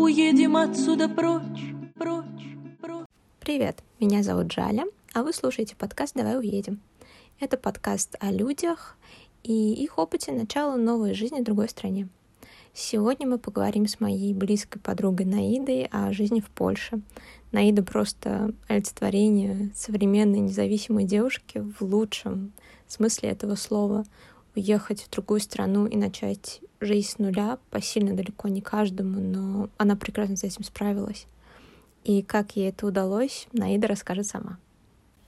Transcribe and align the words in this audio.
Уедем 0.00 0.56
отсюда 0.56 1.10
прочь, 1.10 1.74
прочь, 1.94 2.56
прочь. 2.80 3.06
Привет, 3.38 3.82
меня 4.00 4.22
зовут 4.22 4.46
Джаля, 4.46 4.86
а 5.12 5.22
вы 5.22 5.34
слушаете 5.34 5.76
подкаст 5.76 6.14
«Давай 6.14 6.38
уедем». 6.38 6.80
Это 7.38 7.58
подкаст 7.58 8.16
о 8.18 8.32
людях 8.32 8.96
и 9.42 9.74
их 9.74 9.98
опыте 9.98 10.32
начала 10.32 10.76
новой 10.76 11.12
жизни 11.12 11.40
в 11.40 11.44
другой 11.44 11.68
стране. 11.68 12.08
Сегодня 12.72 13.28
мы 13.28 13.38
поговорим 13.38 13.86
с 13.86 14.00
моей 14.00 14.32
близкой 14.32 14.80
подругой 14.80 15.26
Наидой 15.26 15.86
о 15.92 16.10
жизни 16.14 16.40
в 16.40 16.48
Польше. 16.48 17.02
Наида 17.52 17.82
просто 17.82 18.54
олицетворение 18.68 19.70
современной 19.74 20.38
независимой 20.38 21.04
девушки 21.04 21.58
в 21.58 21.82
лучшем 21.82 22.52
смысле 22.88 23.28
этого 23.28 23.54
слова. 23.54 24.06
Уехать 24.56 25.02
в 25.02 25.10
другую 25.10 25.40
страну 25.40 25.86
и 25.86 25.96
начать 25.96 26.60
жизнь 26.80 27.08
с 27.08 27.18
нуля 27.18 27.58
посильно 27.70 28.14
далеко 28.14 28.48
не 28.48 28.60
каждому, 28.60 29.20
но 29.20 29.68
она 29.76 29.96
прекрасно 29.96 30.36
с 30.36 30.44
этим 30.44 30.64
справилась. 30.64 31.26
И 32.04 32.22
как 32.22 32.56
ей 32.56 32.70
это 32.70 32.86
удалось, 32.86 33.46
Наида 33.52 33.86
расскажет 33.86 34.26
сама. 34.26 34.58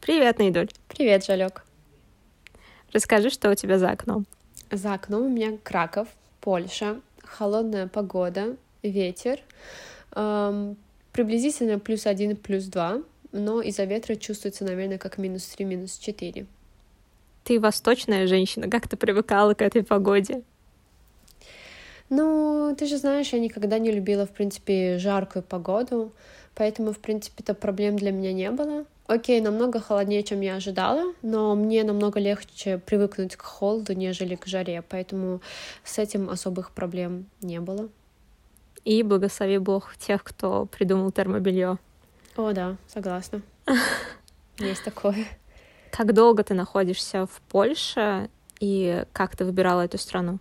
Привет, 0.00 0.38
Наидуль. 0.38 0.70
Привет, 0.88 1.24
Жалек. 1.24 1.64
Расскажи, 2.92 3.30
что 3.30 3.50
у 3.50 3.54
тебя 3.54 3.78
за 3.78 3.90
окном. 3.90 4.26
За 4.70 4.94
окном 4.94 5.26
у 5.26 5.28
меня 5.28 5.56
Краков, 5.62 6.08
Польша, 6.40 7.00
холодная 7.22 7.86
погода, 7.86 8.56
ветер, 8.82 9.38
эм, 10.12 10.76
приблизительно 11.12 11.78
плюс 11.78 12.06
один, 12.06 12.36
плюс 12.36 12.64
два, 12.64 13.02
но 13.30 13.62
из-за 13.62 13.84
ветра 13.84 14.16
чувствуется, 14.16 14.64
наверное, 14.64 14.98
как 14.98 15.18
минус 15.18 15.46
три, 15.46 15.64
минус 15.64 15.98
четыре. 15.98 16.46
Ты 17.44 17.58
восточная 17.58 18.26
женщина, 18.26 18.68
как 18.68 18.88
ты 18.88 18.96
привыкала 18.96 19.54
к 19.54 19.62
этой 19.62 19.82
погоде? 19.82 20.42
Ну, 22.08 22.74
ты 22.78 22.86
же 22.86 22.98
знаешь, 22.98 23.32
я 23.32 23.38
никогда 23.38 23.78
не 23.78 23.90
любила, 23.90 24.26
в 24.26 24.30
принципе, 24.30 24.98
жаркую 24.98 25.42
погоду, 25.42 26.12
поэтому, 26.54 26.92
в 26.92 26.98
принципе, 26.98 27.42
то 27.42 27.54
проблем 27.54 27.96
для 27.96 28.12
меня 28.12 28.32
не 28.32 28.50
было. 28.50 28.84
Окей, 29.06 29.40
намного 29.40 29.80
холоднее, 29.80 30.22
чем 30.22 30.42
я 30.42 30.56
ожидала, 30.56 31.14
но 31.22 31.54
мне 31.54 31.82
намного 31.84 32.20
легче 32.20 32.78
привыкнуть 32.78 33.36
к 33.36 33.42
холоду, 33.42 33.94
нежели 33.94 34.36
к 34.36 34.46
жаре, 34.46 34.82
поэтому 34.88 35.40
с 35.84 35.98
этим 35.98 36.30
особых 36.30 36.70
проблем 36.70 37.26
не 37.40 37.60
было. 37.60 37.88
И 38.84 39.02
благослови 39.02 39.58
Бог 39.58 39.96
тех, 39.96 40.22
кто 40.22 40.66
придумал 40.66 41.12
термобелье. 41.12 41.78
О, 42.36 42.52
да, 42.52 42.76
согласна. 42.88 43.42
Есть 44.58 44.84
такое. 44.84 45.26
Как 45.92 46.14
долго 46.14 46.42
ты 46.42 46.54
находишься 46.54 47.26
в 47.26 47.42
Польше 47.50 48.30
и 48.60 49.04
как 49.12 49.36
ты 49.36 49.44
выбирала 49.44 49.82
эту 49.82 49.98
страну? 49.98 50.38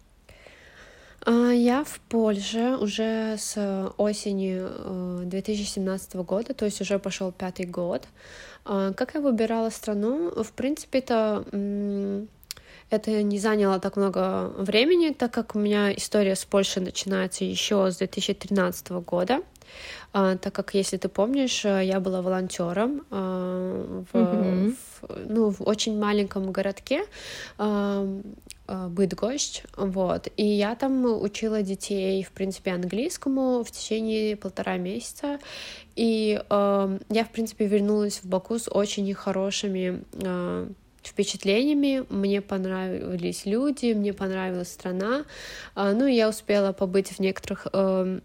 А, 1.25 1.51
я 1.51 1.83
в 1.83 1.99
Польше 1.99 2.77
уже 2.79 3.35
с 3.37 3.93
осени 3.97 5.25
2017 5.25 6.15
э, 6.15 6.23
года, 6.23 6.53
то 6.53 6.63
есть 6.63 6.79
уже 6.79 6.99
пошел 6.99 7.33
пятый 7.33 7.65
год. 7.65 8.07
А, 8.63 8.93
как 8.93 9.13
я 9.13 9.19
выбирала 9.19 9.69
страну? 9.71 10.31
В 10.41 10.53
принципе, 10.53 10.99
это 10.99 11.45
это 12.89 13.23
не 13.23 13.39
заняло 13.39 13.79
так 13.79 13.97
много 13.97 14.53
времени, 14.57 15.13
так 15.13 15.33
как 15.33 15.55
у 15.55 15.59
меня 15.59 15.93
история 15.93 16.35
с 16.35 16.45
Польшей 16.45 16.81
начинается 16.81 17.43
еще 17.43 17.91
с 17.91 17.97
2013 17.97 18.89
года. 19.05 19.41
Uh, 20.13 20.37
так 20.37 20.53
как, 20.53 20.73
если 20.73 20.97
ты 20.97 21.07
помнишь, 21.07 21.63
э, 21.63 21.85
я 21.85 22.01
была 22.01 22.21
волонтером 22.21 23.05
uh, 23.09 24.05
в, 24.11 24.15
mm-hmm. 24.15 24.75
в, 25.01 25.29
ну, 25.29 25.49
в 25.51 25.61
очень 25.61 25.97
маленьком 25.97 26.51
городке 26.51 27.05
uh, 27.57 28.21
Быдгощ, 28.67 29.63
вот, 29.75 30.27
и 30.37 30.45
я 30.45 30.75
там 30.75 31.05
учила 31.05 31.61
детей, 31.61 32.23
в 32.23 32.31
принципе, 32.31 32.71
английскому 32.71 33.63
в 33.63 33.71
течение 33.71 34.37
полтора 34.37 34.77
месяца, 34.77 35.39
и 35.97 36.41
я, 36.49 37.25
в 37.25 37.29
принципе, 37.33 37.67
вернулась 37.67 38.19
в 38.23 38.29
Баку 38.29 38.57
с 38.57 38.69
очень 38.71 39.13
хорошими 39.13 40.01
впечатлениями. 41.03 42.05
Мне 42.09 42.41
понравились 42.41 43.45
люди, 43.45 43.93
мне 43.93 44.13
понравилась 44.13 44.71
страна. 44.71 45.25
А, 45.75 45.93
ну, 45.93 46.05
я 46.05 46.29
успела 46.29 46.73
побыть 46.73 47.09
в 47.09 47.19
некоторых 47.19 47.67
эм, 47.73 48.21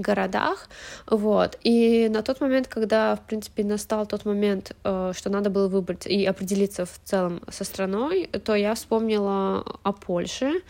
городах, 0.00 0.68
вот, 1.06 1.58
и 1.62 2.08
на 2.10 2.22
тот 2.22 2.40
момент, 2.40 2.68
когда, 2.68 3.16
в 3.16 3.20
принципе, 3.20 3.64
настал 3.64 4.06
тот 4.06 4.24
момент, 4.24 4.76
э, 4.84 5.12
что 5.16 5.30
надо 5.30 5.50
было 5.50 5.68
выбрать 5.68 6.06
и 6.06 6.24
определиться 6.24 6.84
в 6.86 7.00
целом 7.04 7.40
со 7.50 7.64
страной, 7.64 8.26
то 8.26 8.54
я 8.54 8.74
вспомнила 8.74 9.64
о 9.82 9.92
Польше, 9.92 10.62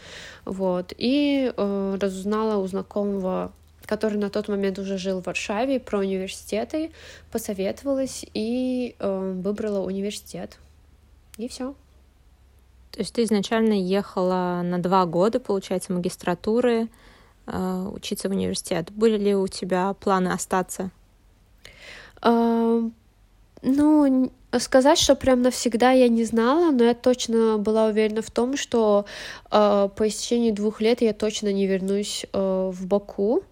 вот, 0.44 0.92
и 0.96 1.52
э, 1.56 1.98
разузнала 2.00 2.56
у 2.56 2.66
знакомого 2.66 3.52
который 3.88 4.18
на 4.18 4.28
тот 4.28 4.48
момент 4.48 4.78
уже 4.78 4.98
жил 4.98 5.22
в 5.22 5.26
Варшаве, 5.26 5.80
про 5.80 6.00
университеты, 6.00 6.92
посоветовалась 7.32 8.26
и 8.34 8.94
э, 8.98 9.40
выбрала 9.42 9.80
университет. 9.80 10.58
И 11.38 11.48
все. 11.48 11.74
То 12.90 13.00
есть 13.00 13.14
ты 13.14 13.22
изначально 13.22 13.72
ехала 13.72 14.60
на 14.62 14.78
два 14.78 15.06
года, 15.06 15.40
получается, 15.40 15.92
магистратуры, 15.92 16.88
учиться 17.92 18.28
в 18.28 18.32
университет. 18.32 18.90
Были 18.92 19.18
ли 19.18 19.34
у 19.34 19.48
тебя 19.48 19.94
планы 19.94 20.28
остаться? 20.28 20.90
Uh, 22.20 22.90
ну, 23.62 24.30
сказать, 24.58 24.98
что 24.98 25.14
прям 25.14 25.42
навсегда 25.42 25.90
я 25.90 26.08
не 26.08 26.24
знала, 26.24 26.70
но 26.70 26.84
я 26.84 26.94
точно 26.94 27.58
была 27.58 27.86
уверена 27.86 28.22
в 28.22 28.30
том, 28.30 28.56
что 28.56 29.04
э, 29.50 29.88
по 29.94 30.08
истечении 30.08 30.52
двух 30.52 30.80
лет 30.80 31.02
я 31.02 31.12
точно 31.12 31.52
не 31.52 31.66
вернусь 31.66 32.24
э, 32.32 32.70
в 32.72 32.86
Баку. 32.86 33.42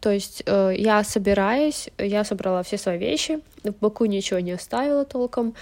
То 0.00 0.10
есть 0.10 0.42
э, 0.46 0.74
я 0.76 1.02
собираюсь, 1.02 1.88
я 1.98 2.24
собрала 2.24 2.62
все 2.62 2.78
свои 2.78 2.98
вещи, 2.98 3.40
в 3.64 3.72
Баку 3.80 4.04
ничего 4.04 4.40
не 4.40 4.52
оставила 4.52 5.04
толком. 5.04 5.54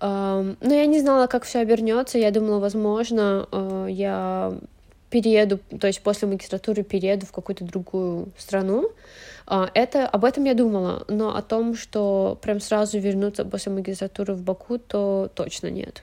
Э, 0.00 0.54
но 0.60 0.74
я 0.74 0.86
не 0.86 1.00
знала, 1.00 1.26
как 1.26 1.44
все 1.44 1.60
обернется. 1.60 2.18
Я 2.18 2.30
думала, 2.30 2.58
возможно, 2.58 3.48
э, 3.50 3.86
я 3.90 4.54
перееду, 5.10 5.58
то 5.80 5.86
есть 5.86 6.02
после 6.02 6.28
магистратуры 6.28 6.82
перееду 6.82 7.26
в 7.26 7.32
какую-то 7.32 7.64
другую 7.64 8.28
страну. 8.36 8.90
А, 9.46 9.70
это, 9.74 10.06
об 10.06 10.24
этом 10.24 10.44
я 10.44 10.54
думала, 10.54 11.04
но 11.08 11.36
о 11.36 11.42
том, 11.42 11.76
что 11.76 12.38
прям 12.42 12.60
сразу 12.60 12.98
вернуться 12.98 13.44
после 13.44 13.72
магистратуры 13.72 14.34
в 14.34 14.42
Баку, 14.42 14.78
то 14.78 15.30
точно 15.34 15.68
нет. 15.68 16.02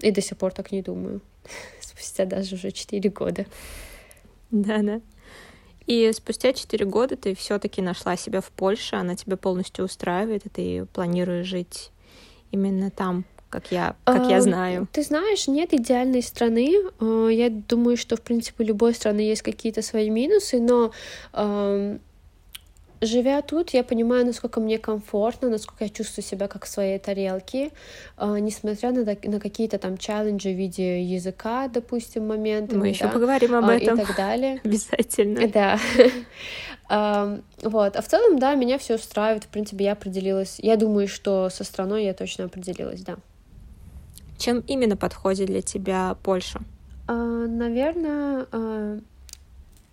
И 0.00 0.10
до 0.10 0.20
сих 0.20 0.36
пор 0.36 0.52
так 0.52 0.72
не 0.72 0.82
думаю. 0.82 1.20
Спустя 1.80 2.24
даже 2.24 2.56
уже 2.56 2.72
четыре 2.72 3.10
года. 3.10 3.46
Да-да. 4.50 5.00
И 5.86 6.10
спустя 6.12 6.52
четыре 6.52 6.86
года 6.86 7.16
ты 7.16 7.34
все-таки 7.34 7.82
нашла 7.82 8.16
себя 8.16 8.40
в 8.40 8.50
Польше, 8.50 8.96
она 8.96 9.16
тебя 9.16 9.36
полностью 9.36 9.84
устраивает, 9.84 10.46
и 10.46 10.48
ты 10.48 10.86
планируешь 10.86 11.46
жить 11.46 11.90
именно 12.52 12.90
там, 12.90 13.24
как 13.52 13.70
я, 13.70 13.94
как 14.04 14.30
я 14.30 14.40
знаю. 14.40 14.88
Ты 14.92 15.02
знаешь, 15.02 15.46
нет 15.46 15.74
идеальной 15.74 16.22
страны. 16.22 16.74
А, 16.98 17.28
я 17.28 17.50
думаю, 17.50 17.96
что, 17.96 18.16
в 18.16 18.22
принципе, 18.22 18.64
у 18.64 18.66
любой 18.66 18.94
страны 18.94 19.20
есть 19.20 19.42
какие-то 19.42 19.82
свои 19.82 20.10
минусы, 20.10 20.58
но 20.58 20.92
живя 23.02 23.42
тут, 23.42 23.70
я 23.70 23.82
понимаю, 23.82 24.24
насколько 24.24 24.60
мне 24.60 24.78
комфортно, 24.78 25.50
насколько 25.50 25.84
я 25.84 25.90
чувствую 25.90 26.24
себя 26.24 26.48
как 26.48 26.64
в 26.64 26.68
своей 26.68 26.98
тарелке, 26.98 27.70
э, 28.16 28.38
несмотря 28.38 28.92
на, 28.92 29.04
на 29.04 29.40
какие-то 29.40 29.78
там 29.78 29.98
челленджи 29.98 30.50
в 30.50 30.56
виде 30.56 31.02
языка, 31.02 31.68
допустим, 31.68 32.28
моменты. 32.28 32.76
Мы 32.76 32.82
да, 32.82 32.88
еще 32.88 33.08
поговорим 33.08 33.54
об 33.56 33.68
э, 33.68 33.76
этом. 33.76 33.98
И 33.98 34.04
так 34.04 34.16
далее. 34.16 34.60
Обязательно. 34.64 35.42
Да. 35.52 35.78
Вот. 37.62 37.96
А 37.96 38.02
в 38.02 38.06
целом, 38.06 38.38
да, 38.38 38.54
меня 38.54 38.76
все 38.76 38.96
устраивает. 38.96 39.44
В 39.44 39.48
принципе, 39.48 39.84
я 39.84 39.92
определилась. 39.92 40.56
Я 40.58 40.76
думаю, 40.76 41.08
что 41.08 41.48
со 41.48 41.64
страной 41.64 42.04
я 42.04 42.12
точно 42.12 42.44
определилась, 42.44 43.00
да. 43.00 43.16
Чем 44.42 44.58
именно 44.66 44.96
подходит 44.96 45.46
для 45.46 45.62
тебя 45.62 46.16
Польша? 46.24 46.60
Uh, 47.06 47.46
наверное, 47.46 48.46
uh, 48.50 49.00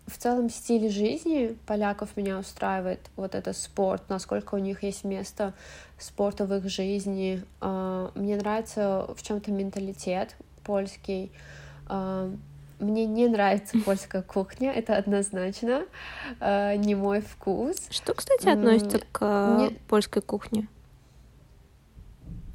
в 0.07 0.17
целом 0.17 0.49
стиль 0.49 0.89
жизни 0.89 1.55
поляков 1.67 2.09
меня 2.15 2.39
устраивает. 2.39 2.99
Вот 3.15 3.35
это 3.35 3.53
спорт, 3.53 4.01
насколько 4.09 4.55
у 4.55 4.57
них 4.57 4.81
есть 4.81 5.03
место 5.03 5.53
спорта 5.99 6.45
в 6.45 6.55
их 6.55 6.67
жизни. 6.67 7.43
Uh, 7.61 8.11
мне 8.15 8.37
нравится 8.37 9.13
в 9.15 9.21
чем-то 9.21 9.51
менталитет 9.51 10.35
польский. 10.63 11.31
Мне 11.87 13.05
не 13.05 13.27
нравится 13.27 13.77
польская 13.85 14.23
кухня, 14.23 14.71
это 14.71 14.95
однозначно 14.95 15.83
не 16.41 16.95
мой 16.95 17.21
вкус. 17.21 17.87
Что, 17.91 18.15
кстати, 18.15 18.49
относится 18.49 18.99
к 19.11 19.55
мне... 19.57 19.77
польской 19.87 20.23
кухне? 20.23 20.67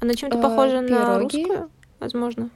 Она 0.01 0.13
чем-то 0.13 0.41
похожа 0.41 0.81
Пироги. 0.81 0.91
на 0.91 1.19
русскую? 1.19 1.69
Возможно? 1.99 2.49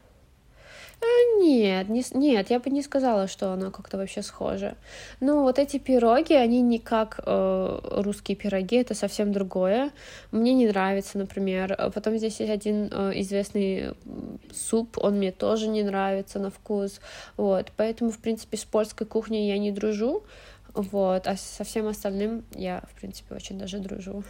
Э, 1.01 1.05
нет, 1.41 1.87
не, 1.87 2.03
нет, 2.13 2.49
я 2.49 2.59
бы 2.59 2.69
не 2.69 2.81
сказала, 2.81 3.27
что 3.27 3.53
оно 3.53 3.71
как-то 3.71 3.97
вообще 3.97 4.21
схоже. 4.21 4.75
Ну, 5.21 5.43
вот 5.43 5.57
эти 5.57 5.77
пироги, 5.77 6.33
они 6.33 6.61
не 6.61 6.77
как 6.79 7.21
э, 7.25 7.79
русские 8.01 8.35
пироги, 8.35 8.77
это 8.77 8.93
совсем 8.93 9.31
другое. 9.31 9.91
Мне 10.31 10.53
не 10.53 10.67
нравится, 10.67 11.17
например. 11.17 11.77
Потом 11.93 12.17
здесь 12.17 12.39
есть 12.41 12.51
один 12.51 12.89
э, 12.91 13.11
известный 13.21 13.93
суп, 14.51 14.97
он 14.97 15.17
мне 15.17 15.31
тоже 15.31 15.67
не 15.69 15.83
нравится 15.83 16.39
на 16.39 16.49
вкус. 16.49 16.99
Вот, 17.37 17.71
поэтому, 17.77 18.11
в 18.11 18.19
принципе, 18.19 18.57
с 18.57 18.65
польской 18.65 19.07
кухней 19.07 19.47
я 19.47 19.57
не 19.57 19.71
дружу. 19.71 20.23
Вот, 20.73 21.27
а 21.27 21.35
со 21.37 21.63
всем 21.63 21.87
остальным 21.87 22.43
я, 22.55 22.83
в 22.91 22.99
принципе, 22.99 23.35
очень 23.35 23.57
даже 23.57 23.79
дружу. 23.79 24.23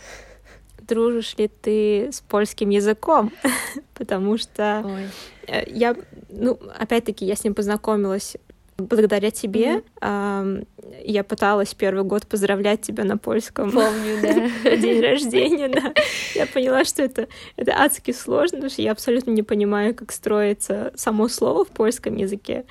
Дружишь 0.87 1.35
ли 1.37 1.47
ты 1.47 2.09
с 2.11 2.21
польским 2.21 2.69
языком? 2.69 3.31
Потому 3.93 4.37
что 4.37 4.83
Ой. 4.85 5.07
э, 5.47 5.63
я, 5.67 5.95
ну, 6.29 6.59
опять-таки, 6.77 7.25
я 7.25 7.35
с 7.35 7.43
ним 7.43 7.53
познакомилась 7.53 8.37
благодаря 8.77 9.29
тебе. 9.31 9.83
Я 10.01 11.23
пыталась 11.23 11.73
первый 11.73 12.03
год 12.03 12.25
поздравлять 12.27 12.81
тебя 12.81 13.03
на 13.03 13.17
польском. 13.17 13.71
Помню, 13.71 14.21
да. 14.63 14.75
день 14.77 15.01
рождения, 15.01 15.67
да. 15.67 15.93
Я 16.33 16.47
поняла, 16.47 16.85
что 16.85 17.03
это, 17.03 17.27
это 17.57 17.73
адски 17.73 18.11
сложно, 18.11 18.57
потому 18.57 18.71
что 18.71 18.81
я 18.81 18.91
абсолютно 18.91 19.31
не 19.31 19.43
понимаю, 19.43 19.93
как 19.93 20.11
строится 20.11 20.93
само 20.95 21.27
слово 21.27 21.65
в 21.65 21.69
польском 21.69 22.15
языке. 22.15 22.65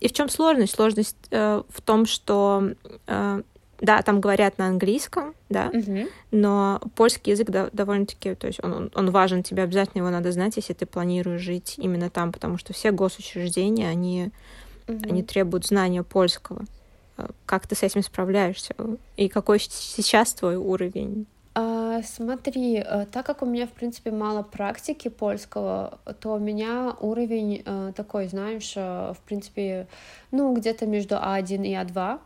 И 0.00 0.08
в 0.08 0.12
чем 0.12 0.28
сложность? 0.28 0.74
Сложность 0.74 1.16
э, 1.30 1.62
в 1.68 1.80
том, 1.80 2.04
что 2.04 2.72
э, 3.06 3.42
да, 3.80 4.02
там 4.02 4.20
говорят 4.20 4.58
на 4.58 4.66
английском, 4.68 5.34
да, 5.48 5.70
Мгм. 5.72 6.08
но 6.30 6.80
польский 6.94 7.32
язык 7.32 7.50
да- 7.50 7.68
довольно-таки, 7.72 8.34
то 8.34 8.46
есть 8.46 8.62
он, 8.62 8.72
он, 8.72 8.90
он 8.94 9.10
важен, 9.10 9.42
тебе 9.42 9.62
обязательно 9.62 10.00
его 10.02 10.10
надо 10.10 10.32
знать, 10.32 10.56
если 10.56 10.72
ты 10.72 10.86
планируешь 10.86 11.40
жить 11.40 11.74
именно 11.78 12.10
там, 12.10 12.32
потому 12.32 12.58
что 12.58 12.72
все 12.72 12.90
госучреждения, 12.90 13.88
они, 13.88 14.30
они 14.88 15.20
Мгм. 15.20 15.26
требуют 15.26 15.66
знания 15.66 16.02
польского. 16.02 16.64
Э, 17.18 17.26
Как 17.44 17.66
ты 17.66 17.74
с 17.74 17.82
этим 17.82 18.02
справляешься? 18.02 18.74
И 19.16 19.28
какой 19.28 19.58
сейчас 19.60 20.32
твой 20.34 20.56
уровень? 20.56 21.26
А, 21.58 22.02
смотри, 22.02 22.76
э, 22.86 23.06
так 23.10 23.24
как 23.24 23.40
у 23.42 23.46
меня, 23.46 23.66
в 23.66 23.70
принципе, 23.70 24.10
мало 24.10 24.42
практики 24.42 25.08
польского, 25.08 25.98
то 26.20 26.34
у 26.34 26.38
меня 26.38 26.94
уровень 27.00 27.62
э, 27.64 27.92
такой, 27.96 28.28
знаешь, 28.28 28.74
в 28.76 29.16
принципе, 29.26 29.86
ну, 30.30 30.54
где-то 30.54 30.84
между 30.86 31.14
А1 31.14 31.64
и 31.66 31.72
А2. 31.72 32.18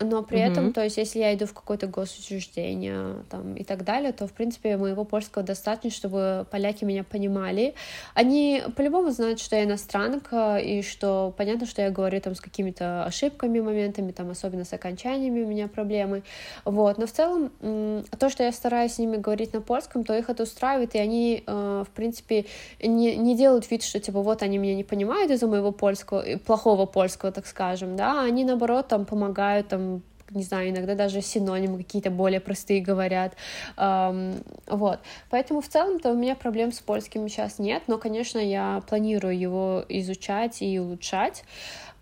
Но 0.00 0.22
при 0.22 0.40
этом, 0.40 0.64
Мгм. 0.64 0.72
то 0.72 0.82
есть, 0.82 0.96
если 0.96 1.20
я 1.20 1.34
иду 1.34 1.46
в 1.46 1.52
какое-то 1.52 1.86
госучреждение 1.86 3.24
там, 3.30 3.54
и 3.54 3.62
так 3.64 3.84
далее, 3.84 4.12
то, 4.12 4.26
в 4.26 4.32
принципе, 4.32 4.76
моего 4.76 5.04
польского 5.04 5.44
достаточно, 5.44 5.90
чтобы 5.90 6.46
поляки 6.50 6.84
меня 6.84 7.04
понимали. 7.04 7.74
Они 8.14 8.62
по-любому 8.76 9.10
знают, 9.10 9.40
что 9.40 9.56
я 9.56 9.64
иностранка, 9.64 10.56
и 10.56 10.82
что 10.82 11.32
понятно, 11.36 11.66
что 11.66 11.82
я 11.82 11.90
говорю 11.90 12.20
там 12.20 12.34
с 12.34 12.40
какими-то 12.40 13.04
ошибками, 13.04 13.60
моментами, 13.60 14.10
там, 14.12 14.30
особенно 14.30 14.64
с 14.64 14.72
окончаниями 14.72 15.42
у 15.42 15.46
меня 15.46 15.68
проблемы. 15.68 16.22
Вот, 16.64 16.98
но 16.98 17.06
в 17.06 17.12
целом 17.12 17.52
то, 17.60 18.30
что 18.30 18.42
я 18.42 18.52
стараюсь 18.52 18.94
с 18.94 18.98
ними 18.98 19.16
говорить 19.16 19.52
на 19.52 19.60
польском, 19.60 20.04
то 20.04 20.16
их 20.16 20.28
это 20.28 20.42
устраивает, 20.42 20.94
и 20.94 20.98
они, 20.98 21.44
э, 21.46 21.84
в 21.86 21.90
принципе, 21.94 22.46
не, 22.82 23.16
не 23.16 23.36
делают 23.36 23.70
вид, 23.70 23.82
что, 23.82 24.00
типа, 24.00 24.22
вот 24.22 24.42
они 24.42 24.58
меня 24.58 24.74
не 24.74 24.84
понимают 24.84 25.30
из-за 25.30 25.46
моего 25.46 25.70
польского, 25.72 26.20
э, 26.26 26.36
плохого 26.38 26.86
польского, 26.86 27.30
так 27.32 27.46
скажем, 27.46 27.96
да, 27.96 28.22
они, 28.22 28.44
наоборот, 28.44 28.88
там, 28.88 29.04
помогают, 29.04 29.68
там, 29.68 29.83
не 30.30 30.42
знаю, 30.42 30.70
иногда 30.70 30.94
даже 30.94 31.20
синонимы 31.20 31.78
какие-то 31.78 32.10
более 32.10 32.40
простые 32.40 32.80
говорят, 32.80 33.34
Ам, 33.76 34.34
вот, 34.66 35.00
поэтому 35.30 35.60
в 35.60 35.68
целом-то 35.68 36.12
у 36.12 36.16
меня 36.16 36.34
проблем 36.34 36.72
с 36.72 36.80
польским 36.80 37.28
сейчас 37.28 37.58
нет, 37.58 37.82
но, 37.86 37.98
конечно, 37.98 38.38
я 38.38 38.82
планирую 38.88 39.38
его 39.38 39.84
изучать 39.88 40.62
и 40.62 40.78
улучшать, 40.78 41.44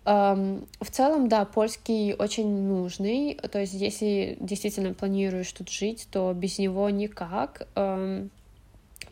Ам, 0.05 0.65
В 0.81 0.91
целом, 0.91 1.29
да, 1.29 1.45
польский 1.45 2.13
очень 2.13 2.49
нужный. 2.67 3.35
То 3.35 3.59
есть, 3.59 3.73
если 3.73 4.37
действительно 4.39 4.93
планируешь 4.93 5.51
тут 5.53 5.69
жить, 5.69 6.07
то 6.11 6.33
без 6.33 6.59
него 6.59 6.89
никак. 6.89 7.67
Ам, 7.75 8.29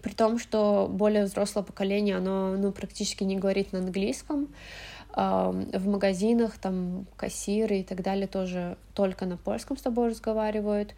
При 0.02 0.14
том, 0.14 0.40
что 0.40 0.88
более 0.90 1.26
взрослое 1.26 1.64
поколение, 1.64 2.18
оно 2.18 2.58
ну, 2.58 2.72
практически 2.72 3.24
не 3.24 3.38
говорит 3.38 3.72
на 3.72 3.80
английском. 3.80 4.50
В 5.16 5.88
магазинах 5.88 6.58
там 6.58 7.06
кассиры 7.18 7.80
и 7.80 7.84
так 7.84 8.02
далее 8.02 8.28
тоже 8.28 8.78
только 8.94 9.26
на 9.26 9.38
польском 9.38 9.78
с 9.78 9.82
тобой 9.82 10.10
разговаривают. 10.10 10.96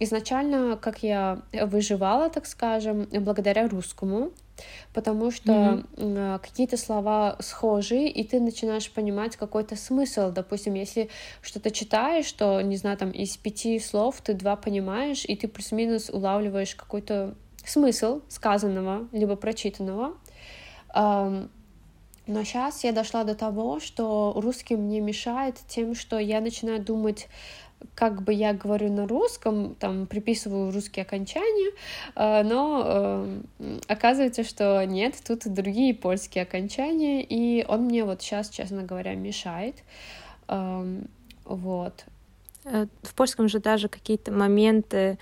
Изначально, 0.00 0.76
как 0.76 1.02
я 1.02 1.42
выживала, 1.52 2.30
так 2.30 2.46
скажем, 2.46 3.08
благодаря 3.12 3.68
русскому, 3.68 4.30
потому 4.94 5.30
что 5.30 5.84
м, 5.96 6.38
какие-то 6.40 6.76
слова 6.76 7.36
схожи, 7.40 8.06
и 8.06 8.24
ты 8.24 8.40
начинаешь 8.40 8.90
понимать 8.90 9.36
какой-то 9.36 9.76
смысл. 9.76 10.30
Допустим, 10.32 10.74
если 10.74 11.08
что-то 11.42 11.70
читаешь, 11.70 12.30
то, 12.32 12.60
не 12.60 12.76
знаю, 12.76 12.96
там 12.96 13.10
из 13.10 13.36
пяти 13.36 13.78
слов 13.78 14.20
ты 14.22 14.34
два 14.34 14.56
понимаешь, 14.56 15.24
и 15.26 15.36
ты 15.36 15.46
плюс-минус 15.48 16.10
улавливаешь 16.10 16.74
какой-то 16.74 17.34
смысл 17.64 18.22
сказанного, 18.28 19.08
либо 19.12 19.36
прочитанного. 19.36 20.14
Ам, 20.88 21.50
Но 22.26 22.42
сейчас 22.42 22.82
я 22.82 22.92
дошла 22.92 23.24
до 23.24 23.34
того, 23.34 23.78
что 23.78 24.32
русский 24.36 24.76
мне 24.76 25.00
мешает 25.00 25.56
тем, 25.68 25.94
что 25.94 26.18
я 26.18 26.40
начинаю 26.40 26.82
думать, 26.82 27.28
как 27.94 28.22
бы 28.22 28.32
я 28.32 28.52
говорю 28.52 28.90
на 28.90 29.06
русском, 29.06 29.74
там 29.76 30.06
приписываю 30.06 30.72
русские 30.72 31.04
окончания, 31.04 31.72
э, 32.14 32.42
но 32.42 32.82
э, 32.84 33.40
оказывается, 33.86 34.44
что 34.44 34.84
нет, 34.84 35.14
тут 35.26 35.46
другие 35.46 35.94
польские 35.94 36.42
окончания, 36.42 37.22
и 37.22 37.64
он 37.66 37.84
мне 37.84 38.04
вот 38.04 38.22
сейчас, 38.22 38.48
честно 38.48 38.82
говоря, 38.82 39.14
мешает. 39.14 39.76
Эм, 40.48 41.08
Вот. 41.44 42.06
Э, 42.64 42.86
В 43.02 43.14
польском 43.14 43.48
же 43.48 43.60
даже 43.60 43.88
какие-то 43.88 44.32
моменты 44.32 45.18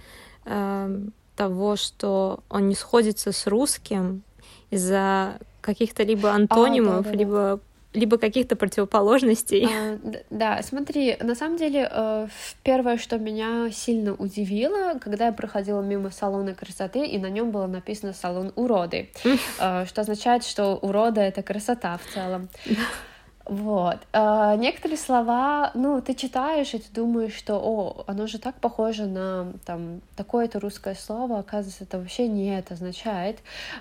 эм, 0.46 1.12
того, 1.36 1.76
что 1.76 2.40
он 2.48 2.68
не 2.68 2.74
сходится 2.74 3.32
с 3.32 3.46
русским 3.46 4.22
из-за 4.70 5.38
каких-то 5.64 6.02
либо 6.02 6.30
антонимов, 6.30 7.04
да-да-да. 7.04 7.18
либо, 7.18 7.60
либо 7.94 8.18
каких-то 8.18 8.54
противоположностей. 8.54 9.66
А, 9.66 9.98
Да, 10.30 10.62
смотри, 10.62 11.16
на 11.20 11.34
самом 11.34 11.56
деле, 11.56 11.88
э, 11.90 12.28
первое, 12.62 12.98
что 12.98 13.18
меня 13.18 13.70
сильно 13.72 14.14
удивило, 14.14 14.98
когда 15.00 15.26
я 15.26 15.32
проходила 15.32 15.80
мимо 15.80 16.10
салона 16.10 16.54
красоты, 16.54 17.06
и 17.06 17.18
на 17.18 17.30
нем 17.30 17.50
было 17.50 17.66
написано 17.66 18.12
салон 18.12 18.52
уроды, 18.56 19.08
э, 19.24 19.86
что 19.86 20.00
означает, 20.00 20.44
что 20.44 20.76
урода 20.76 21.20
это 21.20 21.42
красота 21.42 21.98
в 21.98 22.14
целом. 22.14 22.48
Вот. 23.46 23.98
А, 24.12 24.56
Некоторые 24.56 24.96
слова, 24.96 25.70
ну, 25.74 26.00
ты 26.00 26.14
читаешь, 26.14 26.72
и 26.72 26.78
ты 26.78 26.86
думаешь, 26.94 27.34
что, 27.34 27.56
о, 27.56 28.04
оно 28.06 28.26
же 28.26 28.38
так 28.38 28.54
похоже 28.56 29.06
на, 29.06 29.52
там, 29.66 30.00
такое-то 30.16 30.60
русское 30.60 30.94
слово, 30.94 31.40
оказывается, 31.40 31.84
это 31.84 31.98
вообще 31.98 32.26
не 32.26 32.56
это 32.56 32.74
означает. 32.74 33.40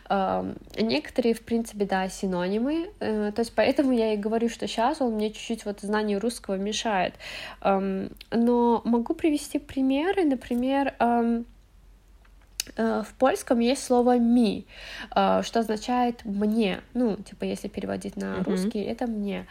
Ам, 0.09 0.55
Некоторые, 0.77 1.33
в 1.33 1.41
принципе, 1.43 1.85
да, 1.85 2.09
синонимы, 2.09 2.89
э, 2.99 3.31
то 3.33 3.39
есть 3.39 3.53
поэтому 3.55 3.93
я 3.93 4.13
и 4.13 4.17
говорю, 4.17 4.49
что 4.49 4.67
сейчас 4.67 4.99
он 5.01 5.13
мне 5.13 5.31
чуть-чуть 5.31 5.63
вот 5.65 5.79
знание 5.79 6.17
русского 6.17 6.55
мешает. 6.55 7.13
Ам, 7.61 8.09
Но 8.31 8.81
могу 8.83 9.13
привести 9.13 9.59
примеры, 9.59 10.25
например, 10.25 10.93
в 12.75 13.07
польском 13.19 13.59
есть 13.59 13.83
слово 13.83 14.17
«ми», 14.17 14.65
э, 15.15 15.41
что 15.43 15.59
означает 15.59 16.25
«мне». 16.25 16.81
Ну, 16.93 17.15
типа, 17.17 17.43
если 17.45 17.67
переводить 17.67 18.15
на 18.15 18.35
Мгм. 18.35 18.43
русский, 18.43 18.81
это 18.81 19.07
«мне». 19.07 19.47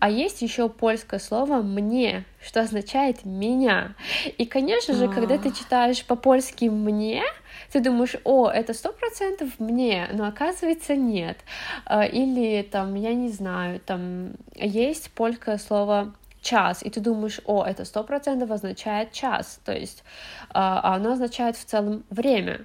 А 0.00 0.08
есть 0.10 0.42
еще 0.42 0.68
польское 0.68 1.18
слово 1.18 1.60
«мне», 1.60 2.24
что 2.40 2.60
означает 2.60 3.24
«меня». 3.24 3.94
И, 4.38 4.46
конечно 4.46 4.94
же, 4.94 5.08
когда 5.08 5.38
ты 5.38 5.50
читаешь 5.50 6.04
по-польски 6.04 6.66
«мне», 6.66 7.22
ты 7.72 7.80
думаешь, 7.80 8.14
о, 8.24 8.48
это 8.48 8.74
сто 8.74 8.92
процентов 8.92 9.48
мне, 9.58 10.08
но 10.12 10.26
оказывается 10.26 10.94
нет. 10.94 11.38
А, 11.84 12.04
Или 12.04 12.62
там, 12.62 12.94
я 12.94 13.12
не 13.14 13.28
знаю, 13.28 13.80
там 13.80 14.34
есть 14.54 15.10
польское 15.10 15.58
слово 15.58 16.14
час, 16.40 16.82
и 16.82 16.90
ты 16.90 17.00
думаешь, 17.00 17.40
о, 17.44 17.64
это 17.64 17.84
сто 17.84 18.04
процентов 18.04 18.50
означает 18.50 19.12
час, 19.12 19.60
то 19.64 19.72
есть 19.72 20.04
а 20.50 20.94
оно 20.94 21.12
означает 21.12 21.56
в 21.56 21.64
целом 21.64 22.04
время. 22.10 22.64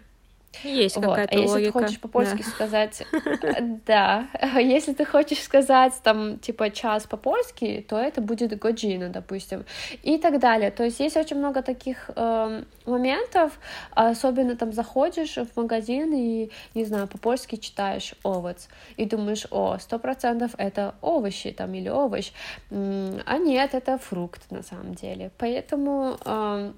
Есть 0.63 0.95
Вот. 0.98 1.05
А 1.05 1.10
какая-то 1.10 1.38
если 1.38 1.53
логика. 1.53 1.72
ты 1.72 1.86
хочешь 1.86 2.00
по-польски 2.00 2.43
да. 2.43 2.50
сказать, 2.50 3.03
э, 3.12 3.62
да, 3.86 4.27
если 4.60 4.93
ты 4.93 5.05
хочешь 5.05 5.41
сказать 5.41 5.93
там 6.03 6.39
типа 6.39 6.69
час 6.69 7.03
по-польски, 7.05 7.86
то 7.88 7.98
это 7.98 8.22
будет 8.22 8.57
годжина, 8.57 9.10
допустим, 9.10 9.65
и 10.03 10.17
так 10.17 10.39
далее. 10.39 10.72
То 10.72 10.83
есть 10.83 11.00
есть 11.00 11.17
очень 11.17 11.38
много 11.38 11.62
таких 11.62 12.10
эм, 12.15 12.65
моментов, 12.86 13.60
особенно 13.91 14.55
там 14.55 14.72
заходишь 14.74 15.36
в 15.36 15.57
магазин 15.57 16.13
и, 16.13 16.51
не 16.75 16.86
знаю, 16.86 17.07
по-польски 17.07 17.55
читаешь 17.55 18.13
овощ, 18.24 18.57
и 18.98 19.05
думаешь, 19.05 19.48
о, 19.51 19.77
сто 19.79 20.00
процентов 20.00 20.51
это 20.57 20.95
овощи 21.01 21.51
там 21.51 21.74
или 21.74 21.89
овощ, 21.89 22.31
а 22.69 23.38
нет, 23.38 23.74
это 23.74 23.98
фрукт 23.98 24.51
на 24.51 24.63
самом 24.63 24.93
деле. 24.93 25.31
Поэтому 25.38 26.17
эм, 26.25 26.75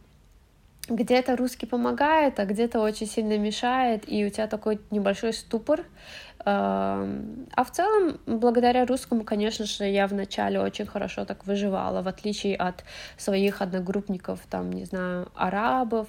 где-то 0.88 1.36
русский 1.36 1.66
помогает, 1.66 2.40
а 2.40 2.46
где-то 2.46 2.80
очень 2.80 3.08
сильно 3.08 3.38
мешает, 3.38 4.04
и 4.08 4.26
у 4.26 4.30
тебя 4.30 4.48
такой 4.48 4.80
небольшой 4.92 5.34
ступор. 5.34 5.84
А 6.48 7.64
в 7.64 7.72
целом, 7.72 8.20
благодаря 8.28 8.86
русскому, 8.86 9.24
конечно 9.24 9.66
же, 9.66 9.86
я 9.86 10.06
вначале 10.06 10.60
очень 10.60 10.86
хорошо 10.86 11.26
так 11.26 11.48
выживала, 11.48 12.04
в 12.04 12.08
отличие 12.08 12.56
от 12.56 12.84
своих 13.18 13.64
одногруппников, 13.64 14.42
там, 14.48 14.72
не 14.72 14.86
знаю, 14.86 15.32
арабов, 15.34 16.08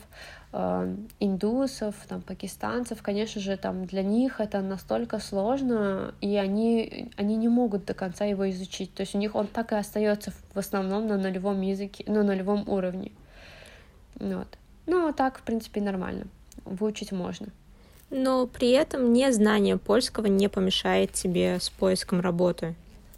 индусов, 1.20 1.94
там, 2.06 2.20
пакистанцев, 2.20 3.02
конечно 3.02 3.40
же, 3.40 3.56
там 3.56 3.86
для 3.86 4.02
них 4.02 4.40
это 4.40 4.60
настолько 4.60 5.20
сложно, 5.20 6.14
и 6.20 6.36
они, 6.36 7.10
они 7.16 7.36
не 7.36 7.48
могут 7.48 7.86
до 7.86 7.94
конца 7.94 8.26
его 8.26 8.48
изучить. 8.50 8.92
То 8.94 9.02
есть 9.02 9.14
у 9.14 9.18
них 9.18 9.34
он 9.34 9.46
так 9.46 9.72
и 9.72 9.76
остается 9.76 10.32
в 10.52 10.58
основном 10.58 11.06
на 11.06 11.16
нулевом 11.16 11.62
языке, 11.62 12.04
на 12.06 12.22
нулевом 12.22 12.68
уровне. 12.68 13.12
Вот. 14.16 14.48
Ну, 14.86 15.08
а 15.08 15.12
так, 15.12 15.38
в 15.38 15.42
принципе, 15.42 15.80
нормально. 15.80 16.26
Выучить 16.64 17.12
можно. 17.12 17.48
Но 18.10 18.46
при 18.46 18.70
этом 18.70 19.12
незнание 19.12 19.78
польского 19.78 20.26
не 20.26 20.48
помешает 20.48 21.12
тебе 21.12 21.58
с 21.60 21.68
поиском 21.70 22.20
работы. 22.20 22.74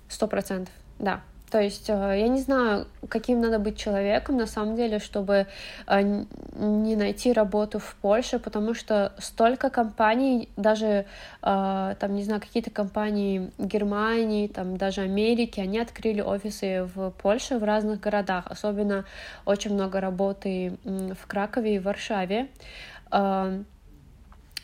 Сто 0.09 0.27
процентов, 0.27 0.73
да. 0.99 1.23
То 1.51 1.61
есть 1.61 1.89
э, 1.89 1.93
я 1.93 2.29
не 2.29 2.41
знаю, 2.41 2.87
каким 3.09 3.41
надо 3.41 3.59
быть 3.59 3.79
человеком 3.79 4.37
на 4.37 4.47
самом 4.47 4.77
деле, 4.77 4.99
чтобы 4.99 5.47
э, 5.87 6.25
не 6.55 6.97
найти 6.97 7.33
работу 7.33 7.79
в 7.79 7.97
Польше, 8.03 8.39
потому 8.39 8.75
что 8.75 9.13
столько 9.19 9.71
компаний, 9.71 10.49
даже 10.57 11.07
э, 11.43 11.95
там, 11.99 12.15
не 12.15 12.25
знаю, 12.25 12.41
какие-то 12.41 12.71
компании 12.71 13.51
Германии, 13.59 14.47
там 14.49 14.77
даже 14.77 15.01
Америки, 15.01 15.61
они 15.61 15.79
открыли 15.79 16.21
офисы 16.21 16.89
в 16.95 17.11
Польше 17.11 17.59
в 17.59 17.65
разных 17.65 18.01
городах. 18.01 18.45
Особенно 18.51 19.05
очень 19.47 19.73
много 19.73 20.01
работы 20.01 20.79
в 20.85 21.27
Кракове 21.27 21.77
и 21.77 21.79
Варшаве. 21.79 22.49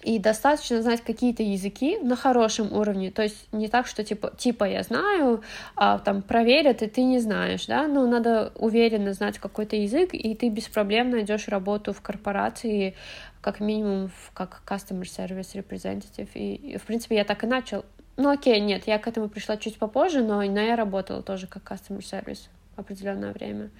И 0.04 0.18
достаточно 0.18 0.82
знать 0.82 1.00
какие-то 1.00 1.42
языки 1.42 1.98
на 1.98 2.14
хорошем 2.14 2.72
уровне, 2.72 3.10
то 3.10 3.22
есть 3.22 3.48
не 3.52 3.68
так, 3.68 3.86
что 3.86 4.04
типа, 4.04 4.34
типа 4.36 4.64
я 4.64 4.82
знаю, 4.82 5.42
а 5.76 5.98
там 5.98 6.20
проверят, 6.20 6.82
и 6.82 6.88
ты 6.88 7.04
не 7.04 7.20
знаешь, 7.20 7.64
да, 7.66 7.88
но 7.88 8.06
надо 8.06 8.52
уверенно 8.56 9.14
знать 9.14 9.38
какой-то 9.38 9.76
язык, 9.76 10.10
и 10.12 10.34
ты 10.34 10.50
без 10.50 10.68
проблем 10.68 11.08
найдешь 11.08 11.48
работу 11.48 11.94
в 11.94 12.02
корпорации, 12.02 12.94
как 13.40 13.60
минимум 13.60 14.10
как 14.34 14.62
customer 14.66 15.04
service 15.04 15.54
representative, 15.54 16.28
и, 16.34 16.54
и 16.54 16.76
в 16.76 16.82
принципе 16.82 17.16
я 17.16 17.24
так 17.24 17.42
и 17.42 17.46
начал. 17.46 17.84
Ну 18.18 18.28
окей, 18.28 18.60
нет, 18.60 18.86
я 18.86 18.98
к 18.98 19.08
этому 19.08 19.30
пришла 19.30 19.56
чуть 19.56 19.78
попозже, 19.78 20.22
но, 20.22 20.42
но 20.42 20.60
я 20.60 20.76
работала 20.76 21.22
тоже 21.22 21.46
как 21.46 21.62
customer 21.62 22.00
service 22.00 22.48
определенное 22.76 23.32
время 23.32 23.70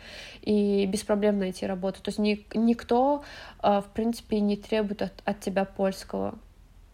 и 0.42 0.86
без 0.86 1.02
проблем 1.02 1.38
найти 1.38 1.66
работу. 1.66 2.02
То 2.02 2.10
есть 2.10 2.18
ни, 2.18 2.46
никто, 2.54 3.24
а, 3.60 3.80
в 3.80 3.86
принципе, 3.86 4.40
не 4.40 4.56
требует 4.56 5.02
от, 5.02 5.12
от 5.24 5.40
тебя 5.40 5.64
польского. 5.64 6.34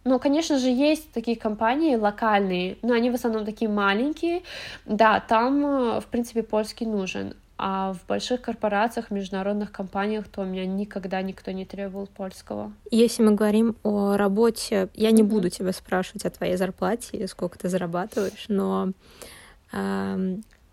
Ну, 0.03 0.19
конечно 0.19 0.57
же, 0.57 0.67
есть 0.67 1.11
такие 1.11 1.37
компании 1.37 1.95
локальные, 1.95 2.77
но 2.81 2.93
они 2.93 3.11
в 3.11 3.13
основном 3.13 3.45
такие 3.45 3.69
маленькие. 3.69 4.41
Да, 4.85 5.19
там, 5.19 5.99
в 5.99 6.05
принципе, 6.09 6.41
польский 6.41 6.87
нужен. 6.87 7.35
А 7.63 7.93
в 7.93 8.07
больших 8.07 8.41
корпорациях, 8.41 9.11
международных 9.11 9.71
компаниях, 9.71 10.27
то 10.27 10.41
у 10.41 10.45
меня 10.45 10.65
никогда 10.65 11.21
никто 11.21 11.51
не 11.51 11.63
требовал 11.63 12.07
польского. 12.07 12.73
Если 12.89 13.21
мы 13.21 13.35
говорим 13.35 13.75
о 13.83 14.17
работе, 14.17 14.89
я 14.95 15.11
не 15.11 15.21
mm-hmm. 15.21 15.25
буду 15.25 15.49
тебя 15.51 15.71
спрашивать 15.71 16.25
о 16.25 16.31
твоей 16.31 16.55
зарплате, 16.55 17.27
сколько 17.27 17.59
ты 17.59 17.69
зарабатываешь, 17.69 18.45
но 18.47 18.93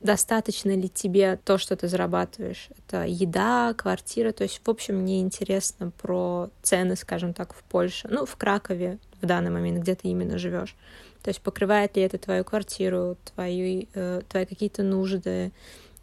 достаточно 0.00 0.70
ли 0.76 0.88
тебе 0.88 1.38
то, 1.44 1.58
что 1.58 1.76
ты 1.76 1.88
зарабатываешь. 1.88 2.68
Это 2.78 3.04
еда, 3.04 3.74
квартира. 3.74 4.32
То 4.32 4.44
есть, 4.44 4.60
в 4.64 4.70
общем, 4.70 4.96
мне 4.96 5.20
интересно 5.20 5.90
про 5.90 6.50
цены, 6.62 6.96
скажем 6.96 7.34
так, 7.34 7.52
в 7.52 7.62
Польше. 7.64 8.08
Ну, 8.10 8.24
в 8.24 8.36
Кракове 8.36 8.98
в 9.20 9.26
данный 9.26 9.50
момент, 9.50 9.82
где 9.82 9.94
ты 9.94 10.08
именно 10.08 10.38
живешь. 10.38 10.76
То 11.22 11.30
есть 11.30 11.40
покрывает 11.40 11.96
ли 11.96 12.02
это 12.02 12.18
твою 12.18 12.44
квартиру, 12.44 13.16
твои, 13.34 13.86
э, 13.94 14.22
твои 14.28 14.46
какие-то 14.46 14.82
нужды, 14.82 15.52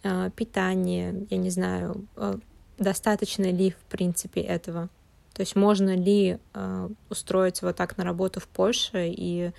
э, 0.04 0.30
питание, 0.36 1.26
я 1.30 1.38
не 1.38 1.50
знаю, 1.50 2.06
э, 2.18 2.36
достаточно 2.78 3.50
ли, 3.50 3.72
в 3.72 3.90
принципе, 3.90 4.42
этого. 4.42 4.90
То 5.34 5.42
есть 5.42 5.56
можно 5.56 5.96
ли 5.96 6.38
э, 6.54 6.90
устроиться 7.10 7.66
вот 7.66 7.76
так 7.76 7.98
на 7.98 8.04
работу 8.04 8.40
в 8.40 8.48
Польше 8.48 9.08
и 9.08 9.52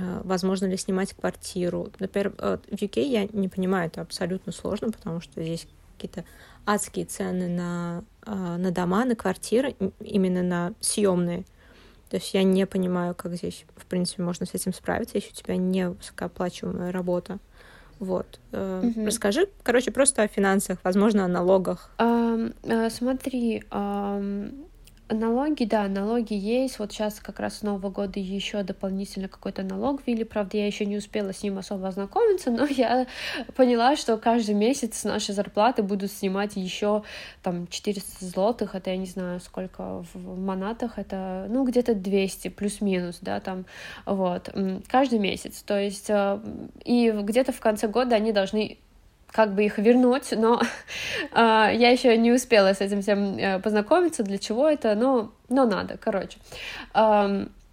возможно 0.00 0.66
ли 0.66 0.76
снимать 0.76 1.12
квартиру. 1.12 1.88
Например, 1.98 2.32
э, 2.38 2.58
в 2.70 2.74
UK 2.74 3.02
я 3.02 3.26
не 3.32 3.48
понимаю, 3.48 3.88
это 3.88 4.00
абсолютно 4.00 4.52
сложно, 4.52 4.90
потому 4.90 5.20
что 5.20 5.42
здесь 5.42 5.66
какие-то 5.96 6.24
адские 6.66 7.04
цены 7.04 7.48
на, 7.48 8.04
э, 8.26 8.56
на 8.56 8.70
дома, 8.70 9.04
на 9.04 9.16
квартиры, 9.16 9.74
именно 10.00 10.42
на 10.42 10.74
съемные. 10.80 11.44
То 12.10 12.16
есть 12.16 12.34
я 12.34 12.42
не 12.42 12.66
понимаю, 12.66 13.14
как 13.14 13.34
здесь, 13.34 13.64
в 13.76 13.86
принципе, 13.86 14.22
можно 14.22 14.44
с 14.46 14.54
этим 14.54 14.74
справиться, 14.74 15.16
если 15.16 15.30
у 15.30 15.34
тебя 15.34 15.56
не 15.56 15.88
высокооплачиваемая 15.88 16.92
работа. 16.92 17.38
Вот. 17.98 18.40
Mm-hmm. 18.50 19.06
Расскажи, 19.06 19.48
короче, 19.62 19.92
просто 19.92 20.22
о 20.22 20.28
финансах, 20.28 20.78
возможно, 20.82 21.24
о 21.24 21.28
налогах. 21.28 21.90
Uh, 21.98 22.90
смотри, 22.90 23.62
Налоги, 25.12 25.64
да, 25.64 25.88
налоги 25.88 26.34
есть. 26.34 26.78
Вот 26.78 26.92
сейчас 26.92 27.20
как 27.20 27.40
раз 27.40 27.58
с 27.58 27.62
Нового 27.62 27.90
года 27.90 28.18
еще 28.18 28.62
дополнительно 28.62 29.28
какой-то 29.28 29.62
налог 29.62 30.02
ввели. 30.06 30.24
Правда, 30.24 30.56
я 30.56 30.66
еще 30.66 30.86
не 30.86 30.96
успела 30.96 31.32
с 31.32 31.42
ним 31.42 31.58
особо 31.58 31.88
ознакомиться, 31.88 32.50
но 32.50 32.66
я 32.66 33.06
поняла, 33.56 33.96
что 33.96 34.16
каждый 34.16 34.54
месяц 34.54 34.98
с 34.98 35.04
нашей 35.04 35.34
зарплаты 35.34 35.82
будут 35.82 36.10
снимать 36.10 36.56
еще 36.56 37.02
там 37.42 37.66
400 37.66 38.24
злотых. 38.24 38.74
Это 38.74 38.90
я 38.90 38.96
не 38.96 39.06
знаю, 39.06 39.40
сколько 39.40 40.04
в 40.14 40.38
монатах. 40.38 40.98
Это, 40.98 41.46
ну, 41.48 41.64
где-то 41.64 41.94
200 41.94 42.48
плюс-минус, 42.48 43.18
да, 43.20 43.40
там, 43.40 43.66
вот, 44.06 44.50
каждый 44.88 45.18
месяц. 45.18 45.62
То 45.62 45.78
есть, 45.78 46.08
э, 46.08 46.40
и 46.84 47.10
где-то 47.10 47.52
в 47.52 47.60
конце 47.60 47.88
года 47.88 48.16
они 48.16 48.32
должны 48.32 48.78
как 49.32 49.54
бы 49.54 49.64
их 49.64 49.78
вернуть, 49.78 50.32
но 50.32 50.60
э, 50.60 50.64
я 51.34 51.90
еще 51.90 52.16
не 52.16 52.32
успела 52.32 52.74
с 52.74 52.80
этим 52.80 53.02
всем 53.02 53.36
э, 53.38 53.58
познакомиться, 53.58 54.22
для 54.22 54.38
чего 54.38 54.68
это, 54.68 54.94
но, 54.94 55.32
но 55.48 55.66
надо, 55.66 55.96
короче. 55.96 56.38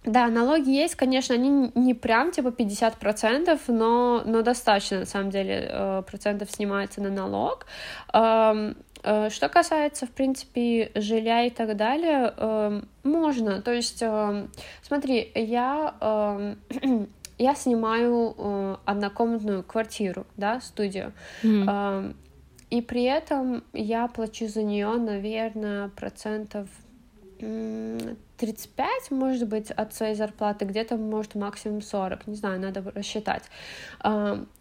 Да, 0.02 0.28
налоги 0.28 0.70
есть, 0.70 0.94
конечно, 0.94 1.34
они 1.34 1.72
не 1.74 1.92
прям 1.92 2.32
типа 2.32 2.48
50%, 2.48 3.60
но, 3.68 4.22
но 4.24 4.40
достаточно, 4.40 5.00
на 5.00 5.06
самом 5.06 5.28
деле, 5.28 5.68
э, 5.70 6.02
процентов 6.06 6.50
снимается 6.50 7.02
на 7.02 7.10
налог. 7.10 7.66
Э, 9.02 9.28
что 9.30 9.48
касается, 9.48 10.06
в 10.06 10.10
принципе, 10.10 10.90
жилья 10.94 11.44
и 11.44 11.50
так 11.50 11.76
далее, 11.76 12.32
э, 12.36 12.80
можно. 13.02 13.62
То 13.62 13.72
есть, 13.72 14.02
э, 14.02 14.46
смотри, 14.82 15.30
я 15.34 15.94
э, 16.00 16.54
я 17.40 17.54
снимаю 17.54 18.34
э, 18.36 18.76
однокомнатную 18.84 19.62
квартиру, 19.62 20.26
да, 20.36 20.60
студию. 20.60 21.12
Mm-hmm. 21.42 21.64
Э, 21.68 22.12
и 22.68 22.82
при 22.82 23.04
этом 23.04 23.64
я 23.72 24.06
плачу 24.08 24.46
за 24.46 24.62
нее, 24.62 24.92
наверное, 24.94 25.88
процентов 25.88 26.68
35, 28.40 29.10
может 29.10 29.48
быть, 29.48 29.70
от 29.70 29.94
своей 29.94 30.14
зарплаты, 30.14 30.64
где-то, 30.64 30.96
может, 30.96 31.34
максимум 31.34 31.82
40, 31.82 32.26
не 32.26 32.34
знаю, 32.34 32.58
надо 32.58 32.82
рассчитать. 32.94 33.44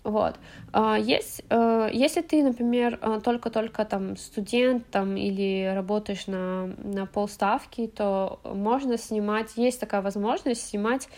Вот. 0.03 0.35
А, 0.71 0.97
есть, 0.97 1.43
э, 1.49 1.89
если 1.91 2.21
ты, 2.21 2.41
например, 2.41 2.97
э, 3.01 3.19
только-только 3.23 3.85
там 3.85 4.17
студент 4.17 4.89
там, 4.89 5.17
или 5.17 5.71
работаешь 5.75 6.25
на, 6.27 6.67
на 6.77 7.05
полставки, 7.05 7.87
то 7.87 8.39
можно 8.43 8.97
снимать, 8.97 9.55
есть 9.55 9.79
такая 9.79 10.01
возможность 10.01 10.67
снимать 10.67 11.09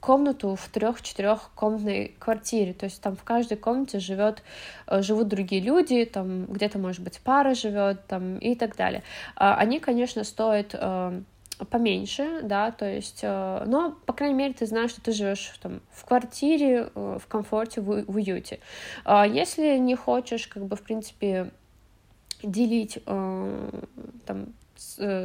комнату 0.00 0.56
в 0.56 0.68
трех-четырехкомнатной 0.68 2.14
квартире, 2.18 2.72
то 2.72 2.86
есть 2.86 3.02
там 3.02 3.16
в 3.16 3.24
каждой 3.24 3.56
комнате 3.56 3.98
живет, 3.98 4.42
э, 4.86 5.02
живут 5.02 5.28
другие 5.28 5.62
люди, 5.62 6.04
там 6.04 6.46
где-то, 6.46 6.78
может 6.78 7.02
быть, 7.02 7.20
пара 7.22 7.54
живет 7.54 8.06
там, 8.06 8.38
и 8.38 8.54
так 8.54 8.76
далее. 8.76 9.02
А, 9.36 9.56
они, 9.56 9.80
конечно, 9.80 10.24
стоят 10.24 10.74
поменьше, 11.70 12.40
да, 12.42 12.70
то 12.70 12.84
есть, 12.84 13.20
э, 13.22 13.64
но, 13.66 13.96
по 14.06 14.12
крайней 14.12 14.34
мере, 14.34 14.54
ты 14.54 14.66
знаешь, 14.66 14.90
что 14.90 15.00
ты 15.00 15.12
живешь 15.12 15.52
там 15.62 15.80
в 15.90 16.04
квартире, 16.04 16.90
э, 16.94 17.18
в 17.20 17.26
комфорте, 17.26 17.80
в, 17.80 18.04
в 18.04 18.16
уюте. 18.16 18.60
А 19.04 19.26
если 19.26 19.78
не 19.78 19.94
хочешь, 19.94 20.46
как 20.46 20.64
бы, 20.64 20.76
в 20.76 20.82
принципе, 20.82 21.50
делить 22.42 22.98
э, 23.06 23.70
там 24.26 24.54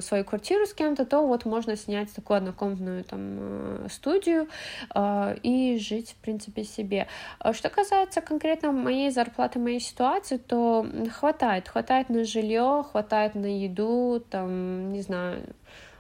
свою 0.01 0.23
квартиру 0.23 0.65
с 0.65 0.73
кем-то, 0.73 1.05
то 1.05 1.25
вот 1.25 1.45
можно 1.45 1.75
снять 1.75 2.13
такую 2.13 2.37
однокомнатную 2.37 3.03
там 3.03 3.89
студию 3.89 4.47
э, 4.93 5.35
и 5.41 5.77
жить, 5.79 6.11
в 6.11 6.15
принципе, 6.21 6.63
себе. 6.63 7.07
А 7.39 7.53
что 7.53 7.69
касается 7.69 8.21
конкретно 8.21 8.71
моей 8.71 9.09
зарплаты, 9.09 9.59
моей 9.59 9.79
ситуации, 9.79 10.37
то 10.37 10.85
хватает, 11.11 11.67
хватает 11.67 12.09
на 12.09 12.23
жилье, 12.23 12.85
хватает 12.91 13.35
на 13.35 13.47
еду, 13.47 14.23
там, 14.29 14.91
не 14.91 15.01
знаю, 15.01 15.43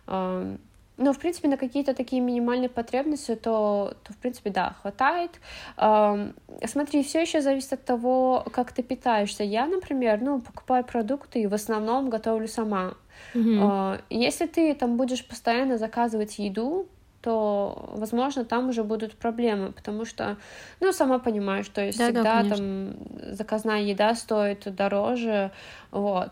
ну, 0.07 1.13
в 1.13 1.19
принципе, 1.19 1.47
на 1.47 1.57
какие-то 1.57 1.93
такие 1.93 2.21
минимальные 2.21 2.69
потребности, 2.69 3.35
то, 3.35 3.93
то 4.03 4.13
в 4.13 4.17
принципе, 4.17 4.49
да, 4.49 4.75
хватает. 4.81 5.31
Эм, 5.77 6.33
смотри, 6.65 7.03
все 7.03 7.21
еще 7.21 7.41
зависит 7.41 7.73
от 7.73 7.85
того, 7.85 8.43
как 8.51 8.71
ты 8.71 8.81
питаешься. 8.81 9.43
Я, 9.43 9.67
например, 9.67 10.19
ну, 10.21 10.41
покупаю 10.41 10.83
продукты 10.83 11.41
и 11.41 11.47
в 11.47 11.53
основном 11.53 12.09
готовлю 12.09 12.47
сама. 12.47 12.95
Mm-hmm. 13.35 13.97
Э, 13.97 14.01
если 14.09 14.47
ты 14.47 14.73
там 14.73 14.97
будешь 14.97 15.23
постоянно 15.27 15.77
заказывать 15.77 16.39
еду, 16.39 16.87
то, 17.21 17.89
возможно, 17.93 18.45
там 18.45 18.69
уже 18.69 18.83
будут 18.83 19.15
проблемы, 19.15 19.71
потому 19.73 20.05
что, 20.05 20.37
ну, 20.79 20.91
сама 20.93 21.19
понимаешь, 21.19 21.65
что 21.65 21.85
да, 21.85 21.91
всегда 21.91 22.23
да, 22.23 22.55
там 22.55 22.95
заказная 23.33 23.81
еда 23.81 24.15
стоит 24.15 24.73
дороже, 24.75 25.51
вот. 25.91 26.31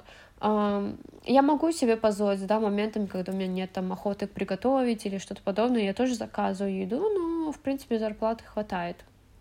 Я 1.23 1.41
могу 1.41 1.71
себе 1.71 1.97
позволить, 1.97 2.45
да, 2.45 2.59
моментами, 2.59 3.07
когда 3.07 3.31
у 3.31 3.35
меня 3.35 3.47
нет 3.47 3.71
там 3.71 3.91
охоты 3.91 4.27
приготовить 4.27 5.05
или 5.05 5.17
что-то 5.17 5.41
подобное, 5.41 5.81
я 5.81 5.93
тоже 5.93 6.13
заказываю 6.13 6.81
еду, 6.81 6.99
но, 6.99 7.51
в 7.51 7.59
принципе, 7.59 7.97
зарплаты 7.97 8.43
хватает. 8.43 8.97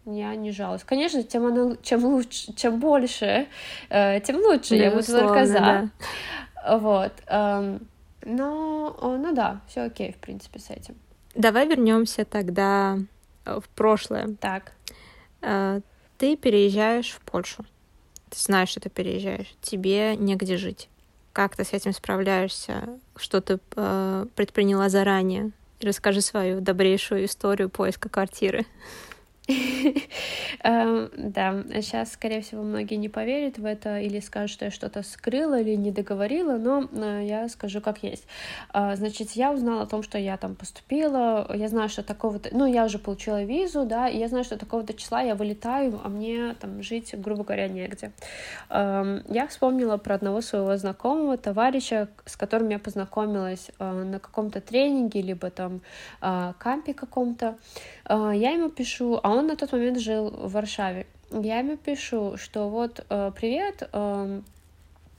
Я 0.06 0.34
не 0.34 0.50
жалуюсь. 0.50 0.84
Конечно, 0.84 1.22
тем, 1.22 1.76
чем 1.82 2.04
лучше, 2.04 2.54
чем 2.54 2.78
больше, 2.78 3.48
э, 3.90 4.20
тем 4.20 4.36
лучше. 4.36 4.76
я 4.76 4.90
буду 4.90 5.06
только 5.06 5.46
за. 5.46 5.58
Да. 5.60 6.78
Вот. 6.78 7.12
Но, 8.26 8.96
ну 9.02 9.34
да, 9.34 9.60
все 9.68 9.82
окей, 9.82 10.12
в 10.12 10.16
принципе, 10.16 10.58
с 10.58 10.70
этим. 10.70 10.94
Давай 11.34 11.66
вернемся 11.66 12.24
тогда 12.24 12.98
э, 13.44 13.60
в 13.60 13.68
прошлое. 13.70 14.36
Так. 14.40 14.72
Э, 15.42 15.80
ты 16.16 16.36
переезжаешь 16.36 17.10
в 17.10 17.20
Польшу. 17.20 17.64
Ты 18.30 18.38
знаешь, 18.38 18.70
что 18.70 18.80
ты 18.80 18.88
переезжаешь. 18.88 19.54
Тебе 19.60 20.16
негде 20.16 20.56
жить. 20.56 20.88
Как 21.34 21.56
ты 21.56 21.64
с 21.64 21.72
этим 21.72 21.92
справляешься? 21.92 23.00
Что 23.16 23.40
ты 23.40 23.58
э, 23.74 24.26
предприняла 24.36 24.88
заранее? 24.88 25.50
Расскажи 25.82 26.20
свою 26.20 26.60
добрейшую 26.60 27.24
историю 27.24 27.68
поиска 27.68 28.08
квартиры. 28.08 28.66
Эм, 30.62 31.10
да, 31.16 31.64
сейчас, 31.82 32.12
скорее 32.12 32.40
всего, 32.40 32.62
многие 32.62 32.94
не 32.94 33.10
поверят 33.10 33.58
в 33.58 33.66
это 33.66 33.98
или 33.98 34.18
скажут, 34.20 34.50
что 34.50 34.64
я 34.64 34.70
что-то 34.70 35.02
скрыла 35.02 35.60
или 35.60 35.74
не 35.74 35.90
договорила, 35.90 36.56
но 36.56 36.88
э, 36.90 37.24
я 37.26 37.48
скажу 37.50 37.82
как 37.82 38.02
есть. 38.02 38.26
А, 38.70 38.96
значит, 38.96 39.32
я 39.32 39.52
узнала 39.52 39.82
о 39.82 39.86
том, 39.86 40.02
что 40.02 40.16
я 40.16 40.38
там 40.38 40.54
поступила, 40.54 41.46
я 41.54 41.68
знаю, 41.68 41.90
что 41.90 42.02
такого-то, 42.02 42.48
ну, 42.52 42.64
я 42.64 42.86
уже 42.86 42.98
получила 42.98 43.42
визу, 43.42 43.84
да, 43.84 44.08
и 44.08 44.16
я 44.16 44.28
знаю, 44.28 44.44
что 44.44 44.56
такого-то 44.56 44.94
числа 44.94 45.20
я 45.20 45.34
вылетаю, 45.34 46.00
а 46.02 46.08
мне 46.08 46.54
там 46.58 46.82
жить, 46.82 47.14
грубо 47.14 47.44
говоря, 47.44 47.68
негде. 47.68 48.12
Эм, 48.70 49.24
я 49.28 49.46
вспомнила 49.46 49.98
про 49.98 50.14
одного 50.14 50.40
своего 50.40 50.74
знакомого, 50.78 51.36
товарища, 51.36 52.08
с 52.24 52.36
которым 52.36 52.70
я 52.70 52.78
познакомилась 52.78 53.70
э, 53.78 53.92
на 53.92 54.18
каком-то 54.18 54.62
тренинге, 54.62 55.20
либо 55.20 55.50
там 55.50 55.82
э, 56.22 56.54
кампе 56.58 56.94
каком-то. 56.94 57.58
Я 58.06 58.50
ему 58.50 58.68
пишу, 58.68 59.18
а 59.22 59.33
он 59.34 59.46
на 59.46 59.56
тот 59.56 59.72
момент 59.72 59.98
жил 59.98 60.30
в 60.30 60.52
Варшаве. 60.52 61.06
Я 61.30 61.58
ему 61.58 61.76
пишу, 61.76 62.36
что 62.36 62.68
вот, 62.68 63.04
э, 63.08 63.32
привет, 63.34 63.88
эм, 63.92 64.44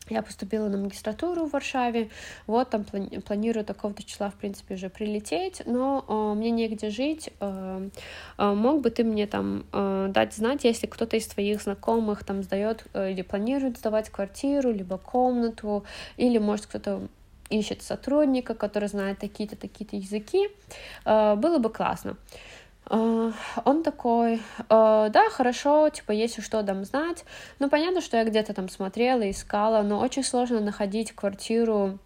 я 0.10 0.22
поступила 0.22 0.68
на 0.70 0.78
магистратуру 0.78 1.46
в 1.46 1.52
Варшаве, 1.52 2.10
вот 2.48 2.70
там 2.70 2.82
плани- 2.84 3.22
планирую 3.22 3.66
такого-то 3.66 4.04
числа, 4.04 4.30
в 4.30 4.36
принципе, 4.36 4.76
уже 4.76 4.90
прилететь, 4.90 5.64
но 5.66 6.06
э, 6.08 6.38
мне 6.38 6.52
негде 6.52 6.90
жить, 6.90 7.32
э, 7.40 7.90
э, 8.38 8.54
мог 8.54 8.82
бы 8.82 8.92
ты 8.92 9.04
мне 9.04 9.26
там 9.26 9.66
э, 9.74 10.08
дать 10.10 10.34
знать, 10.34 10.64
если 10.64 10.86
кто-то 10.86 11.18
из 11.18 11.28
твоих 11.28 11.62
знакомых 11.62 12.24
там 12.24 12.44
сдает 12.44 12.86
э, 12.94 13.12
или 13.12 13.24
планирует 13.24 13.78
сдавать 13.78 14.10
квартиру, 14.10 14.72
либо 14.72 14.98
комнату, 14.98 15.86
или, 16.18 16.38
может, 16.38 16.68
кто-то 16.68 17.08
ищет 17.50 17.82
сотрудника, 17.82 18.54
который 18.54 18.88
знает 18.88 19.20
такие-то, 19.20 19.56
такие-то 19.56 19.96
языки, 19.96 20.50
э, 21.06 21.36
было 21.36 21.58
бы 21.58 21.70
классно. 21.70 22.12
Uh, 22.12 22.16
он 22.90 23.84
такой, 23.84 24.42
uh, 24.70 25.10
да, 25.10 25.30
хорошо, 25.30 25.90
типа, 25.90 26.12
если 26.12 26.42
что, 26.42 26.62
дам 26.62 26.86
знать. 26.86 27.26
Ну, 27.60 27.70
понятно, 27.70 28.02
что 28.02 28.18
я 28.18 28.26
где-то 28.26 28.54
там 28.54 28.70
смотрела, 28.70 29.30
искала, 29.30 29.82
но 29.82 30.00
очень 30.00 30.24
сложно 30.24 30.60
находить 30.60 31.12
квартиру 31.12 31.98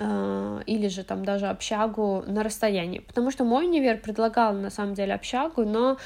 или 0.00 0.88
же 0.88 1.04
там 1.04 1.26
даже 1.26 1.48
общагу 1.48 2.24
на 2.26 2.42
расстоянии, 2.42 3.00
потому 3.00 3.30
что 3.30 3.44
мой 3.44 3.66
универ 3.66 3.98
предлагал 3.98 4.54
на 4.54 4.70
самом 4.70 4.94
деле 4.94 5.12
общагу, 5.12 5.64
но 5.64 5.98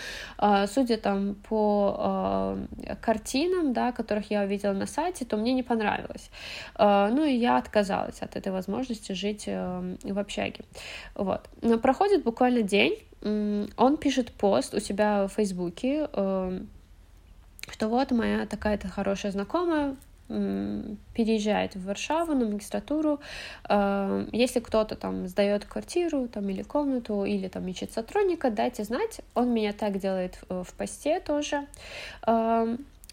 судя 0.67 0.97
там 0.97 1.37
по 1.49 2.59
картинам, 3.01 3.73
да, 3.73 3.93
которых 3.93 4.33
я 4.33 4.43
увидела 4.43 4.73
на 4.73 4.87
сайте, 4.87 5.25
то 5.25 5.37
мне 5.37 5.53
не 5.53 5.63
понравилось. 5.63 6.31
Ну 6.77 7.25
и 7.25 7.35
я 7.35 7.57
отказалась 7.57 8.21
от 8.21 8.35
этой 8.35 8.51
возможности 8.51 9.13
жить 9.13 9.47
в 9.47 10.19
общаге. 10.19 10.65
Вот. 11.15 11.49
Но 11.63 11.79
проходит 11.79 12.25
буквально 12.25 12.63
день, 12.63 12.99
он 13.23 13.97
пишет 13.97 14.33
пост 14.33 14.75
у 14.75 14.81
себя 14.81 15.29
в 15.29 15.33
Фейсбуке, 15.35 16.09
что 16.13 17.89
вот 17.89 18.11
моя 18.11 18.45
такая-то 18.47 18.89
хорошая 18.89 19.31
знакомая 19.31 19.95
переезжает 20.29 21.75
в 21.75 21.85
Варшаву 21.85 22.35
на 22.35 22.47
магистратуру. 22.47 23.21
Эм, 23.69 24.29
если 24.33 24.61
кто-то 24.61 24.97
там 24.97 25.29
сдает 25.29 25.65
квартиру 25.65 26.29
там, 26.29 26.49
или 26.49 26.63
комнату, 26.63 27.25
или 27.25 27.49
там 27.49 27.67
ищет 27.69 27.93
сотрудника, 27.93 28.51
дайте 28.51 28.85
знать. 28.85 29.21
Он 29.35 29.53
меня 29.53 29.73
так 29.73 29.99
делает 29.99 30.39
в 30.49 30.67
посте 30.77 31.21
тоже. 31.21 31.67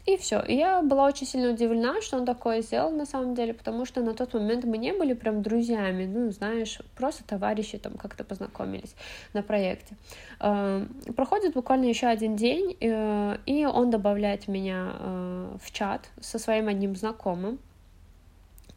И 0.05 0.17
все. 0.17 0.41
И 0.41 0.55
я 0.55 0.81
была 0.81 1.05
очень 1.05 1.27
сильно 1.27 1.51
удивлена, 1.51 2.01
что 2.01 2.17
он 2.17 2.25
такое 2.25 2.61
сделал 2.61 2.89
на 2.89 3.05
самом 3.05 3.35
деле, 3.35 3.53
потому 3.53 3.85
что 3.85 4.01
на 4.01 4.13
тот 4.13 4.33
момент 4.33 4.65
мы 4.65 4.77
не 4.77 4.93
были 4.93 5.13
прям 5.13 5.41
друзьями, 5.41 6.05
ну, 6.05 6.31
знаешь, 6.31 6.79
просто 6.95 7.23
товарищи 7.23 7.77
там 7.77 7.93
как-то 7.93 8.23
познакомились 8.23 8.95
на 9.33 9.43
проекте. 9.43 9.95
Эм, 10.39 10.87
проходит 11.15 11.53
буквально 11.53 11.85
еще 11.85 12.07
один 12.07 12.35
день, 12.35 12.75
э, 12.79 13.37
и 13.45 13.65
он 13.65 13.91
добавляет 13.91 14.47
меня 14.47 14.93
э, 14.99 15.57
в 15.61 15.71
чат 15.71 16.09
со 16.19 16.39
своим 16.39 16.67
одним 16.67 16.95
знакомым, 16.95 17.59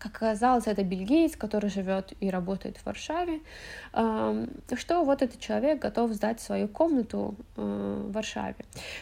как 0.05 0.23
оказалось, 0.23 0.67
это 0.67 0.85
бельгиец, 0.85 1.35
который 1.37 1.71
живет 1.71 2.13
и 2.21 2.29
работает 2.29 2.77
в 2.77 2.87
Варшаве, 2.87 3.41
что 3.93 5.05
вот 5.05 5.23
этот 5.23 5.41
человек 5.41 5.79
готов 5.79 6.13
сдать 6.13 6.41
свою 6.41 6.69
комнату 6.69 7.35
э, 7.57 8.03
в 8.09 8.13
Варшаве. 8.13 8.57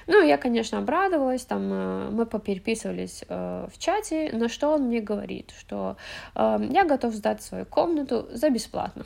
Ну, 0.07 0.25
я, 0.25 0.39
конечно, 0.39 0.79
обрадовалась, 0.79 1.45
там 1.45 1.73
э, 1.73 2.11
мы 2.11 2.25
попереписывались 2.25 3.25
э, 3.29 3.67
в 3.73 3.79
чате, 3.79 4.31
на 4.33 4.49
что 4.49 4.75
он 4.75 4.83
мне 4.83 5.01
говорит, 5.01 5.53
что 5.59 5.97
я 6.35 6.85
готов 6.85 7.15
сдать 7.15 7.43
свою 7.43 7.67
комнату 7.67 8.29
за 8.33 8.51
бесплатно 8.51 9.05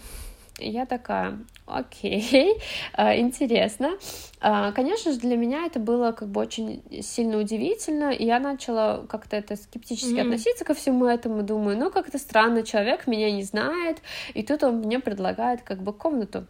я 0.59 0.87
такая, 0.87 1.39
окей, 1.67 2.61
а, 2.93 3.17
интересно. 3.19 3.99
А, 4.41 4.73
конечно 4.73 5.13
же, 5.13 5.19
для 5.19 5.37
меня 5.37 5.67
это 5.67 5.79
было 5.79 6.13
как 6.13 6.29
бы 6.29 6.41
очень 6.41 6.83
сильно 7.03 7.39
удивительно, 7.39 8.11
и 8.11 8.25
я 8.25 8.41
начала 8.41 9.07
как-то 9.07 9.37
это 9.37 9.57
скептически 9.57 10.15
mm-hmm. 10.15 10.23
относиться 10.23 10.65
ко 10.65 10.75
всему 10.75 11.07
этому, 11.07 11.43
думаю, 11.43 11.77
ну 11.77 11.91
как-то 11.91 12.19
странно, 12.19 12.63
человек 12.63 13.07
меня 13.07 13.31
не 13.31 13.43
знает, 13.43 13.99
и 14.35 14.43
тут 14.43 14.63
он 14.63 14.79
мне 14.79 14.99
предлагает 15.01 15.63
как 15.63 15.83
бы 15.83 15.93
комнату. 15.93 16.47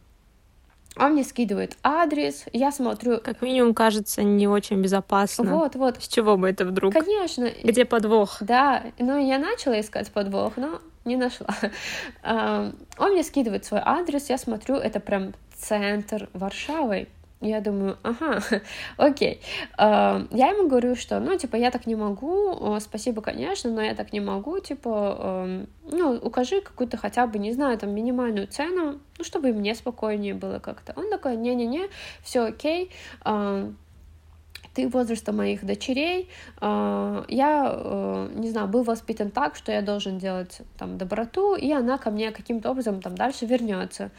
Он 0.98 1.12
мне 1.12 1.24
скидывает 1.24 1.76
адрес, 1.82 2.44
я 2.52 2.72
смотрю. 2.72 3.20
Как 3.20 3.42
минимум, 3.42 3.74
кажется, 3.74 4.22
не 4.22 4.48
очень 4.48 4.80
безопасно. 4.80 5.56
Вот, 5.56 5.74
вот. 5.76 6.02
С 6.02 6.08
чего 6.08 6.36
бы 6.36 6.48
это 6.48 6.64
вдруг? 6.64 6.92
Конечно. 6.92 7.50
Где 7.62 7.84
подвох? 7.84 8.38
Да, 8.40 8.82
ну 8.98 9.18
я 9.18 9.38
начала 9.38 9.78
искать 9.80 10.10
подвох, 10.10 10.56
но 10.56 10.80
не 11.04 11.16
нашла. 11.16 11.54
Он 12.98 13.12
мне 13.12 13.22
скидывает 13.22 13.64
свой 13.64 13.80
адрес, 13.84 14.28
я 14.30 14.38
смотрю, 14.38 14.76
это 14.76 15.00
прям 15.00 15.34
центр 15.56 16.28
Варшавы. 16.32 17.08
Я 17.40 17.60
думаю, 17.60 17.98
ага, 18.02 18.40
окей. 18.96 19.40
Я 19.78 20.26
ему 20.30 20.68
говорю, 20.68 20.96
что, 20.96 21.20
ну, 21.20 21.36
типа, 21.36 21.56
я 21.56 21.70
так 21.70 21.86
не 21.86 21.94
могу, 21.94 22.78
спасибо, 22.80 23.20
конечно, 23.20 23.70
но 23.70 23.82
я 23.82 23.94
так 23.94 24.12
не 24.12 24.20
могу, 24.20 24.58
типа, 24.58 25.46
ну, 25.90 26.12
укажи 26.14 26.62
какую-то 26.62 26.96
хотя 26.96 27.26
бы, 27.26 27.38
не 27.38 27.52
знаю, 27.52 27.78
там, 27.78 27.94
минимальную 27.94 28.46
цену, 28.46 29.00
ну, 29.18 29.24
чтобы 29.24 29.52
мне 29.52 29.74
спокойнее 29.74 30.34
было 30.34 30.60
как-то. 30.60 30.94
Он 30.96 31.10
такой, 31.10 31.36
не-не-не, 31.36 31.88
все 32.22 32.40
окей, 32.40 32.90
ты 34.76 34.88
возраста 34.88 35.32
моих 35.32 35.64
дочерей, 35.64 36.28
а, 36.60 37.24
я, 37.28 37.72
э, 37.72 38.28
не 38.34 38.50
знаю, 38.50 38.68
был 38.68 38.82
воспитан 38.82 39.30
так, 39.30 39.56
что 39.56 39.72
я 39.72 39.80
должен 39.80 40.18
делать 40.18 40.60
там 40.76 40.98
доброту, 40.98 41.56
и 41.56 41.72
она 41.72 41.96
ко 41.96 42.10
мне 42.10 42.30
каким-то 42.30 42.70
образом 42.70 43.00
там 43.00 43.14
дальше 43.14 43.46
вернется. 43.46 44.10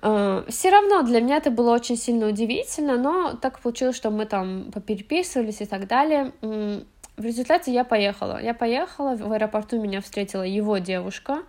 А, 0.00 0.44
Все 0.48 0.70
равно 0.70 1.02
для 1.02 1.20
меня 1.20 1.36
это 1.36 1.50
было 1.50 1.72
очень 1.72 1.96
сильно 1.96 2.26
удивительно, 2.26 2.96
но 2.96 3.34
так 3.34 3.60
получилось, 3.60 3.96
что 3.96 4.10
мы 4.10 4.26
там 4.26 4.70
попереписывались 4.72 5.60
и 5.60 5.66
так 5.66 5.86
далее. 5.86 6.32
В 6.40 7.24
результате 7.24 7.70
я 7.72 7.84
поехала. 7.84 8.40
Я 8.42 8.54
поехала, 8.54 9.14
в 9.14 9.30
аэропорту 9.30 9.78
меня 9.78 10.00
встретила 10.00 10.42
его 10.42 10.78
девушка, 10.78 11.42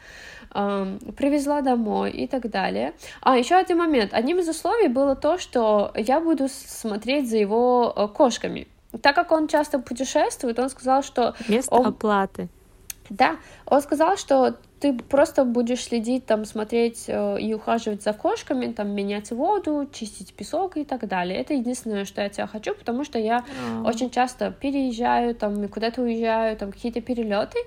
привезла 0.49 1.61
домой 1.61 2.11
и 2.11 2.27
так 2.27 2.49
далее. 2.49 2.93
А, 3.21 3.37
еще 3.37 3.55
один 3.55 3.77
момент. 3.77 4.13
Одним 4.13 4.39
из 4.39 4.49
условий 4.49 4.89
было 4.89 5.15
то, 5.15 5.37
что 5.37 5.93
я 5.95 6.19
буду 6.19 6.49
смотреть 6.49 7.29
за 7.29 7.37
его 7.37 7.93
э, 7.95 8.07
кошками. 8.09 8.67
Так 9.01 9.15
как 9.15 9.31
он 9.31 9.47
часто 9.47 9.79
путешествует, 9.79 10.59
он 10.59 10.69
сказал, 10.69 11.03
что... 11.03 11.35
Вместо 11.47 11.73
он... 11.73 11.87
оплаты. 11.87 12.49
Да, 13.09 13.37
он 13.65 13.81
сказал, 13.81 14.17
что 14.17 14.57
ты 14.81 14.93
просто 14.93 15.45
будешь 15.45 15.83
следить, 15.83 16.25
там, 16.25 16.43
смотреть 16.43 17.05
э, 17.07 17.39
и 17.39 17.53
ухаживать 17.53 18.01
за 18.01 18.13
кошками, 18.13 18.71
там, 18.71 18.89
менять 18.89 19.29
воду, 19.29 19.87
чистить 19.93 20.33
песок 20.33 20.75
и 20.75 20.83
так 20.83 21.07
далее. 21.07 21.39
Это 21.39 21.53
единственное, 21.53 22.03
что 22.03 22.21
я 22.21 22.29
тебя 22.29 22.47
хочу, 22.47 22.73
потому 22.73 23.03
что 23.03 23.19
я 23.19 23.45
а. 23.63 23.87
очень 23.87 24.09
часто 24.09 24.51
переезжаю, 24.51 25.35
там, 25.35 25.67
куда-то 25.67 26.01
уезжаю, 26.01 26.57
там, 26.57 26.71
какие-то 26.71 26.99
перелеты, 26.99 27.59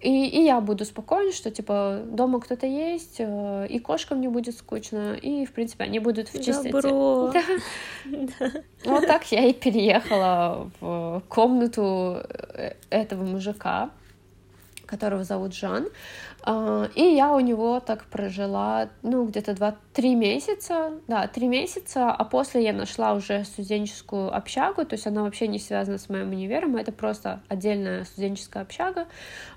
и, 0.00 0.26
и 0.26 0.44
я 0.44 0.60
буду 0.60 0.84
спокойна, 0.84 1.32
что, 1.32 1.50
типа, 1.50 2.00
дома 2.06 2.40
кто-то 2.40 2.66
есть, 2.66 3.16
э, 3.18 3.66
и 3.68 3.78
кошкам 3.78 4.22
не 4.22 4.28
будет 4.28 4.56
скучно, 4.56 5.14
и, 5.14 5.44
в 5.44 5.52
принципе, 5.52 5.84
они 5.84 5.98
будут 5.98 6.28
в 6.28 6.42
чистоте. 6.42 6.70
Добро. 6.70 7.32
Да. 8.04 8.50
Вот 8.84 9.06
так 9.06 9.30
я 9.32 9.46
и 9.46 9.52
переехала 9.52 10.70
в 10.80 11.22
комнату 11.28 12.18
э, 12.54 12.74
этого 12.90 13.24
мужика 13.24 13.90
которого 14.94 15.24
зовут 15.24 15.54
Жан. 15.54 15.88
А, 16.42 16.88
и 16.94 17.02
я 17.02 17.32
у 17.34 17.40
него 17.40 17.80
так 17.80 18.04
прожила, 18.04 18.88
ну, 19.02 19.26
где-то 19.26 19.52
2-3 19.52 20.14
месяца, 20.14 20.92
да, 21.08 21.26
3 21.26 21.48
месяца, 21.48 22.10
а 22.12 22.24
после 22.24 22.64
я 22.64 22.72
нашла 22.72 23.14
уже 23.14 23.44
студенческую 23.44 24.34
общагу, 24.34 24.84
то 24.84 24.94
есть 24.94 25.06
она 25.06 25.22
вообще 25.22 25.48
не 25.48 25.58
связана 25.58 25.98
с 25.98 26.08
моим 26.08 26.30
универом, 26.30 26.76
это 26.76 26.92
просто 26.92 27.42
отдельная 27.48 28.04
студенческая 28.04 28.62
общага, 28.62 29.06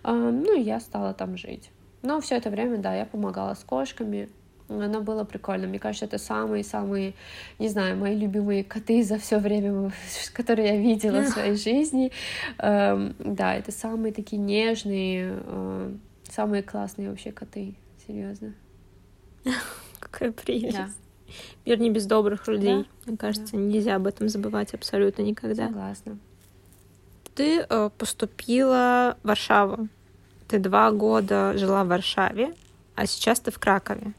а, 0.04 0.14
ну, 0.14 0.58
и 0.58 0.62
я 0.62 0.80
стала 0.80 1.14
там 1.14 1.38
жить. 1.38 1.70
Но 2.02 2.20
все 2.22 2.36
это 2.36 2.50
время, 2.50 2.78
да, 2.78 2.96
я 2.96 3.06
помогала 3.06 3.54
с 3.54 3.64
кошками, 3.64 4.30
оно 4.70 5.02
было 5.02 5.24
прикольно. 5.24 5.68
Мне 5.68 5.80
кажется, 5.80 6.06
это 6.06 6.18
самые-самые, 6.18 7.14
не 7.60 7.70
знаю, 7.70 7.98
мои 7.98 8.16
любимые 8.16 8.64
коты 8.64 9.04
за 9.04 9.18
все 9.18 9.40
время, 9.40 9.92
которые 10.34 10.70
я 10.70 10.78
видела 10.78 11.22
в 11.22 11.30
своей 11.30 11.56
жизни. 11.56 12.12
Эм, 12.58 13.16
да, 13.20 13.56
это 13.56 13.72
самые 13.72 14.14
такие 14.14 14.42
нежные, 14.42 15.40
э, 15.46 15.92
самые 16.30 16.64
классные 16.64 17.10
вообще 17.10 17.32
коты, 17.32 17.76
серьезно. 18.06 18.54
Какая 20.00 20.32
прелесть. 20.32 20.78
Да. 20.78 20.90
Мир 21.66 21.80
не 21.80 21.90
без 21.90 22.06
добрых 22.06 22.48
людей. 22.48 22.84
Да? 22.84 22.86
Мне 23.06 23.18
кажется, 23.18 23.54
да. 23.54 23.62
нельзя 23.62 23.96
об 23.96 24.08
этом 24.08 24.30
забывать 24.30 24.74
абсолютно 24.74 25.22
никогда. 25.22 25.68
Согласна. 25.68 26.18
Ты 27.36 27.66
э, 27.70 27.90
поступила 27.98 29.18
в 29.24 29.28
Варшаву. 29.28 29.88
Ты 30.48 30.60
два 30.60 30.92
года 30.92 31.54
жила 31.58 31.84
в 31.84 31.88
Варшаве, 31.88 32.54
а 32.96 33.06
сейчас 33.06 33.42
ты 33.42 33.52
в 33.52 33.60
Кракове. 33.60 34.14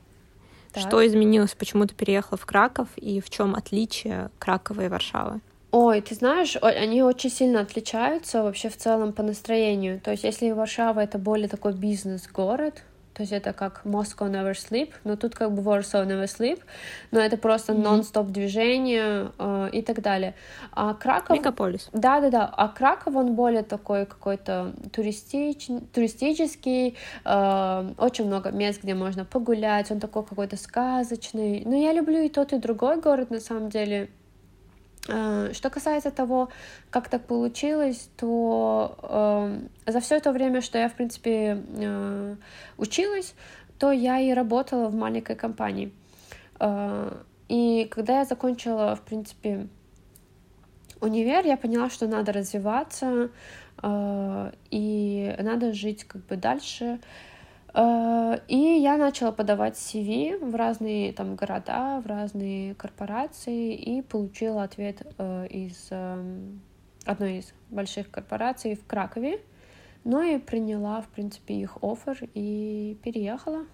Так. 0.79 0.89
Что 0.89 1.07
изменилось? 1.07 1.55
Почему 1.55 1.87
ты 1.87 1.95
переехала 1.95 2.39
в 2.39 2.47
Краков 2.47 2.89
и 2.97 3.21
в 3.21 3.31
чем 3.31 3.55
отличие 3.55 4.31
Кракова 4.39 4.83
и 4.83 4.89
Варшавы? 4.89 5.41
Ой, 5.71 6.01
ты 6.01 6.15
знаешь, 6.15 6.57
они 6.63 7.03
очень 7.03 7.31
сильно 7.31 7.61
отличаются 7.61 8.43
вообще 8.43 8.71
в 8.71 8.77
целом 8.77 9.13
по 9.13 9.23
настроению. 9.23 10.01
То 10.01 10.13
есть, 10.13 10.25
если 10.25 10.51
Варшава 10.51 11.01
это 11.01 11.19
более 11.19 11.49
такой 11.49 11.75
бизнес-город, 11.75 12.83
то 13.19 13.23
есть 13.23 13.33
это 13.33 13.53
как 13.53 13.81
Moscow 13.85 14.31
Never 14.31 14.53
Sleep, 14.53 14.93
но 15.03 15.17
тут 15.17 15.35
как 15.35 15.53
бы 15.53 15.61
Warsaw 15.61 16.07
Never 16.07 16.27
Sleep, 16.27 16.61
но 17.11 17.19
это 17.19 17.37
просто 17.37 17.73
mm-hmm. 17.73 17.83
нон-стоп 17.83 18.29
движение 18.29 19.33
э, 19.37 19.71
и 19.73 19.83
так 19.83 20.03
далее. 20.03 20.37
А 20.71 20.95
Краков... 20.95 21.37
Мегаполис. 21.37 21.89
Да-да-да, 21.93 22.47
а 22.47 22.69
Краков, 22.69 23.17
он 23.17 23.35
более 23.35 23.65
такой 23.65 24.07
какой-то 24.07 24.73
туристич... 24.93 25.67
туристический, 25.93 26.97
э, 27.25 27.93
очень 27.99 28.27
много 28.27 28.53
мест, 28.53 28.85
где 28.85 28.95
можно 28.95 29.25
погулять, 29.25 29.91
он 29.91 29.99
такой 29.99 30.23
какой-то 30.23 30.57
сказочный. 30.57 31.65
Но 31.67 31.75
я 31.75 31.93
люблю 31.93 32.21
и 32.23 32.29
тот, 32.29 32.53
и 32.53 32.59
другой 32.59 33.01
город, 33.01 33.31
на 33.31 33.41
самом 33.41 33.69
деле. 33.69 34.11
Э, 35.07 35.53
что 35.53 35.71
касается 35.71 36.11
того, 36.11 36.49
как 36.91 37.09
так 37.09 37.25
получилось, 37.25 38.11
то 38.17 38.99
э, 39.87 39.91
за 39.93 40.01
все 40.01 40.17
это 40.17 40.33
время, 40.33 40.61
что 40.61 40.79
я, 40.79 40.89
в 40.89 40.95
принципе, 40.95 41.63
э, 41.77 42.37
училась, 42.77 43.35
то 43.79 43.93
я 43.93 44.21
и 44.21 44.33
работала 44.33 44.89
в 44.89 44.95
маленькой 44.95 45.37
компании. 45.37 45.93
Э, 46.59 47.13
и 47.49 47.87
когда 47.91 48.19
я 48.19 48.25
закончила, 48.25 48.97
в 48.97 49.03
принципе, 49.03 49.69
универ, 51.01 51.47
я 51.47 51.57
поняла, 51.57 51.89
что 51.91 52.07
надо 52.07 52.33
развиваться, 52.33 53.31
э, 53.83 54.53
и 54.71 55.37
надо 55.39 55.73
жить 55.73 56.05
как 56.05 56.27
бы 56.27 56.37
дальше. 56.37 56.99
Э, 57.75 58.39
и 58.49 58.57
я 58.57 58.97
начала 58.97 59.33
подавать 59.33 59.75
CV 59.75 60.39
в 60.39 60.55
разные 60.55 61.13
там 61.13 61.37
города, 61.37 62.01
в 62.01 62.07
разные 62.07 62.75
корпорации 62.75 63.75
и 63.75 64.03
получила 64.03 64.63
ответ 64.63 65.03
э, 65.19 65.47
из 65.49 65.89
эм, 65.91 66.61
одной 67.05 67.39
из 67.39 67.53
больших 67.71 68.11
корпораций 68.11 68.75
в 68.75 68.87
Кракове. 68.87 69.41
Ну 70.05 70.23
и 70.23 70.39
приняла, 70.39 71.03
в 71.03 71.09
принципе, 71.09 71.55
их 71.55 71.79
офер 71.83 72.29
и 72.35 72.97
переехала. 73.03 73.67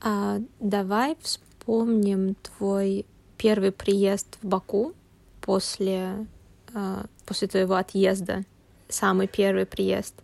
А 0.00 0.38
давай 0.58 1.16
вспомним 1.20 2.34
твой 2.36 3.06
первый 3.36 3.72
приезд 3.72 4.38
в 4.42 4.48
Баку 4.48 4.94
после, 5.40 6.26
э, 6.74 7.04
после 7.24 7.48
твоего 7.48 7.74
отъезда, 7.74 8.42
самый 8.88 9.28
первый 9.28 9.66
приезд. 9.66 10.14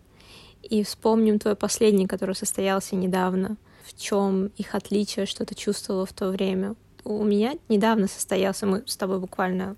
И 0.62 0.84
вспомним 0.84 1.38
твой 1.38 1.56
последний, 1.56 2.06
который 2.06 2.34
состоялся 2.34 2.96
недавно. 2.96 3.56
В 3.84 4.00
чем 4.00 4.46
их 4.56 4.74
отличие, 4.74 5.26
что 5.26 5.44
ты 5.44 5.54
чувствовала 5.54 6.06
в 6.06 6.12
то 6.12 6.30
время? 6.30 6.74
У 7.04 7.24
меня 7.24 7.54
недавно 7.68 8.06
состоялся, 8.06 8.66
мы 8.66 8.84
с 8.86 8.96
тобой 8.96 9.18
буквально 9.18 9.76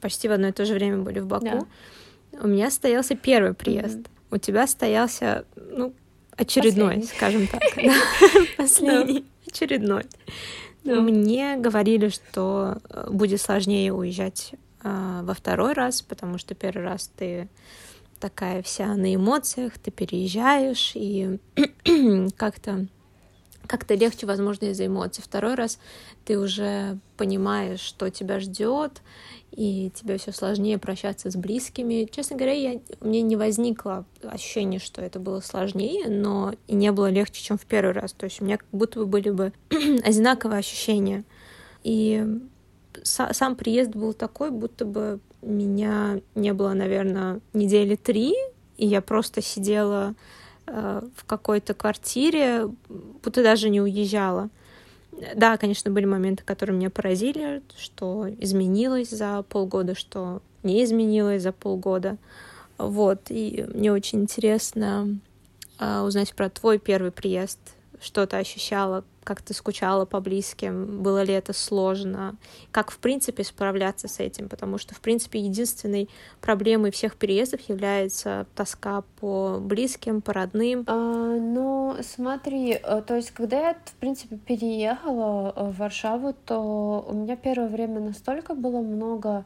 почти 0.00 0.28
в 0.28 0.32
одно 0.32 0.48
и 0.48 0.52
то 0.52 0.64
же 0.64 0.74
время 0.74 0.98
были 0.98 1.18
в 1.18 1.26
Баку. 1.26 1.66
Да. 2.32 2.40
У 2.42 2.46
меня 2.46 2.70
состоялся 2.70 3.16
первый 3.16 3.54
приезд. 3.54 3.98
Mm-hmm. 3.98 4.06
У 4.30 4.36
тебя 4.38 4.66
состоялся, 4.66 5.44
ну, 5.56 5.92
очередной, 6.36 7.00
Последний. 7.00 7.16
скажем 7.16 7.46
так. 7.48 7.62
Последний, 8.56 9.24
очередной. 9.46 10.04
Мне 10.84 11.56
говорили, 11.56 12.08
что 12.08 12.78
э, 12.88 13.08
будет 13.10 13.40
сложнее 13.40 13.92
уезжать 13.92 14.52
э, 14.82 15.20
во 15.22 15.34
второй 15.34 15.72
раз, 15.72 16.02
потому 16.02 16.38
что 16.38 16.54
первый 16.54 16.84
раз 16.84 17.10
ты 17.16 17.48
такая 18.20 18.62
вся 18.62 18.94
на 18.94 19.14
эмоциях, 19.14 19.78
ты 19.78 19.90
переезжаешь, 19.90 20.92
и 20.94 21.38
как-то 22.36 22.86
как-то 23.66 23.94
легче, 23.94 24.26
возможно, 24.26 24.66
из-за 24.66 24.86
эмоций. 24.86 25.22
Второй 25.22 25.54
раз 25.54 25.78
ты 26.24 26.40
уже 26.40 26.98
понимаешь, 27.16 27.78
что 27.78 28.10
тебя 28.10 28.40
ждет, 28.40 29.00
и 29.52 29.92
тебе 29.94 30.18
все 30.18 30.32
сложнее 30.32 30.76
прощаться 30.76 31.30
с 31.30 31.36
близкими. 31.36 32.08
Честно 32.10 32.36
говоря, 32.36 32.52
я, 32.54 32.80
у 33.00 33.06
меня 33.06 33.22
не 33.22 33.36
возникло 33.36 34.04
ощущение, 34.24 34.80
что 34.80 35.02
это 35.02 35.20
было 35.20 35.38
сложнее, 35.38 36.08
но 36.08 36.52
и 36.66 36.74
не 36.74 36.90
было 36.90 37.10
легче, 37.10 37.44
чем 37.44 37.58
в 37.58 37.64
первый 37.64 37.92
раз. 37.92 38.12
То 38.12 38.24
есть 38.24 38.40
у 38.40 38.44
меня 38.44 38.58
как 38.58 38.66
будто 38.72 38.98
бы 38.98 39.06
были 39.06 39.30
бы 39.30 39.52
одинаковые 39.70 40.58
ощущения. 40.58 41.24
И 41.84 42.26
сам 43.04 43.54
приезд 43.54 43.90
был 43.90 44.14
такой, 44.14 44.50
будто 44.50 44.84
бы 44.84 45.20
меня 45.42 46.20
не 46.34 46.52
было, 46.52 46.72
наверное, 46.72 47.40
недели 47.52 47.96
три, 47.96 48.34
и 48.76 48.86
я 48.86 49.00
просто 49.00 49.42
сидела 49.42 50.14
э, 50.66 51.02
в 51.16 51.24
какой-то 51.24 51.74
квартире, 51.74 52.68
будто 52.88 53.42
даже 53.42 53.68
не 53.68 53.80
уезжала. 53.80 54.50
Да, 55.34 55.56
конечно, 55.56 55.90
были 55.90 56.04
моменты, 56.04 56.44
которые 56.44 56.76
меня 56.76 56.90
поразили, 56.90 57.62
что 57.76 58.26
изменилось 58.38 59.10
за 59.10 59.42
полгода, 59.48 59.94
что 59.94 60.40
не 60.62 60.82
изменилось 60.84 61.42
за 61.42 61.52
полгода. 61.52 62.16
Вот, 62.78 63.22
и 63.28 63.66
мне 63.74 63.92
очень 63.92 64.22
интересно 64.22 65.18
э, 65.78 66.00
узнать 66.00 66.34
про 66.34 66.48
твой 66.48 66.78
первый 66.78 67.10
приезд, 67.10 67.58
что 68.00 68.26
ты 68.26 68.36
ощущала, 68.36 69.04
как 69.30 69.42
ты 69.42 69.54
скучала 69.54 70.06
по 70.06 70.18
близким, 70.18 71.04
было 71.04 71.22
ли 71.22 71.32
это 71.32 71.52
сложно, 71.52 72.34
как, 72.72 72.90
в 72.90 72.98
принципе, 72.98 73.44
справляться 73.44 74.08
с 74.08 74.18
этим, 74.18 74.48
потому 74.48 74.76
что, 74.76 74.92
в 74.92 75.00
принципе, 75.00 75.38
единственной 75.38 76.08
проблемой 76.40 76.90
всех 76.90 77.14
переездов 77.14 77.60
является 77.68 78.48
тоска 78.56 79.04
по 79.20 79.58
близким, 79.60 80.20
по 80.20 80.32
родным. 80.32 80.82
А, 80.88 80.94
ну, 81.38 81.94
смотри, 82.02 82.72
э, 82.72 83.02
то 83.06 83.14
есть, 83.14 83.30
когда 83.30 83.68
я, 83.68 83.74
в 83.84 83.94
принципе, 84.00 84.36
переехала 84.36 85.52
э, 85.54 85.70
в 85.70 85.78
Варшаву, 85.78 86.34
то 86.44 87.06
у 87.08 87.14
меня 87.14 87.36
первое 87.36 87.68
время 87.68 88.00
настолько 88.00 88.56
было 88.56 88.80
много 88.80 89.44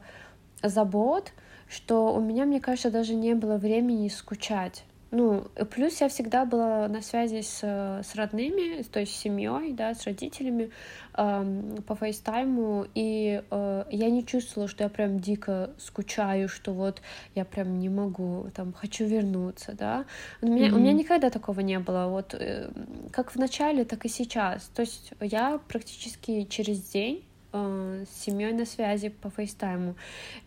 забот, 0.63 1.31
что 1.69 2.11
у 2.11 2.19
меня, 2.19 2.45
мне 2.45 2.59
кажется, 2.59 2.89
даже 2.89 3.13
не 3.13 3.35
было 3.35 3.57
времени 3.57 4.07
скучать. 4.07 4.83
Ну, 5.17 5.45
плюс 5.71 6.01
я 6.01 6.09
всегда 6.09 6.43
была 6.43 6.89
на 6.89 7.01
связи 7.01 7.41
с, 7.41 7.63
с 7.63 8.15
родными, 8.15 8.81
то 8.83 8.99
есть 8.99 9.15
с 9.15 9.19
семьей, 9.19 9.71
да, 9.71 9.93
с 9.93 10.03
родителями 10.03 10.71
э, 11.13 11.81
по 11.87 11.95
фейстайму, 11.95 12.85
и 12.93 13.41
э, 13.49 13.85
я 13.91 14.09
не 14.09 14.25
чувствовала, 14.25 14.67
что 14.67 14.83
я 14.83 14.89
прям 14.89 15.21
дико 15.21 15.69
скучаю, 15.77 16.49
что 16.49 16.73
вот 16.73 17.01
я 17.33 17.45
прям 17.45 17.79
не 17.79 17.87
могу, 17.87 18.47
там, 18.53 18.73
хочу 18.73 19.05
вернуться, 19.05 19.71
да. 19.71 20.03
У 20.41 20.47
меня, 20.47 20.67
mm-hmm. 20.67 20.73
у 20.73 20.79
меня 20.79 20.91
никогда 20.91 21.29
такого 21.29 21.61
не 21.61 21.79
было, 21.79 22.07
вот 22.09 22.33
э, 22.33 22.69
как 23.11 23.31
в 23.31 23.37
начале, 23.37 23.85
так 23.85 24.03
и 24.03 24.09
сейчас. 24.09 24.69
То 24.75 24.81
есть 24.81 25.13
я 25.21 25.61
практически 25.69 26.43
через 26.43 26.81
день 26.89 27.23
э, 27.55 28.05
с 28.09 28.23
семьей 28.23 28.53
на 28.53 28.65
связи 28.65 29.09
по 29.09 29.29
фейстайму. 29.29 29.95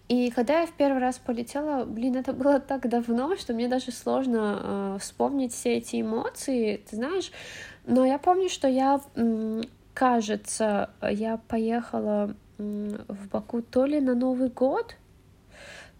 И 0.08 0.30
когда 0.30 0.60
я 0.60 0.66
в 0.66 0.72
первый 0.72 1.00
раз 1.00 1.18
полетела, 1.18 1.84
блин, 1.84 2.16
это 2.16 2.32
было 2.32 2.60
так 2.60 2.88
давно, 2.88 3.36
что 3.36 3.54
мне 3.54 3.68
даже 3.68 3.92
сложно 3.92 4.60
э, 4.62 4.98
вспомнить 5.00 5.52
все 5.52 5.76
эти 5.78 6.00
эмоции, 6.00 6.82
ты 6.88 6.96
знаешь. 6.96 7.32
Но 7.86 8.04
я 8.04 8.18
помню, 8.18 8.48
что 8.48 8.68
я, 8.68 9.00
кажется, 9.94 10.90
я 11.02 11.38
поехала 11.48 12.34
в 12.58 13.28
Баку 13.32 13.62
то 13.62 13.86
ли 13.86 14.00
на 14.00 14.14
Новый 14.14 14.50
год, 14.50 14.96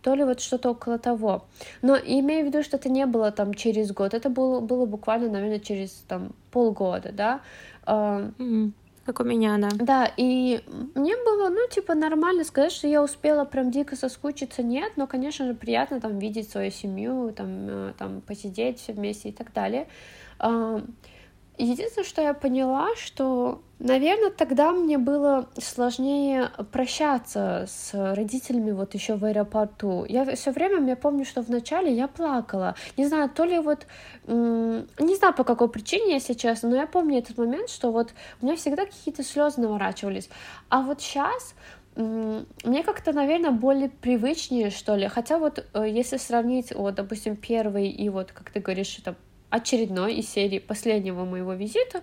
то 0.03 0.15
ли 0.15 0.25
вот 0.25 0.41
что-то 0.41 0.71
около 0.71 0.99
того. 0.99 1.45
Но 1.83 1.97
имею 1.97 2.45
в 2.45 2.49
виду, 2.49 2.63
что 2.63 2.77
это 2.77 2.89
не 2.89 3.07
было 3.07 3.31
там 3.31 3.55
через 3.55 3.93
год, 3.93 4.15
это 4.15 4.29
было, 4.29 4.61
было 4.61 4.87
буквально, 4.87 5.29
наверное, 5.29 5.61
через 5.61 5.91
там 6.09 6.33
полгода, 6.51 7.13
да. 7.13 7.41
Mm-hmm. 7.87 8.73
Как 9.09 9.21
у 9.21 9.25
меня, 9.25 9.57
да. 9.57 9.71
Да, 9.73 10.13
и 10.19 10.61
мне 10.95 11.17
было, 11.17 11.49
ну, 11.49 11.67
типа, 11.71 11.95
нормально 11.95 12.45
сказать, 12.45 12.73
что 12.73 12.87
я 12.87 13.03
успела 13.03 13.47
прям 13.47 13.71
дико 13.71 13.97
соскучиться, 13.97 14.63
нет, 14.63 14.93
но, 14.97 15.07
конечно 15.07 15.47
же, 15.47 15.55
приятно 15.55 15.99
там 15.99 16.19
видеть 16.19 16.51
свою 16.51 16.71
семью, 16.71 17.33
там, 17.35 17.49
э, 17.49 17.93
там 17.97 18.21
посидеть 18.21 18.81
все 18.81 18.93
вместе 18.93 19.31
и 19.31 19.33
так 19.33 19.55
далее. 19.55 19.89
Единственное, 21.57 22.05
что 22.05 22.21
я 22.21 22.35
поняла, 22.35 22.95
что, 22.97 23.63
наверное, 23.79 24.31
тогда 24.31 24.73
мне 24.73 24.99
было 24.99 25.49
сложнее 25.59 26.51
прощаться 26.73 27.67
с 27.69 28.15
родителями 28.15 28.73
вот 28.73 28.95
еще 28.95 29.17
в 29.17 29.25
аэропорту. 29.25 30.05
Я 30.09 30.25
все 30.37 30.51
время, 30.51 30.87
я 30.89 30.97
помню, 30.97 31.25
что 31.25 31.43
вначале 31.43 31.95
я 31.95 32.09
плакала. 32.09 32.75
Не 32.97 33.07
знаю, 33.07 33.31
то 33.31 33.45
ли 33.45 33.59
вот, 33.59 33.87
не 34.27 35.17
знаю 35.17 35.35
по 35.35 35.45
какой 35.45 35.69
причине, 35.69 36.15
если 36.15 36.35
честно, 36.35 36.71
но 36.71 36.77
я 36.77 36.87
помню 36.87 37.19
этот 37.19 37.39
момент, 37.39 37.71
что 37.71 37.93
вот 37.93 38.15
у 38.41 38.47
меня 38.47 38.57
всегда 38.57 38.87
какие-то 38.87 39.23
слезы 39.23 39.61
наворачивались. 39.61 40.29
А 40.69 40.83
вот 40.83 41.01
сейчас 41.01 41.55
мне 41.99 42.85
как-то, 42.85 43.13
наверное, 43.13 43.51
более 43.51 43.89
привычнее, 43.89 44.71
что 44.71 44.95
ли. 44.95 45.09
Хотя 45.09 45.39
вот 45.39 45.67
э, 45.75 45.85
если 45.89 46.17
сравнить, 46.17 46.73
вот, 46.73 46.95
допустим, 46.95 47.35
первый 47.35 47.89
и 47.89 48.09
вот, 48.09 48.31
как 48.31 48.51
ты 48.51 48.61
говоришь, 48.61 48.99
это 49.01 49.17
очередной 49.51 50.15
из 50.15 50.29
серии 50.29 50.59
последнего 50.59 51.25
моего 51.25 51.55
визита, 51.55 52.03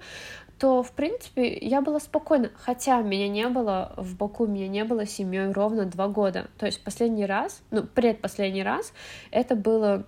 то, 0.65 0.82
в 0.82 0.93
принципе, 0.93 1.56
я 1.62 1.80
была 1.80 1.99
спокойна. 1.99 2.49
Хотя 2.56 2.99
меня 3.04 3.30
не 3.30 3.47
было 3.49 3.93
в 3.97 4.17
Баку, 4.17 4.47
меня 4.47 4.67
не 4.67 4.84
было 4.84 5.06
семьей 5.06 5.51
ровно 5.51 5.86
два 5.86 6.08
года. 6.08 6.47
То 6.58 6.65
есть 6.65 6.84
последний 6.84 7.28
раз, 7.28 7.62
ну, 7.69 7.84
предпоследний 7.84 8.63
раз, 8.63 8.91
это 9.30 9.56
было 9.56 10.06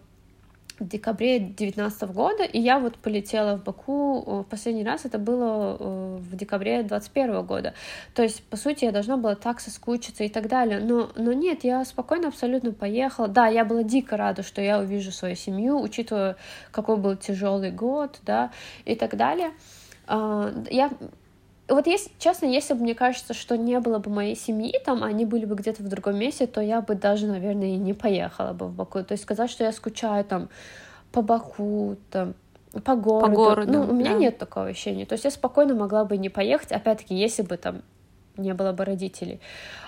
в 0.80 0.88
декабре 0.88 1.38
2019 1.38 2.10
года, 2.10 2.44
и 2.44 2.60
я 2.60 2.80
вот 2.80 2.96
полетела 2.98 3.56
в 3.56 3.64
Баку 3.64 4.24
э, 4.26 4.40
в 4.40 4.44
последний 4.46 4.84
раз, 4.84 5.06
это 5.06 5.20
было 5.20 5.78
э, 5.80 6.18
в 6.22 6.36
декабре 6.36 6.82
2021 6.82 7.46
года. 7.46 7.76
То 8.16 8.24
есть, 8.24 8.42
по 8.42 8.58
сути, 8.58 8.86
я 8.86 8.92
должна 8.92 9.18
была 9.18 9.36
так 9.36 9.60
соскучиться 9.60 10.24
и 10.24 10.30
так 10.30 10.48
далее. 10.48 10.80
Но, 10.80 11.12
но 11.16 11.34
нет, 11.34 11.66
я 11.66 11.86
спокойно 11.86 12.30
абсолютно 12.30 12.72
поехала. 12.72 13.28
Да, 13.28 13.46
я 13.46 13.64
была 13.64 13.84
дико 13.84 14.18
рада, 14.18 14.42
что 14.42 14.60
я 14.60 14.80
увижу 14.80 15.12
свою 15.12 15.36
семью, 15.36 15.80
учитывая, 15.80 16.36
какой 16.72 16.98
был 16.98 17.16
тяжелый 17.16 17.70
год, 17.70 18.18
да, 18.24 18.50
и 18.86 18.96
так 18.96 19.18
далее. 19.18 19.52
А, 20.08 20.54
я 20.70 20.90
вот 21.70 21.86
если, 21.86 22.12
честно, 22.18 22.46
если 22.46 22.74
бы 22.74 22.82
мне 22.82 22.96
кажется, 22.96 23.34
что 23.34 23.58
не 23.58 23.80
было 23.80 24.00
бы 24.00 24.10
моей 24.10 24.36
семьи 24.36 24.74
там, 24.86 25.04
они 25.04 25.26
были 25.26 25.46
бы 25.46 25.56
где-то 25.56 25.84
в 25.84 25.88
другом 25.90 26.18
месте, 26.18 26.48
то 26.48 26.62
я 26.62 26.82
бы 26.82 26.96
даже, 26.96 27.28
наверное, 27.28 27.68
и 27.68 27.78
не 27.78 27.94
поехала 27.94 28.54
бы 28.54 28.68
в 28.68 28.74
Баку. 28.74 29.04
То 29.04 29.14
есть 29.14 29.24
сказать, 29.24 29.50
что 29.50 29.64
я 29.64 29.72
скучаю 29.74 30.24
там 30.24 30.50
по 31.12 31.22
Баку, 31.22 31.98
там, 32.10 32.36
по 32.86 32.96
городу. 32.96 33.30
По 33.30 33.36
городу 33.36 33.72
ну, 33.72 33.82
у 33.82 33.94
меня 33.94 34.14
да. 34.14 34.18
нет 34.18 34.38
такого 34.38 34.68
ощущения. 34.68 35.06
То 35.06 35.14
есть 35.14 35.26
я 35.26 35.32
спокойно 35.32 35.74
могла 35.74 36.06
бы 36.06 36.18
не 36.18 36.30
поехать, 36.30 36.72
опять-таки, 36.72 37.16
если 37.16 37.42
бы 37.42 37.58
там 37.58 37.82
не 38.38 38.54
было 38.54 38.72
бы 38.72 38.86
родителей. 38.86 39.42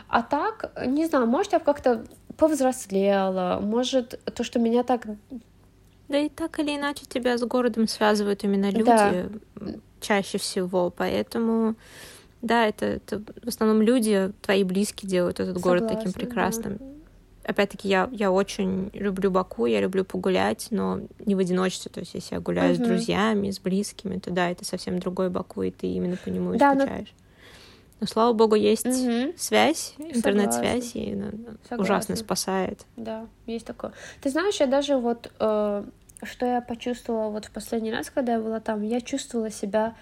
А 0.09 0.21
так, 0.21 0.71
не 0.85 1.05
знаю, 1.05 1.27
может, 1.27 1.53
я 1.53 1.59
как-то 1.59 2.03
повзрослела, 2.35 3.59
может, 3.61 4.19
то, 4.33 4.43
что 4.43 4.59
меня 4.59 4.83
так... 4.83 5.05
Да 6.09 6.17
и 6.17 6.27
так 6.27 6.59
или 6.59 6.75
иначе 6.75 7.05
тебя 7.05 7.37
с 7.37 7.41
городом 7.41 7.87
связывают 7.87 8.43
именно 8.43 8.71
люди. 8.71 8.83
Да 8.85 9.73
чаще 9.99 10.37
всего, 10.37 10.89
поэтому 10.89 11.75
да, 12.41 12.67
это, 12.67 12.85
это 12.85 13.21
в 13.43 13.47
основном 13.47 13.81
люди, 13.81 14.31
твои 14.41 14.63
близкие 14.63 15.09
делают 15.09 15.39
этот 15.39 15.57
Согласна, 15.57 15.87
город 15.87 15.97
таким 15.97 16.13
прекрасным. 16.13 16.77
Да. 16.77 16.85
Опять-таки, 17.43 17.87
я, 17.87 18.07
я 18.11 18.31
очень 18.31 18.91
люблю 18.93 19.31
Баку, 19.31 19.65
я 19.65 19.81
люблю 19.81 20.05
погулять, 20.05 20.67
но 20.69 21.01
не 21.25 21.35
в 21.35 21.39
одиночестве. 21.39 21.91
То 21.91 21.99
есть, 21.99 22.13
если 22.13 22.35
я 22.35 22.41
гуляю 22.41 22.75
угу. 22.75 22.83
с 22.83 22.87
друзьями, 22.87 23.49
с 23.49 23.59
близкими, 23.59 24.19
то 24.19 24.31
да, 24.31 24.49
это 24.51 24.65
совсем 24.65 24.99
другой 24.99 25.29
Баку, 25.29 25.63
и 25.63 25.71
ты 25.71 25.87
именно 25.87 26.15
по 26.15 26.29
нему 26.29 26.55
да, 26.55 26.75
скучаешь. 26.75 27.13
Но... 27.17 27.25
Но 28.01 28.07
слава 28.07 28.31
богу, 28.33 28.55
есть 28.55 28.85
угу. 28.85 29.33
связь, 29.35 29.93
интернет-связь, 29.97 30.91
и 30.95 31.13
ну, 31.15 31.31
ужасно 31.77 32.15
спасает. 32.15 32.85
Да, 32.95 33.27
есть 33.45 33.65
такое. 33.65 33.91
Ты 34.21 34.29
знаешь, 34.29 34.59
я 34.61 34.67
даже 34.67 34.95
вот 34.95 35.29
э, 35.39 35.83
что 36.23 36.45
я 36.45 36.61
почувствовала 36.61 37.29
вот 37.29 37.45
в 37.45 37.51
последний 37.51 37.91
раз, 37.91 38.09
когда 38.09 38.33
я 38.33 38.39
была 38.39 38.59
там, 38.59 38.81
я 38.81 39.01
чувствовала 39.01 39.49
себя 39.49 39.95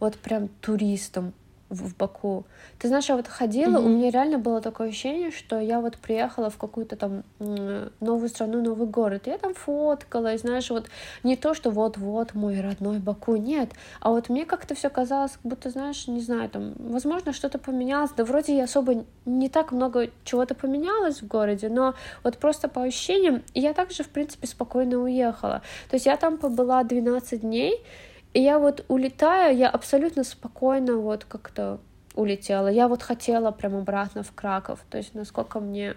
вот 0.00 0.16
прям 0.16 0.48
туристом 0.48 1.34
в, 1.68 1.96
Баку. 1.96 2.44
Ты 2.78 2.88
знаешь, 2.88 3.08
я 3.08 3.16
вот 3.16 3.28
ходила, 3.28 3.78
mm-hmm. 3.78 3.84
у 3.84 3.88
меня 3.88 4.10
реально 4.10 4.38
было 4.38 4.60
такое 4.60 4.88
ощущение, 4.88 5.30
что 5.30 5.58
я 5.58 5.80
вот 5.80 5.96
приехала 5.96 6.50
в 6.50 6.56
какую-то 6.56 6.96
там 6.96 7.24
новую 7.38 8.28
страну, 8.28 8.62
новый 8.62 8.86
город. 8.86 9.26
Я 9.26 9.38
там 9.38 9.54
фоткалась, 9.54 10.42
знаешь, 10.42 10.70
вот 10.70 10.86
не 11.22 11.36
то, 11.36 11.54
что 11.54 11.70
вот-вот 11.70 12.34
мой 12.34 12.60
родной 12.60 12.98
Баку, 12.98 13.36
нет. 13.36 13.70
А 14.00 14.10
вот 14.10 14.28
мне 14.28 14.44
как-то 14.44 14.74
все 14.74 14.90
казалось, 14.90 15.32
как 15.32 15.42
будто, 15.42 15.70
знаешь, 15.70 16.06
не 16.06 16.20
знаю, 16.20 16.48
там, 16.48 16.74
возможно, 16.78 17.32
что-то 17.32 17.58
поменялось. 17.58 18.10
Да 18.16 18.24
вроде 18.24 18.56
я 18.56 18.64
особо 18.64 19.04
не 19.24 19.48
так 19.48 19.72
много 19.72 20.10
чего-то 20.24 20.54
поменялось 20.54 21.22
в 21.22 21.26
городе, 21.26 21.68
но 21.68 21.94
вот 22.22 22.38
просто 22.38 22.68
по 22.68 22.82
ощущениям, 22.82 23.42
я 23.54 23.74
также, 23.74 24.02
в 24.02 24.08
принципе, 24.08 24.46
спокойно 24.46 24.98
уехала. 24.98 25.62
То 25.90 25.96
есть 25.96 26.06
я 26.06 26.16
там 26.16 26.38
побыла 26.38 26.84
12 26.84 27.40
дней, 27.40 27.82
и 28.34 28.40
я 28.40 28.58
вот 28.58 28.84
улетаю, 28.88 29.56
я 29.56 29.70
абсолютно 29.70 30.24
спокойно 30.24 30.96
вот 30.96 31.24
как-то 31.24 31.78
улетела. 32.14 32.68
Я 32.68 32.88
вот 32.88 33.02
хотела 33.02 33.52
прям 33.52 33.76
обратно 33.76 34.22
в 34.22 34.32
Краков. 34.32 34.84
То 34.90 34.98
есть 34.98 35.14
насколько 35.14 35.60
мне 35.60 35.94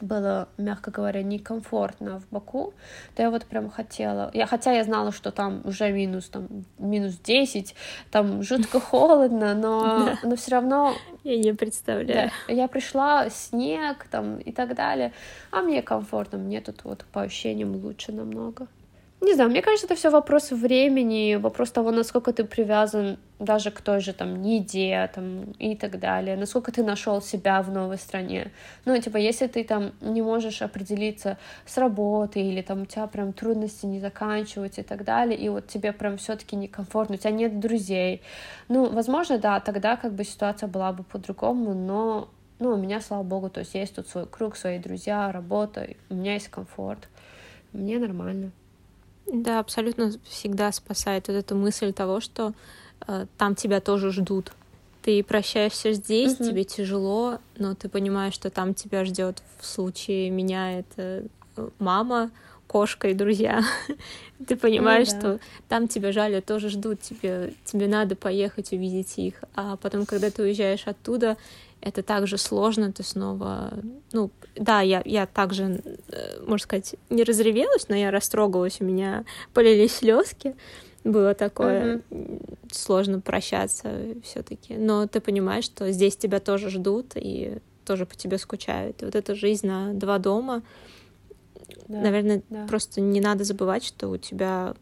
было, 0.00 0.48
мягко 0.56 0.90
говоря, 0.90 1.22
некомфортно 1.22 2.20
в 2.20 2.28
Баку, 2.30 2.74
то 3.14 3.22
я 3.22 3.30
вот 3.30 3.44
прям 3.44 3.70
хотела. 3.70 4.30
Я, 4.34 4.46
хотя 4.46 4.72
я 4.72 4.84
знала, 4.84 5.12
что 5.12 5.30
там 5.30 5.62
уже 5.64 5.90
минус, 5.92 6.28
там, 6.28 6.48
минус 6.78 7.18
10, 7.18 7.74
там 8.10 8.42
жутко 8.42 8.80
холодно, 8.80 9.54
но, 9.54 10.16
но 10.22 10.36
все 10.36 10.52
равно... 10.52 10.94
Я 11.24 11.38
не 11.38 11.52
представляю. 11.54 12.30
Да, 12.48 12.52
я 12.52 12.66
пришла, 12.66 13.30
снег 13.30 14.08
там 14.10 14.38
и 14.38 14.50
так 14.50 14.74
далее, 14.74 15.12
а 15.52 15.62
мне 15.62 15.82
комфортно, 15.82 16.38
мне 16.38 16.60
тут 16.60 16.82
вот 16.84 17.04
по 17.12 17.22
ощущениям 17.22 17.76
лучше 17.76 18.10
намного. 18.10 18.66
Не 19.22 19.34
знаю, 19.34 19.50
мне 19.50 19.62
кажется, 19.62 19.86
это 19.86 19.94
все 19.94 20.10
вопрос 20.10 20.50
времени, 20.50 21.36
вопрос 21.36 21.70
того, 21.70 21.92
насколько 21.92 22.32
ты 22.32 22.42
привязан 22.42 23.18
даже 23.38 23.70
к 23.70 23.80
той 23.80 24.00
же 24.00 24.12
там 24.12 24.42
еде 24.42 25.08
там, 25.14 25.52
и 25.60 25.76
так 25.76 26.00
далее, 26.00 26.36
насколько 26.36 26.72
ты 26.72 26.82
нашел 26.82 27.22
себя 27.22 27.62
в 27.62 27.70
новой 27.70 27.98
стране. 27.98 28.50
Ну, 28.84 29.00
типа, 29.00 29.18
если 29.18 29.46
ты 29.46 29.62
там 29.62 29.92
не 30.00 30.22
можешь 30.22 30.60
определиться 30.60 31.38
с 31.66 31.78
работой 31.78 32.42
или 32.42 32.62
там 32.62 32.82
у 32.82 32.86
тебя 32.86 33.06
прям 33.06 33.32
трудности 33.32 33.86
не 33.86 34.00
заканчиваются 34.00 34.80
и 34.80 34.84
так 34.84 35.04
далее, 35.04 35.38
и 35.38 35.48
вот 35.48 35.68
тебе 35.68 35.92
прям 35.92 36.16
все-таки 36.16 36.56
некомфортно, 36.56 37.14
у 37.14 37.18
тебя 37.18 37.30
нет 37.30 37.60
друзей. 37.60 38.22
Ну, 38.68 38.90
возможно, 38.90 39.38
да, 39.38 39.60
тогда 39.60 39.96
как 39.96 40.14
бы 40.14 40.24
ситуация 40.24 40.66
была 40.66 40.92
бы 40.92 41.04
по-другому, 41.04 41.74
но 41.74 42.28
ну, 42.58 42.72
у 42.72 42.76
меня, 42.76 43.00
слава 43.00 43.22
богу, 43.22 43.50
то 43.50 43.60
есть 43.60 43.74
есть 43.74 43.94
тут 43.94 44.08
свой 44.08 44.26
круг, 44.26 44.56
свои 44.56 44.80
друзья, 44.80 45.30
работа, 45.30 45.86
у 46.10 46.14
меня 46.14 46.34
есть 46.34 46.48
комфорт. 46.48 47.08
Мне 47.72 48.00
нормально. 48.00 48.50
Да, 49.32 49.60
абсолютно 49.60 50.12
всегда 50.28 50.70
спасает 50.72 51.28
вот 51.28 51.34
эту 51.34 51.56
мысль 51.56 51.94
того, 51.94 52.20
что 52.20 52.52
э, 53.08 53.24
там 53.38 53.54
тебя 53.54 53.80
тоже 53.80 54.12
ждут. 54.12 54.52
Ты 55.00 55.24
прощаешься 55.24 55.94
здесь, 55.94 56.34
угу. 56.34 56.44
тебе 56.44 56.64
тяжело, 56.64 57.38
но 57.56 57.74
ты 57.74 57.88
понимаешь, 57.88 58.34
что 58.34 58.50
там 58.50 58.74
тебя 58.74 59.06
ждет 59.06 59.42
в 59.58 59.64
случае 59.64 60.28
меня 60.28 60.78
это 60.78 61.24
мама, 61.78 62.30
кошка 62.66 63.08
и 63.08 63.14
друзья. 63.14 63.62
ты 64.46 64.54
понимаешь, 64.54 65.08
ну, 65.08 65.14
да. 65.14 65.20
что 65.20 65.40
там 65.66 65.88
тебя 65.88 66.12
жали, 66.12 66.40
тоже 66.40 66.68
ждут, 66.68 67.00
тебе, 67.00 67.54
тебе 67.64 67.88
надо 67.88 68.16
поехать 68.16 68.72
увидеть 68.72 69.16
их. 69.16 69.42
А 69.54 69.76
потом, 69.76 70.04
когда 70.04 70.30
ты 70.30 70.42
уезжаешь 70.42 70.86
оттуда, 70.86 71.38
это 71.82 72.02
также 72.02 72.38
сложно, 72.38 72.92
ты 72.92 73.02
снова, 73.02 73.72
ну, 74.12 74.30
да, 74.54 74.80
я, 74.80 75.02
я 75.04 75.26
также, 75.26 75.82
э, 76.08 76.40
можно 76.46 76.62
сказать, 76.62 76.94
не 77.10 77.24
разревелась, 77.24 77.88
но 77.88 77.96
я 77.96 78.10
растрогалась, 78.10 78.80
у 78.80 78.84
меня 78.84 79.24
полились 79.52 79.96
слезки, 79.96 80.54
было 81.02 81.34
такое 81.34 81.96
mm-hmm. 81.96 82.72
сложно 82.72 83.20
прощаться 83.20 83.90
все-таки, 84.22 84.76
но 84.76 85.08
ты 85.08 85.20
понимаешь, 85.20 85.64
что 85.64 85.90
здесь 85.90 86.16
тебя 86.16 86.38
тоже 86.38 86.70
ждут 86.70 87.12
и 87.16 87.58
тоже 87.84 88.06
по 88.06 88.14
тебе 88.14 88.38
скучают. 88.38 89.02
И 89.02 89.04
вот 89.04 89.16
эта 89.16 89.34
жизнь 89.34 89.66
на 89.66 89.92
два 89.92 90.18
дома, 90.18 90.62
да, 91.88 92.00
наверное, 92.00 92.42
да. 92.48 92.66
просто 92.66 93.00
не 93.00 93.20
надо 93.20 93.42
забывать, 93.42 93.84
что 93.84 94.08
у 94.08 94.16
тебя 94.16 94.76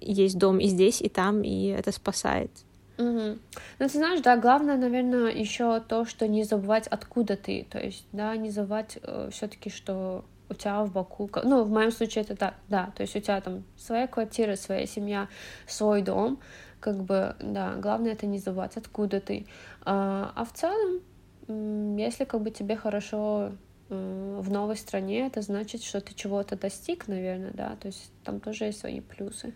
есть 0.00 0.38
дом 0.38 0.60
и 0.60 0.68
здесь, 0.68 1.02
и 1.02 1.08
там, 1.08 1.42
и 1.42 1.66
это 1.66 1.90
спасает 1.90 2.50
Угу. 3.00 3.38
Ну, 3.78 3.88
ты 3.88 3.88
знаешь, 3.88 4.20
да, 4.20 4.36
главное, 4.36 4.76
наверное, 4.76 5.30
еще 5.30 5.80
то, 5.80 6.04
что 6.04 6.28
не 6.28 6.44
забывать, 6.44 6.86
откуда 6.86 7.34
ты. 7.36 7.66
То 7.70 7.78
есть, 7.78 8.06
да, 8.12 8.36
не 8.36 8.50
забывать 8.50 8.98
э, 9.02 9.30
все-таки, 9.32 9.70
что 9.70 10.26
у 10.50 10.54
тебя 10.54 10.84
в 10.84 10.92
Баку, 10.92 11.30
ну, 11.44 11.64
в 11.64 11.70
моем 11.70 11.92
случае 11.92 12.24
это 12.24 12.36
да, 12.36 12.54
да, 12.68 12.92
то 12.96 13.02
есть 13.02 13.14
у 13.16 13.20
тебя 13.20 13.40
там 13.40 13.62
своя 13.78 14.06
квартира, 14.06 14.56
своя 14.56 14.84
семья, 14.84 15.28
свой 15.66 16.02
дом, 16.02 16.40
как 16.80 16.96
бы, 17.04 17.36
да, 17.40 17.74
главное 17.76 18.12
это 18.12 18.26
не 18.26 18.38
забывать, 18.38 18.76
откуда 18.76 19.20
ты. 19.20 19.46
А, 19.82 20.32
а 20.34 20.44
в 20.44 20.52
целом, 20.52 21.00
если 21.96 22.24
как 22.24 22.42
бы 22.42 22.50
тебе 22.50 22.76
хорошо 22.76 23.52
э, 23.88 24.40
в 24.40 24.50
новой 24.50 24.76
стране, 24.76 25.26
это 25.26 25.40
значит, 25.40 25.84
что 25.84 26.00
ты 26.00 26.14
чего-то 26.14 26.56
достиг, 26.56 27.06
наверное, 27.06 27.52
да, 27.52 27.76
то 27.80 27.86
есть 27.86 28.12
там 28.24 28.40
тоже 28.40 28.64
есть 28.64 28.80
свои 28.80 29.00
плюсы. 29.00 29.54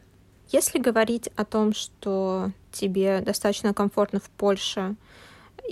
Если 0.51 0.79
говорить 0.79 1.29
о 1.37 1.45
том, 1.45 1.73
что 1.73 2.51
тебе 2.71 3.21
достаточно 3.21 3.75
комфортно 3.75 4.21
в 4.21 4.31
Польше, 4.31 4.97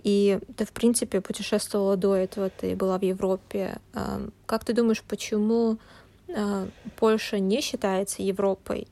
и 0.03 0.39
ты, 0.57 0.65
в 0.65 0.73
принципе, 0.73 1.21
путешествовала 1.21 1.97
до 1.97 2.15
этого, 2.15 2.49
ты 2.51 2.75
была 2.75 2.99
в 2.99 3.03
Европе, 3.03 3.79
эм, 3.95 4.33
как 4.47 4.65
ты 4.65 4.73
думаешь, 4.73 5.03
почему 5.03 5.79
э, 6.29 6.67
Польша 6.97 7.39
не 7.39 7.61
считается 7.61 8.23
Европой? 8.23 8.89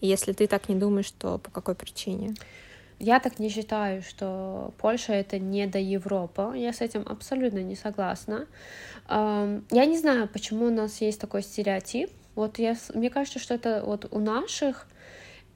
Если 0.00 0.32
ты 0.32 0.46
так 0.46 0.68
не 0.68 0.76
думаешь, 0.76 1.10
то 1.10 1.38
по 1.38 1.50
какой 1.50 1.74
причине? 1.74 2.34
Я 2.98 3.18
так 3.20 3.38
не 3.38 3.48
считаю, 3.50 4.02
что 4.02 4.72
Польша 4.78 5.12
это 5.12 5.38
не 5.38 5.66
до 5.66 5.78
Европы. 5.78 6.52
Я 6.54 6.72
с 6.72 6.80
этим 6.80 7.02
абсолютно 7.06 7.58
не 7.58 7.74
согласна. 7.74 8.46
Эм, 9.08 9.66
я 9.70 9.84
не 9.84 9.98
знаю, 9.98 10.28
почему 10.28 10.66
у 10.66 10.70
нас 10.70 11.00
есть 11.00 11.20
такой 11.20 11.42
стереотип. 11.42 12.10
Вот 12.36 12.58
я, 12.58 12.76
мне 12.94 13.10
кажется, 13.10 13.38
что 13.38 13.54
это 13.54 13.82
вот 13.84 14.06
у 14.10 14.18
наших 14.18 14.86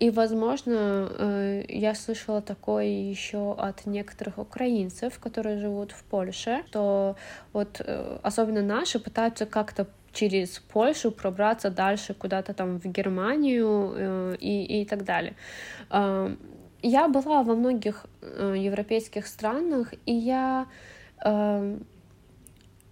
и, 0.01 0.09
возможно, 0.09 1.09
э, 1.11 1.65
я 1.69 1.95
слышала 1.95 2.41
такое 2.41 2.87
еще 2.87 3.53
от 3.53 3.85
некоторых 3.85 4.39
украинцев, 4.39 5.19
которые 5.19 5.59
живут 5.59 5.93
в 5.93 6.03
Польше, 6.05 6.63
что 6.69 7.17
вот 7.53 7.83
э, 7.85 8.19
особенно 8.23 8.63
наши 8.63 8.99
пытаются 8.99 9.45
как-то 9.45 9.87
через 10.13 10.59
Польшу 10.59 11.13
пробраться 11.13 11.71
дальше 11.71 12.15
куда-то 12.15 12.55
там 12.55 12.81
в 12.81 12.87
Германию 12.87 13.93
э, 13.95 14.37
и, 14.41 14.81
и 14.81 14.85
так 14.87 15.05
далее. 15.05 15.35
Я 16.83 17.09
была 17.09 17.43
во 17.43 17.55
многих 17.55 18.07
европейских 18.23 19.27
странах, 19.27 19.93
и 20.07 20.15
я 20.15 20.67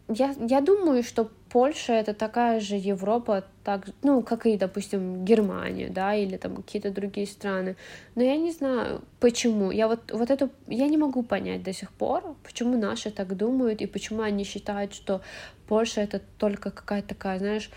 я, 0.09 0.35
я 0.41 0.61
думаю, 0.61 1.03
что 1.03 1.31
Польша 1.51 1.93
это 1.93 2.15
такая 2.15 2.61
же 2.61 2.77
Европа, 2.77 3.45
так, 3.69 3.87
ну, 4.03 4.23
как 4.23 4.47
и, 4.47 4.57
допустим, 4.57 5.27
Германия, 5.27 5.91
да, 5.91 6.15
или 6.15 6.39
там 6.39 6.57
какие-то 6.57 6.91
другие 6.91 7.27
страны. 7.27 7.77
Но 8.15 8.23
я 8.23 8.39
не 8.39 8.51
знаю, 8.51 9.03
почему. 9.21 9.71
Я 9.71 9.89
вот, 9.89 10.11
вот 10.11 10.31
эту, 10.31 10.49
я 10.69 10.89
не 10.89 10.97
могу 10.97 11.23
понять 11.23 11.63
до 11.63 11.75
сих 11.75 11.91
пор, 11.91 12.35
почему 12.43 12.79
наши 12.79 13.11
так 13.11 13.37
думают, 13.37 13.83
и 13.83 13.87
почему 13.87 14.23
они 14.23 14.45
считают, 14.45 14.95
что 14.95 15.21
Польша 15.67 16.01
это 16.01 16.23
только 16.39 16.71
какая-то 16.71 17.09
такая, 17.09 17.39
знаешь, 17.39 17.71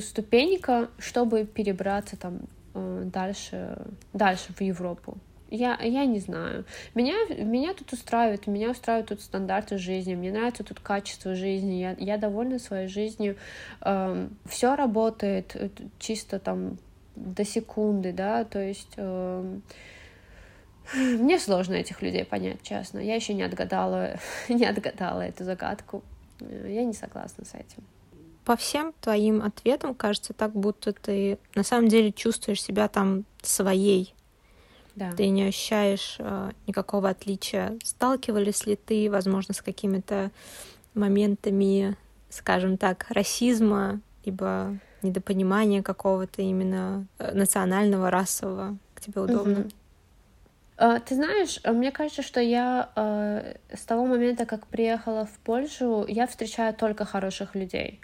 ступенька, 0.00 0.88
чтобы 0.98 1.44
перебраться 1.44 2.16
там 2.16 2.38
э, 2.72 3.02
дальше, 3.12 3.76
дальше 4.14 4.54
в 4.54 4.62
Европу. 4.62 5.18
Я, 5.54 5.78
я 5.82 6.06
не 6.06 6.18
знаю. 6.18 6.64
Меня, 6.94 7.14
меня 7.28 7.74
тут 7.74 7.92
устраивает, 7.92 8.46
меня 8.46 8.70
устраивают 8.70 9.10
тут 9.10 9.20
стандарты 9.20 9.76
жизни, 9.76 10.14
мне 10.14 10.32
нравится 10.32 10.64
тут 10.64 10.80
качество 10.80 11.34
жизни, 11.34 11.74
я, 11.74 11.94
я 11.98 12.16
довольна 12.16 12.58
своей 12.58 12.88
жизнью. 12.88 13.36
Эм, 13.82 14.34
все 14.46 14.76
работает 14.76 15.54
э, 15.54 15.68
чисто 15.98 16.38
там 16.38 16.78
до 17.16 17.44
секунды, 17.44 18.14
да, 18.14 18.44
то 18.44 18.60
есть 18.60 18.94
эм, 18.96 19.62
мне 20.94 21.38
сложно 21.38 21.74
этих 21.74 22.00
людей 22.00 22.24
понять, 22.24 22.62
честно. 22.62 22.98
Я 23.00 23.14
еще 23.14 23.34
не 23.34 23.42
отгадала, 23.42 24.18
не 24.48 24.64
отгадала 24.64 25.20
эту 25.20 25.44
загадку. 25.44 26.02
Э, 26.40 26.66
я 26.72 26.82
не 26.82 26.94
согласна 26.94 27.44
с 27.44 27.52
этим 27.54 27.84
по 28.44 28.56
всем 28.56 28.92
твоим 29.00 29.40
ответам 29.40 29.94
кажется 29.94 30.32
так, 30.32 30.52
будто 30.52 30.92
ты 30.92 31.38
на 31.54 31.62
самом 31.62 31.86
деле 31.86 32.10
чувствуешь 32.10 32.60
себя 32.60 32.88
там 32.88 33.24
своей. 33.40 34.14
Да. 34.94 35.12
Ты 35.12 35.28
не 35.28 35.44
ощущаешь 35.44 36.16
э, 36.18 36.50
никакого 36.66 37.08
отличия. 37.08 37.78
Сталкивались 37.82 38.66
ли 38.66 38.76
ты, 38.76 39.10
возможно, 39.10 39.54
с 39.54 39.62
какими-то 39.62 40.30
моментами, 40.94 41.96
скажем 42.28 42.76
так, 42.76 43.06
расизма, 43.08 44.00
либо 44.24 44.78
недопонимания 45.02 45.82
какого-то 45.82 46.42
именно 46.42 47.06
э, 47.18 47.32
национального, 47.34 48.10
расового? 48.10 48.76
К 48.94 49.00
тебе 49.00 49.20
удобно? 49.22 49.60
Угу. 49.60 49.70
А, 50.78 50.98
ты 51.00 51.14
знаешь, 51.14 51.60
а, 51.64 51.72
мне 51.72 51.92
кажется, 51.92 52.22
что 52.22 52.40
я 52.40 52.90
а, 52.96 53.54
с 53.74 53.84
того 53.84 54.06
момента, 54.06 54.46
как 54.46 54.66
приехала 54.66 55.26
в 55.26 55.38
Польшу, 55.44 56.06
я 56.08 56.26
встречаю 56.26 56.74
только 56.74 57.04
хороших 57.04 57.54
людей. 57.54 58.00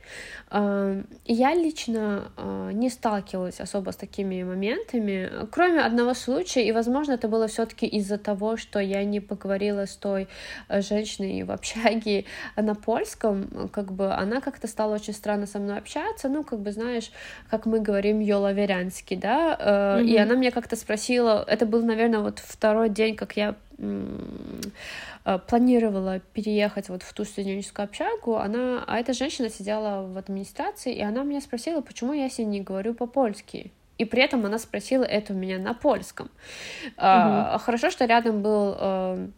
Я 0.51 1.55
лично 1.55 2.33
не 2.73 2.89
сталкивалась 2.89 3.61
особо 3.61 3.91
с 3.91 3.97
такими 3.97 4.43
моментами, 4.43 5.31
кроме 5.51 5.81
одного 5.81 6.15
случая, 6.15 6.63
и, 6.63 6.73
возможно, 6.73 7.13
это 7.13 7.29
было 7.29 7.49
все-таки 7.49 7.87
из-за 7.87 8.17
того, 8.17 8.57
что 8.57 8.79
я 8.79 9.05
не 9.05 9.21
поговорила 9.21 9.87
с 9.87 9.97
той 9.97 10.29
женщиной 10.71 11.43
в 11.43 11.51
общаге 11.51 12.25
на 12.57 12.75
польском, 12.75 13.69
как 13.73 13.93
бы 13.93 14.13
она 14.13 14.41
как-то 14.41 14.67
стала 14.69 14.95
очень 14.95 15.13
странно 15.13 15.47
со 15.47 15.59
мной 15.59 15.79
общаться, 15.79 16.29
ну, 16.29 16.43
как 16.45 16.61
бы, 16.61 16.73
знаешь, 16.73 17.11
как 17.51 17.67
мы 17.67 17.81
говорим, 17.81 18.21
йолаверянский, 18.21 19.17
да, 19.17 19.55
mm-hmm. 19.55 20.07
и 20.07 20.17
она 20.17 20.35
меня 20.35 20.51
как-то 20.51 20.77
спросила, 20.77 21.45
это 21.47 21.67
был, 21.67 21.83
наверное, 21.83 22.21
вот 22.21 22.39
в 22.39 22.57
второй 22.69 22.91
день, 22.91 23.17
как 23.17 23.35
я 23.39 23.55
э, 23.79 25.39
планировала 25.49 26.21
переехать 26.35 26.91
вот 26.91 27.03
в 27.03 27.15
ту 27.15 27.25
студенческую 27.25 27.85
общагу, 27.85 28.37
она, 28.37 28.85
а 28.87 28.99
эта 28.99 29.15
женщина 29.15 29.49
сидела 29.49 30.07
в 30.07 30.19
администрации, 30.19 30.95
и 30.95 31.01
она 31.01 31.23
меня 31.23 31.41
спросила, 31.41 31.81
почему 31.81 32.13
я 32.13 32.29
с 32.29 32.37
ней 32.37 32.45
не 32.45 32.61
говорю 32.61 32.93
по-польски. 32.93 33.73
И 33.97 34.05
при 34.05 34.23
этом 34.23 34.45
она 34.45 34.59
спросила 34.59 35.03
это 35.03 35.33
у 35.33 35.37
меня 35.37 35.59
на 35.59 35.73
польском. 35.73 36.27
Угу. 36.27 36.93
А, 36.99 37.59
хорошо, 37.59 37.89
что 37.91 38.05
рядом 38.05 38.43
был 38.43 38.77
э, 38.79 39.29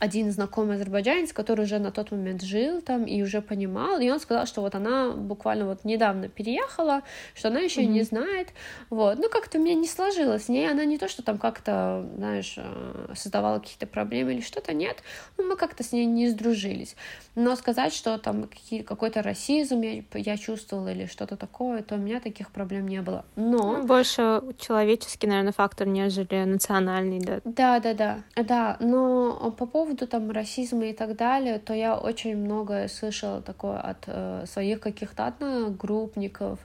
один 0.00 0.30
знакомый 0.30 0.76
азербайджанец, 0.76 1.32
который 1.32 1.64
уже 1.64 1.78
на 1.78 1.90
тот 1.90 2.10
момент 2.10 2.42
жил 2.42 2.80
там 2.80 3.04
и 3.04 3.22
уже 3.22 3.42
понимал, 3.42 4.00
и 4.00 4.08
он 4.10 4.20
сказал, 4.20 4.46
что 4.46 4.60
вот 4.60 4.74
она 4.74 5.10
буквально 5.10 5.66
вот 5.66 5.84
недавно 5.84 6.28
переехала, 6.28 7.02
что 7.34 7.48
она 7.48 7.60
еще 7.60 7.82
mm-hmm. 7.82 7.86
не 7.86 8.02
знает, 8.02 8.48
вот, 8.90 9.18
ну 9.18 9.28
как-то 9.28 9.58
у 9.58 9.62
меня 9.62 9.74
не 9.74 9.86
сложилось. 9.86 10.44
С 10.44 10.48
ней, 10.48 10.70
она 10.70 10.84
не 10.84 10.98
то, 10.98 11.08
что 11.08 11.22
там 11.22 11.38
как-то, 11.38 12.06
знаешь, 12.16 12.54
э, 12.56 13.12
создавала 13.14 13.58
какие-то 13.58 13.86
проблемы 13.86 14.34
или 14.34 14.40
что-то, 14.40 14.72
нет, 14.72 15.02
ну 15.36 15.48
мы 15.48 15.56
как-то 15.56 15.82
с 15.82 15.92
ней 15.92 16.06
не 16.06 16.28
сдружились, 16.28 16.96
но 17.34 17.56
сказать, 17.56 17.92
что 17.92 18.18
там 18.18 18.44
какие, 18.44 18.82
какой-то 18.82 19.22
расизм 19.22 19.80
я, 19.82 20.02
я 20.14 20.36
чувствовала 20.36 20.88
или 20.88 21.06
что-то 21.06 21.36
такое, 21.36 21.82
то 21.82 21.96
у 21.96 21.98
меня 21.98 22.20
таких 22.20 22.50
проблем 22.50 22.88
не 22.88 23.02
было, 23.02 23.24
но... 23.36 23.78
Ну, 23.78 23.86
больше 23.86 24.42
человеческий, 24.58 25.26
наверное, 25.26 25.52
фактор, 25.52 25.86
нежели 25.86 26.44
национальный, 26.44 27.20
да? 27.20 27.40
Да, 27.44 27.80
да, 27.80 27.94
да, 27.94 28.18
да, 28.36 28.76
но 28.80 29.50
по 29.56 29.66
поводу 29.66 29.87
поводу 29.88 30.06
там 30.06 30.30
расизма 30.30 30.86
и 30.86 30.92
так 30.92 31.16
далее, 31.16 31.58
то 31.58 31.74
я 31.74 31.96
очень 31.96 32.36
многое 32.36 32.88
слышала 32.88 33.40
такое 33.40 33.78
от 33.78 34.04
э, 34.06 34.44
своих 34.46 34.80
каких-то 34.80 35.26
одногруппников 35.26 36.58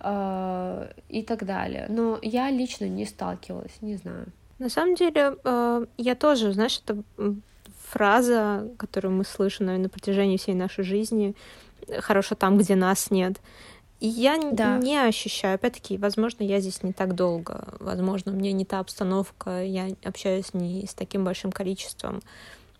э, 0.00 0.92
и 1.08 1.22
так 1.22 1.44
далее. 1.44 1.86
Но 1.88 2.18
я 2.22 2.50
лично 2.50 2.84
не 2.84 3.06
сталкивалась, 3.06 3.72
не 3.80 3.96
знаю. 3.96 4.26
На 4.58 4.68
самом 4.68 4.94
деле, 4.94 5.36
э, 5.44 5.86
я 5.96 6.14
тоже, 6.14 6.52
знаешь, 6.52 6.82
это 6.84 7.02
фраза, 7.88 8.68
которую 8.76 9.14
мы 9.14 9.24
слышим, 9.24 9.66
наверное, 9.66 9.84
на 9.84 9.88
протяжении 9.88 10.36
всей 10.36 10.54
нашей 10.54 10.84
жизни, 10.84 11.34
хорошо 12.00 12.34
там, 12.34 12.58
где 12.58 12.74
нас 12.74 13.10
нет. 13.10 13.40
И 14.00 14.06
я 14.06 14.38
да. 14.52 14.76
не 14.76 14.98
ощущаю, 14.98 15.54
опять-таки, 15.54 15.96
возможно, 15.96 16.44
я 16.44 16.60
здесь 16.60 16.82
не 16.82 16.92
так 16.92 17.14
долго, 17.14 17.68
возможно, 17.80 18.32
мне 18.32 18.52
не 18.52 18.66
та 18.66 18.80
обстановка, 18.80 19.62
я 19.62 19.88
общаюсь 20.04 20.52
не 20.52 20.86
с 20.86 20.92
таким 20.92 21.24
большим 21.24 21.50
количеством 21.50 22.20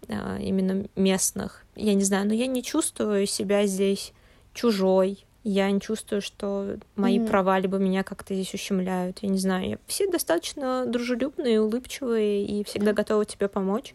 именно 0.08 0.86
местных. 0.96 1.64
Я 1.74 1.94
не 1.94 2.04
знаю, 2.04 2.26
но 2.26 2.34
я 2.34 2.46
не 2.46 2.62
чувствую 2.62 3.26
себя 3.26 3.66
здесь 3.66 4.12
чужой. 4.54 5.24
Я 5.44 5.70
не 5.70 5.80
чувствую, 5.80 6.22
что 6.22 6.76
мои 6.96 7.18
mm-hmm. 7.18 7.28
права 7.28 7.58
либо 7.60 7.78
меня 7.78 8.02
как-то 8.02 8.34
здесь 8.34 8.52
ущемляют. 8.52 9.18
Я 9.20 9.28
не 9.28 9.38
знаю. 9.38 9.78
Все 9.86 10.10
достаточно 10.10 10.86
дружелюбные, 10.86 11.60
улыбчивые 11.60 12.44
и 12.44 12.64
всегда 12.64 12.92
готовы 12.92 13.26
тебе 13.26 13.48
помочь. 13.48 13.94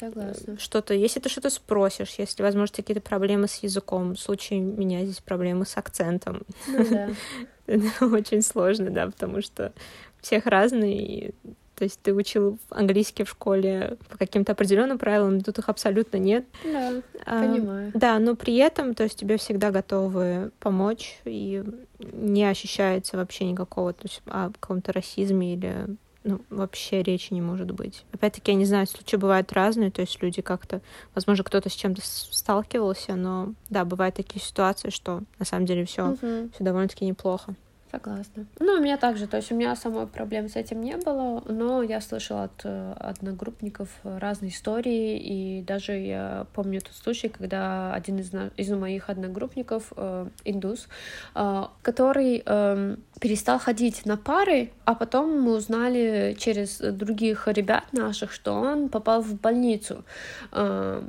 Согласна. 0.00 0.58
Что-то, 0.58 0.94
если 0.94 1.20
ты 1.20 1.28
что-то 1.28 1.50
спросишь, 1.50 2.14
если, 2.16 2.42
возможно, 2.42 2.74
какие-то 2.74 3.02
проблемы 3.02 3.48
с 3.48 3.56
языком, 3.56 4.14
в 4.14 4.20
случае 4.20 4.60
меня 4.60 5.04
здесь 5.04 5.20
проблемы 5.20 5.66
с 5.66 5.76
акцентом. 5.76 6.42
Ну, 6.66 6.86
да. 6.88 7.10
Это 7.66 8.06
очень 8.06 8.42
сложно, 8.42 8.90
да, 8.90 9.06
потому 9.06 9.42
что 9.42 9.72
всех 10.20 10.46
разные, 10.46 11.28
и 11.28 11.34
то 11.80 11.84
есть 11.84 11.98
ты 12.02 12.12
учил 12.12 12.58
английский 12.68 13.24
в 13.24 13.30
школе 13.30 13.96
по 14.10 14.18
каким-то 14.18 14.52
определенным 14.52 14.98
правилам, 14.98 15.40
тут 15.40 15.58
их 15.60 15.70
абсолютно 15.70 16.18
нет. 16.18 16.44
Да, 16.62 16.92
а, 17.24 17.40
понимаю. 17.40 17.90
Да, 17.94 18.18
но 18.18 18.36
при 18.36 18.54
этом, 18.56 18.94
то 18.94 19.04
есть 19.04 19.18
тебе 19.18 19.38
всегда 19.38 19.70
готовы 19.70 20.50
помочь, 20.60 21.18
и 21.24 21.64
не 21.98 22.44
ощущается 22.44 23.16
вообще 23.16 23.46
никакого 23.46 23.94
то 23.94 24.02
есть, 24.02 24.20
о 24.26 24.50
каком-то 24.50 24.92
расизме 24.92 25.54
или 25.54 25.86
ну, 26.22 26.42
вообще 26.50 27.02
речи 27.02 27.32
не 27.32 27.40
может 27.40 27.70
быть. 27.70 28.04
Опять-таки, 28.12 28.52
я 28.52 28.58
не 28.58 28.66
знаю, 28.66 28.86
случаи 28.86 29.16
бывают 29.16 29.50
разные, 29.52 29.90
то 29.90 30.02
есть 30.02 30.22
люди 30.22 30.42
как-то, 30.42 30.82
возможно, 31.14 31.44
кто-то 31.44 31.70
с 31.70 31.72
чем-то 31.72 32.02
сталкивался, 32.04 33.14
но 33.14 33.54
да, 33.70 33.86
бывают 33.86 34.16
такие 34.16 34.44
ситуации, 34.44 34.90
что 34.90 35.22
на 35.38 35.46
самом 35.46 35.64
деле 35.64 35.86
все, 35.86 36.08
Мгм. 36.08 36.50
все 36.52 36.62
довольно-таки 36.62 37.06
неплохо. 37.06 37.54
Согласна. 37.90 38.46
Ну, 38.60 38.74
у 38.74 38.80
меня 38.80 38.96
также, 38.96 39.26
то 39.26 39.38
есть 39.38 39.50
у 39.50 39.56
меня 39.56 39.74
самой 39.74 40.06
проблем 40.06 40.48
с 40.48 40.54
этим 40.54 40.80
не 40.80 40.96
было, 40.96 41.42
но 41.46 41.82
я 41.82 42.00
слышала 42.00 42.44
от 42.44 42.60
э, 42.62 42.92
одногруппников 42.98 43.88
разные 44.04 44.52
истории, 44.52 45.18
и 45.18 45.62
даже 45.62 45.94
я 45.94 46.46
помню 46.54 46.80
тот 46.80 46.94
случай, 46.94 47.28
когда 47.28 47.92
один 47.92 48.18
из, 48.18 48.30
из 48.56 48.70
моих 48.70 49.10
одногруппников, 49.10 49.92
э, 49.96 50.28
индус, 50.44 50.86
э, 51.34 51.64
который 51.82 52.42
эм, 52.46 53.02
перестал 53.20 53.58
ходить 53.58 54.06
на 54.06 54.16
пары, 54.16 54.70
а 54.84 54.94
потом 54.94 55.40
мы 55.40 55.56
узнали 55.56 56.36
через 56.38 56.78
других 56.78 57.48
ребят 57.48 57.92
наших, 57.92 58.30
что 58.30 58.52
он 58.52 58.88
попал 58.88 59.20
в 59.20 59.40
больницу. 59.40 60.04
Э, 60.52 61.02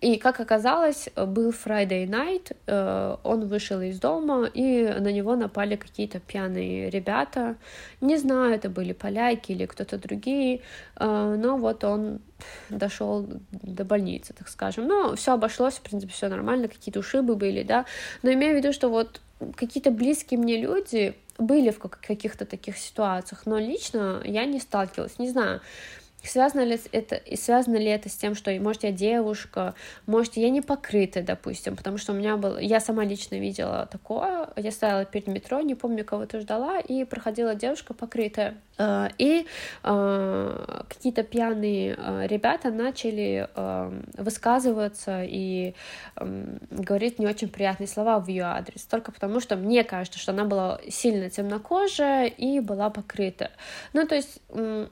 и, 0.00 0.16
как 0.16 0.40
оказалось, 0.40 1.10
был 1.14 1.50
Friday 1.50 2.06
night, 2.06 2.56
э, 2.66 3.16
он 3.22 3.46
вышел 3.46 3.82
из 3.82 4.00
дома, 4.00 4.46
и 4.46 4.84
на 4.84 5.12
него 5.12 5.36
напали 5.36 5.76
какие-то 5.76 6.20
пьяные 6.20 6.88
ребята. 6.88 7.56
Не 8.00 8.16
знаю, 8.16 8.54
это 8.54 8.70
были 8.70 8.94
поляки 8.94 9.52
или 9.52 9.66
кто-то 9.66 9.98
другие, 9.98 10.62
э, 10.96 11.36
но 11.38 11.58
вот 11.58 11.84
он 11.84 12.20
дошел 12.70 13.26
до 13.50 13.84
больницы, 13.84 14.32
так 14.32 14.48
скажем. 14.48 14.88
Но 14.88 15.16
все 15.16 15.34
обошлось, 15.34 15.74
в 15.74 15.82
принципе, 15.82 16.12
все 16.14 16.28
нормально, 16.28 16.68
какие-то 16.68 17.00
ушибы 17.00 17.36
были, 17.36 17.62
да. 17.62 17.84
Но 18.22 18.32
имею 18.32 18.54
в 18.54 18.56
виду, 18.56 18.72
что 18.72 18.88
вот 18.88 19.20
какие-то 19.54 19.90
близкие 19.90 20.40
мне 20.40 20.56
люди 20.56 21.14
были 21.36 21.70
в 21.70 21.78
как- 21.78 22.00
каких-то 22.00 22.46
таких 22.46 22.78
ситуациях, 22.78 23.42
но 23.44 23.58
лично 23.58 24.22
я 24.24 24.46
не 24.46 24.60
сталкивалась, 24.60 25.18
не 25.18 25.28
знаю. 25.28 25.60
Связано 26.22 26.62
ли 26.62 26.78
это, 26.92 27.16
и 27.16 27.36
связано 27.36 27.76
ли 27.76 27.86
это 27.86 28.08
с 28.08 28.14
тем, 28.14 28.34
что, 28.34 28.50
может, 28.60 28.84
я 28.84 28.92
девушка, 28.92 29.74
может, 30.06 30.36
я 30.36 30.50
не 30.50 30.60
покрытая, 30.60 31.24
допустим, 31.24 31.76
потому 31.76 31.98
что 31.98 32.12
у 32.12 32.14
меня 32.14 32.36
был, 32.36 32.58
я 32.58 32.80
сама 32.80 33.04
лично 33.04 33.36
видела 33.38 33.88
такое, 33.90 34.48
я 34.56 34.70
стояла 34.70 35.04
перед 35.04 35.26
метро, 35.28 35.60
не 35.60 35.74
помню, 35.74 36.04
кого-то 36.04 36.40
ждала, 36.40 36.78
и 36.78 37.04
проходила 37.04 37.54
девушка 37.54 37.94
покрытая, 37.94 38.56
Э, 38.80 39.08
и 39.18 39.46
э, 39.82 40.82
какие-то 40.88 41.22
пьяные 41.22 41.94
э, 41.96 42.26
ребята 42.26 42.70
начали 42.70 43.48
высказываться 44.16 45.22
и 45.24 45.74
говорить 46.70 47.18
не 47.18 47.26
очень 47.26 47.48
приятные 47.48 47.86
слова 47.86 48.18
в 48.20 48.28
ее 48.28 48.44
адрес, 48.44 48.82
только 48.84 49.12
потому 49.12 49.40
что 49.40 49.56
мне 49.56 49.84
кажется, 49.84 50.18
что 50.18 50.32
она 50.32 50.44
была 50.44 50.80
сильно 50.88 51.28
темнокожая 51.30 52.26
и 52.26 52.60
была 52.60 52.90
покрыта. 52.90 53.50
Ну, 53.92 54.06
то 54.06 54.14
есть, 54.14 54.40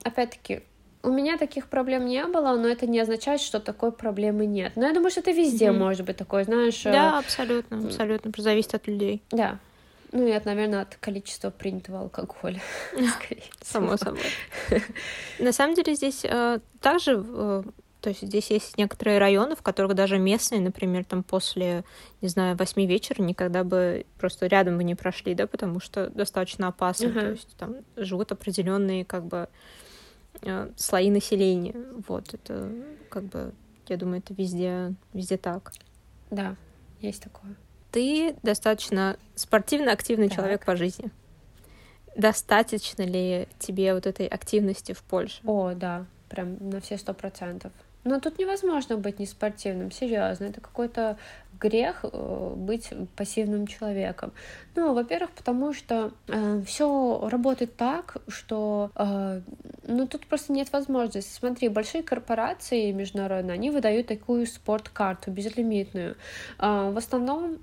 опять-таки, 0.03 0.63
у 1.01 1.09
меня 1.09 1.37
таких 1.37 1.67
проблем 1.67 2.05
не 2.05 2.25
было, 2.25 2.55
но 2.57 2.67
это 2.67 2.85
не 2.87 2.99
означает, 2.99 3.39
что 3.41 3.59
такой 3.59 3.91
проблемы 3.91 4.45
нет. 4.45 4.73
Но 4.75 4.85
я 4.87 4.93
думаю, 4.93 5.11
что 5.11 5.21
это 5.21 5.31
везде 5.31 5.71
Мгм. 5.71 5.79
может 5.79 6.05
быть 6.05 6.17
такое, 6.17 6.43
знаешь. 6.43 6.85
э, 6.85 6.91
Да, 6.91 7.19
абсолютно, 7.19 7.77
абсолютно. 7.85 8.31
Зависит 8.37 8.73
от 8.75 8.87
людей. 8.87 9.21
Да. 9.31 9.59
Ну 10.11 10.25
и, 10.27 10.31
от, 10.31 10.45
наверное, 10.45 10.81
от 10.81 10.95
количества 10.95 11.51
принятого 11.51 12.01
алкоголя. 12.01 12.59
Само 13.61 13.95
собой. 13.97 14.21
На 15.39 15.51
самом 15.53 15.75
деле 15.75 15.95
здесь 15.95 16.21
э, 16.25 16.59
также, 16.81 17.23
э, 17.25 17.63
то 18.01 18.09
есть 18.09 18.21
здесь 18.21 18.49
есть 18.49 18.77
некоторые 18.77 19.19
районы, 19.19 19.55
в 19.55 19.61
которых 19.61 19.93
даже 19.93 20.17
местные, 20.17 20.61
например, 20.61 21.05
там 21.05 21.23
после, 21.23 21.83
не 22.21 22.27
знаю, 22.27 22.55
восьми 22.57 22.87
вечера 22.87 23.21
никогда 23.21 23.63
бы 23.63 24.05
просто 24.19 24.47
рядом 24.47 24.77
бы 24.77 24.83
не 24.83 24.95
прошли, 24.95 25.33
да, 25.35 25.47
потому 25.47 25.79
что 25.79 26.09
достаточно 26.09 26.67
опасно. 26.69 27.11
То 27.13 27.29
есть 27.31 27.55
там 27.57 27.75
живут 27.95 28.31
определенные 28.31 29.05
как 29.05 29.25
бы 29.25 29.47
слои 30.75 31.09
населения. 31.11 31.75
Вот 32.07 32.33
это 32.33 32.71
как 33.09 33.23
бы, 33.23 33.51
я 33.87 33.97
думаю, 33.97 34.19
это 34.19 34.33
везде, 34.33 34.93
везде 35.13 35.37
так. 35.37 35.71
Да, 36.31 36.55
есть 37.01 37.23
такое. 37.23 37.55
Ты 37.91 38.35
достаточно 38.43 39.17
спортивно 39.35 39.91
активный 39.91 40.27
Так. 40.27 40.37
человек 40.37 40.65
по 40.65 40.75
жизни. 40.75 41.11
Достаточно 42.15 43.03
ли 43.03 43.47
тебе 43.59 43.93
вот 43.93 44.05
этой 44.05 44.27
активности 44.27 44.93
в 44.93 45.01
Польше? 45.03 45.41
О, 45.45 45.73
да, 45.73 46.05
прям 46.29 46.57
на 46.69 46.81
все 46.81 46.97
сто 46.97 47.13
процентов. 47.13 47.71
Но 48.03 48.19
тут 48.19 48.39
невозможно 48.39 48.97
быть 48.97 49.19
неспортивным, 49.19 49.91
серьезно. 49.91 50.45
Это 50.45 50.61
какой-то 50.61 51.17
грех 51.59 52.03
э, 52.03 52.53
быть 52.55 52.89
пассивным 53.15 53.67
человеком. 53.67 54.31
Ну, 54.75 54.93
во-первых, 54.93 55.31
потому 55.31 55.73
что 55.73 56.11
все 56.65 57.27
работает 57.29 57.75
так, 57.75 58.17
что 58.27 58.91
э, 58.95 59.41
ну 59.89 60.07
тут 60.07 60.27
просто 60.27 60.53
нет 60.53 60.71
возможности. 60.71 61.33
Смотри, 61.33 61.67
большие 61.67 62.03
корпорации 62.03 62.91
международные, 62.91 63.55
они 63.55 63.71
выдают 63.71 64.07
такую 64.07 64.45
спорткарту 64.45 65.31
безлимитную. 65.31 66.15
Э, 66.59 66.91
в 66.91 66.97
основном 66.97 67.57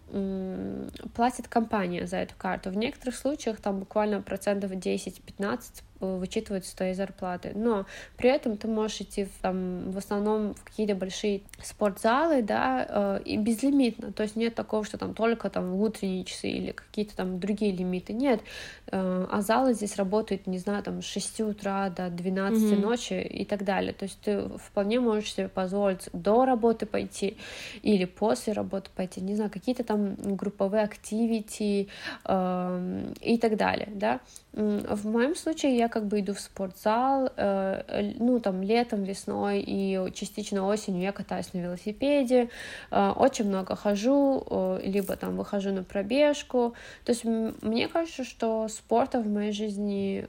платит 1.14 1.48
компания 1.48 2.06
за 2.06 2.18
эту 2.18 2.34
карту. 2.36 2.70
В 2.70 2.76
некоторых 2.76 3.16
случаях 3.16 3.60
там 3.60 3.78
буквально 3.78 4.20
процентов 4.20 4.72
10-15 4.72 5.82
вычитывают 6.00 6.64
с 6.66 6.72
твоей 6.74 6.94
зарплаты. 6.94 7.52
Но 7.54 7.86
при 8.16 8.30
этом 8.30 8.56
ты 8.56 8.68
можешь 8.68 9.00
идти 9.00 9.24
в, 9.24 9.30
там, 9.42 9.90
в 9.90 9.98
основном 9.98 10.54
в 10.54 10.64
какие-то 10.64 10.94
большие 10.94 11.42
спортзалы, 11.62 12.42
да, 12.42 12.86
э, 12.88 13.22
и 13.24 13.36
безлимитно. 13.36 14.12
То 14.12 14.22
есть 14.22 14.36
нет 14.36 14.54
такого, 14.54 14.84
что 14.84 14.98
там 14.98 15.14
только 15.14 15.50
там 15.50 15.72
в 15.76 15.82
утренние 15.82 16.24
часы 16.24 16.48
или 16.48 16.72
какие-то 16.72 17.16
там 17.16 17.38
другие 17.40 17.72
лимиты. 17.72 18.12
Нет. 18.12 18.40
Э, 18.88 19.26
а 19.30 19.40
залы 19.42 19.74
здесь 19.74 19.96
работают, 19.96 20.46
не 20.46 20.58
знаю, 20.58 20.82
там 20.82 21.02
с 21.02 21.06
6 21.06 21.40
утра 21.40 21.90
до 21.90 22.08
12 22.10 22.72
Мгм. 22.72 22.80
ночи 22.80 23.14
и 23.14 23.44
так 23.44 23.64
далее. 23.64 23.92
То 23.92 24.04
есть 24.04 24.20
ты 24.20 24.48
вполне 24.58 25.00
можешь 25.00 25.32
себе 25.34 25.48
позволить 25.48 26.08
до 26.12 26.44
работы 26.44 26.86
пойти 26.86 27.36
или 27.82 28.04
после 28.04 28.52
работы 28.52 28.90
пойти, 28.94 29.20
не 29.20 29.34
знаю, 29.34 29.50
какие-то 29.50 29.84
там 29.84 30.14
групповые 30.14 30.82
активити 30.84 31.88
эм, 32.24 33.12
и 33.20 33.38
так 33.38 33.56
далее, 33.56 33.88
да. 33.94 34.20
В 34.56 35.06
моем 35.06 35.36
случае 35.36 35.76
я 35.76 35.88
как 35.90 36.06
бы 36.06 36.20
иду 36.20 36.32
в 36.32 36.40
спортзал, 36.40 37.30
э, 37.36 38.14
ну, 38.18 38.40
там, 38.40 38.62
летом, 38.62 39.04
весной 39.04 39.60
и 39.60 40.10
частично 40.14 40.66
осенью 40.66 41.02
я 41.02 41.12
катаюсь 41.12 41.52
на 41.52 41.58
велосипеде, 41.58 42.48
э, 42.90 43.08
очень 43.10 43.44
много 43.48 43.76
хожу, 43.76 44.42
э, 44.48 44.80
либо 44.82 45.14
там 45.16 45.36
выхожу 45.36 45.72
на 45.72 45.84
пробежку. 45.84 46.72
То 47.04 47.12
есть 47.12 47.24
мне 47.24 47.86
кажется, 47.88 48.24
что 48.24 48.66
спорта 48.68 49.20
в 49.20 49.28
моей 49.28 49.52
жизни 49.52 50.26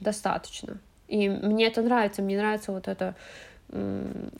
достаточно. 0.00 0.78
И 1.08 1.28
мне 1.28 1.66
это 1.66 1.82
нравится, 1.82 2.22
мне 2.22 2.38
нравится 2.38 2.72
вот 2.72 2.88
это 2.88 3.14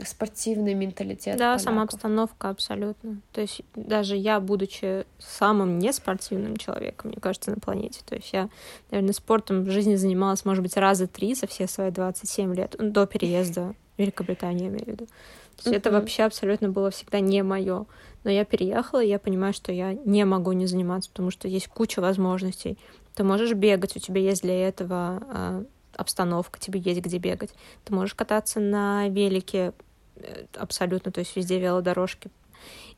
спортивный 0.05 0.75
менталитет. 0.75 1.37
Да, 1.37 1.59
сама 1.59 1.83
поляков. 1.83 1.95
обстановка 1.95 2.49
абсолютно. 2.49 3.21
То 3.33 3.41
есть 3.41 3.63
даже 3.77 4.17
я, 4.17 4.41
будучи 4.41 5.05
самым 5.19 5.79
неспортивным 5.79 6.57
человеком, 6.57 7.11
мне 7.11 7.21
кажется, 7.21 7.51
на 7.51 7.57
планете, 7.59 8.01
то 8.05 8.17
есть 8.17 8.33
я, 8.33 8.49
наверное, 8.91 9.15
спортом 9.15 9.63
в 9.63 9.71
жизни 9.71 9.95
занималась, 9.95 10.45
может 10.45 10.63
быть, 10.63 10.77
раза 10.77 11.07
три 11.07 11.35
за 11.35 11.47
все 11.47 11.69
свои 11.69 11.91
27 11.91 12.55
лет, 12.55 12.75
ну, 12.79 12.91
до 12.91 13.07
переезда 13.07 13.75
в 13.97 14.01
Великобританию, 14.01 14.65
я 14.65 14.69
имею 14.69 14.85
в 14.85 14.89
виду. 14.89 15.07
То 15.07 15.69
есть 15.69 15.77
это 15.77 15.91
вообще 15.91 16.23
абсолютно 16.23 16.71
было 16.71 16.91
всегда 16.91 17.21
не 17.21 17.43
мое. 17.43 17.87
Но 18.25 18.31
я 18.31 18.45
переехала, 18.45 19.03
и 19.03 19.09
я 19.09 19.19
понимаю, 19.19 19.53
что 19.53 19.73
я 19.73 19.93
не 19.93 20.25
могу 20.25 20.53
не 20.53 20.67
заниматься, 20.67 21.11
потому 21.11 21.31
что 21.31 21.49
есть 21.49 21.69
куча 21.69 22.01
возможностей. 22.01 22.79
Ты 23.15 23.25
можешь 23.25 23.53
бегать, 23.53 23.97
у 23.97 23.99
тебя 23.99 24.21
есть 24.21 24.43
для 24.43 24.69
этого 24.69 25.23
а, 25.31 25.65
обстановка, 26.01 26.59
тебе 26.59 26.81
есть 26.81 27.01
где 27.01 27.19
бегать. 27.19 27.51
Ты 27.85 27.95
можешь 27.95 28.15
кататься 28.15 28.61
на 28.61 29.09
велике 29.09 29.73
э, 30.17 30.45
абсолютно, 30.57 31.13
то 31.13 31.21
есть 31.21 31.37
везде 31.37 31.59
велодорожки. 31.61 32.31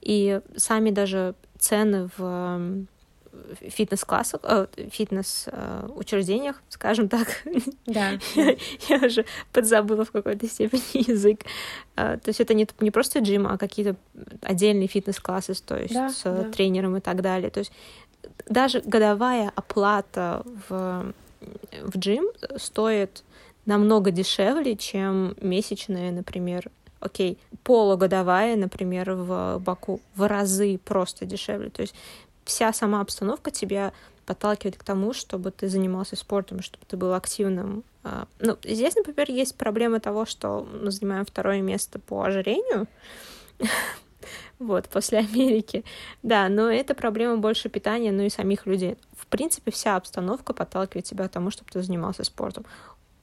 И 0.00 0.40
сами 0.56 0.90
даже 0.90 1.34
цены 1.58 2.08
в 2.16 2.86
фитнес-классах, 3.60 4.40
э, 4.44 4.66
фитнес-учреждениях, 4.90 6.62
скажем 6.68 7.08
так, 7.08 7.28
Да. 7.86 8.12
я, 8.88 8.96
уже 9.06 9.24
подзабыла 9.52 10.04
в 10.04 10.10
какой-то 10.10 10.46
степени 10.46 11.08
язык. 11.10 11.40
А, 11.96 12.16
То 12.18 12.28
есть 12.28 12.40
это 12.40 12.54
не, 12.54 12.66
не 12.80 12.90
просто 12.90 13.20
джим, 13.20 13.46
а 13.46 13.56
какие-то 13.58 13.96
отдельные 14.42 14.86
фитнес-классы, 14.88 15.54
то 15.64 15.76
есть 15.76 15.94
Да, 15.94 16.10
с 16.10 16.22
да. 16.24 16.44
тренером 16.50 16.96
и 16.96 17.00
так 17.00 17.22
далее. 17.22 17.50
То 17.50 17.60
есть 17.60 17.72
даже 18.46 18.80
годовая 18.80 19.50
оплата 19.54 20.42
в, 20.68 21.12
в 21.82 21.98
джим 21.98 22.24
стоит 22.56 23.22
намного 23.66 24.10
дешевле, 24.10 24.76
чем 24.76 25.34
месячная, 25.40 26.10
например, 26.10 26.70
окей, 27.00 27.38
полугодовая, 27.64 28.56
например, 28.56 29.12
в 29.12 29.58
Баку, 29.58 30.00
в 30.14 30.26
разы 30.26 30.78
просто 30.78 31.24
дешевле. 31.24 31.70
То 31.70 31.82
есть 31.82 31.94
вся 32.44 32.72
сама 32.72 33.00
обстановка 33.00 33.50
тебя 33.50 33.92
подталкивает 34.26 34.76
к 34.76 34.84
тому, 34.84 35.12
чтобы 35.12 35.50
ты 35.50 35.68
занимался 35.68 36.16
спортом, 36.16 36.62
чтобы 36.62 36.84
ты 36.86 36.96
был 36.96 37.12
активным. 37.14 37.84
А, 38.04 38.26
Ну, 38.40 38.56
здесь, 38.64 38.94
например, 38.94 39.30
есть 39.30 39.56
проблема 39.56 40.00
того, 40.00 40.26
что 40.26 40.66
мы 40.82 40.90
занимаем 40.90 41.24
второе 41.24 41.60
место 41.60 41.98
по 41.98 42.22
ожирению, 42.22 42.86
вот, 44.58 44.88
после 44.88 45.18
Америки. 45.18 45.84
Да, 46.22 46.48
но 46.48 46.70
это 46.70 46.94
проблема 46.94 47.36
больше 47.36 47.68
питания, 47.68 48.12
ну 48.12 48.22
и 48.22 48.30
самих 48.30 48.66
людей. 48.66 48.96
Принципе, 49.32 49.70
вся 49.70 49.96
обстановка 49.96 50.52
подталкивает 50.52 51.06
тебя 51.06 51.26
к 51.26 51.30
тому, 51.30 51.50
чтобы 51.50 51.70
ты 51.70 51.82
занимался 51.82 52.22
спортом. 52.22 52.66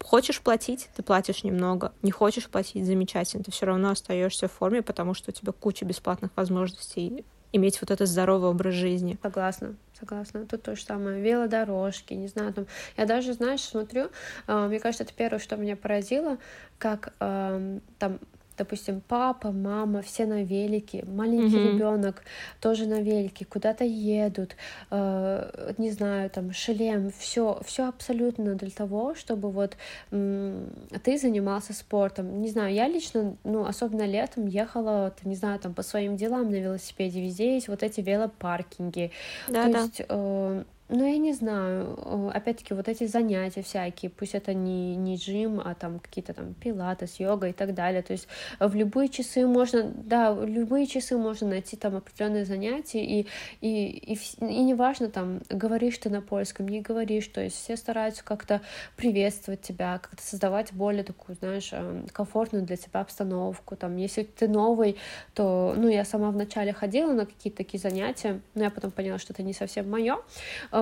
хочешь 0.04 0.42
платить, 0.42 0.90
ты 0.96 1.04
платишь 1.04 1.44
немного. 1.44 1.94
Не 2.02 2.10
хочешь 2.10 2.50
платить, 2.50 2.84
замечательно. 2.84 3.44
Ты 3.44 3.52
все 3.52 3.68
равно 3.68 3.92
остаешься 3.92 4.48
в 4.48 4.52
форме, 4.52 4.82
потому 4.82 5.14
что 5.14 5.30
у 5.30 5.34
тебя 5.34 5.52
куча 5.52 5.86
бесплатных 5.86 6.32
возможностей 6.36 7.24
иметь 7.52 7.80
вот 7.80 7.92
этот 7.92 8.08
здоровый 8.08 8.50
образ 8.50 8.74
жизни. 8.74 9.20
Согласна, 9.22 9.76
согласна. 10.00 10.48
Тут 10.48 10.64
то 10.64 10.76
же 10.76 10.84
самое. 10.84 11.22
Велодорожки, 11.22 12.16
не 12.16 12.28
знаю, 12.28 12.56
там. 12.56 12.66
Я 12.98 13.06
даже, 13.06 13.34
знаешь, 13.34 13.62
смотрю, 13.62 14.10
э, 14.48 14.68
мне 14.68 14.80
кажется, 14.80 15.04
это 15.04 15.14
первое, 15.14 15.38
что 15.38 15.58
меня 15.58 15.76
поразило, 15.76 16.40
как 16.80 17.14
э, 17.20 17.80
там 18.00 18.20
допустим, 18.60 19.02
папа, 19.08 19.52
мама, 19.52 20.02
все 20.02 20.26
на 20.26 20.44
велике, 20.44 21.04
маленький 21.08 21.58
mm-hmm. 21.58 21.74
ребенок 21.74 22.24
тоже 22.60 22.86
на 22.86 23.02
велике, 23.02 23.46
куда-то 23.46 23.86
едут, 23.86 24.56
э, 24.92 25.74
не 25.78 25.92
знаю, 25.92 26.30
там 26.30 26.52
шлем, 26.54 27.12
все, 27.18 27.60
все 27.66 27.88
абсолютно 27.88 28.56
для 28.56 28.70
того, 28.70 29.16
чтобы 29.16 29.50
вот 29.50 29.78
э, 30.12 30.66
ты 31.04 31.18
занимался 31.18 31.74
спортом. 31.74 32.42
Не 32.42 32.50
знаю, 32.50 32.74
я 32.74 32.88
лично, 32.88 33.36
ну, 33.44 33.66
особенно 33.66 34.06
летом 34.06 34.46
ехала, 34.46 35.14
не 35.24 35.36
знаю, 35.36 35.60
там 35.60 35.74
по 35.74 35.82
своим 35.82 36.18
делам 36.18 36.52
на 36.52 36.56
велосипеде, 36.56 37.22
везде 37.22 37.56
есть 37.56 37.70
вот 37.70 37.82
эти 37.82 38.02
велопаркинги. 38.02 39.12
Да, 39.48 39.66
То 39.66 39.72
да. 39.72 39.80
есть 39.80 40.02
э, 40.08 40.64
ну, 40.90 41.06
я 41.06 41.18
не 41.20 41.34
знаю, 41.34 42.32
опять-таки, 42.34 42.74
вот 42.74 42.88
эти 42.88 43.06
занятия 43.06 43.62
всякие, 43.62 44.10
пусть 44.10 44.34
это 44.34 44.56
не, 44.56 44.96
не 44.96 45.18
джим, 45.18 45.62
а 45.64 45.76
там 45.76 46.00
какие-то 46.00 46.34
там 46.34 46.56
пилатес, 46.56 47.20
йога 47.20 47.48
и 47.48 47.54
так 47.54 47.76
далее, 47.76 48.02
то 48.02 48.14
есть 48.14 48.28
в 48.60 48.76
любые 48.76 49.08
часы 49.08 49.46
можно, 49.46 49.84
да, 49.84 50.34
в 50.34 50.46
любые 50.48 50.88
часы 50.88 51.16
можно 51.16 51.48
найти 51.48 51.78
там 51.78 51.96
определенные 51.96 52.44
занятия, 52.44 53.06
и, 53.06 53.28
и, 53.62 54.14
и, 54.14 54.20
и 54.40 54.64
неважно, 54.64 55.10
там, 55.10 55.42
говоришь 55.50 56.00
ты 56.00 56.10
на 56.10 56.22
польском, 56.22 56.68
не 56.68 56.82
говоришь, 56.82 57.28
то 57.28 57.42
есть 57.42 57.56
все 57.56 57.78
стараются 57.78 58.24
как-то 58.24 58.62
приветствовать 58.98 59.62
тебя, 59.62 60.00
как-то 60.00 60.24
создавать 60.24 60.74
более 60.74 61.04
такую, 61.04 61.36
знаешь, 61.36 61.70
эм, 61.72 62.08
комфортную 62.12 62.66
для 62.66 62.78
тебя 62.78 63.02
обстановку, 63.02 63.76
там, 63.76 63.96
если 63.98 64.24
ты 64.24 64.48
новый, 64.48 64.98
то, 65.36 65.76
ну, 65.78 65.88
я 65.88 66.04
сама 66.04 66.32
вначале 66.32 66.74
ходила 66.74 67.14
на 67.14 67.28
какие-то 67.28 67.58
такие 67.58 67.80
занятия, 67.80 68.42
но 68.56 68.64
я 68.64 68.72
потом 68.72 68.90
поняла, 68.90 69.20
что 69.20 69.34
это 69.34 69.44
не 69.44 69.54
совсем 69.54 69.88
мое, 69.88 70.18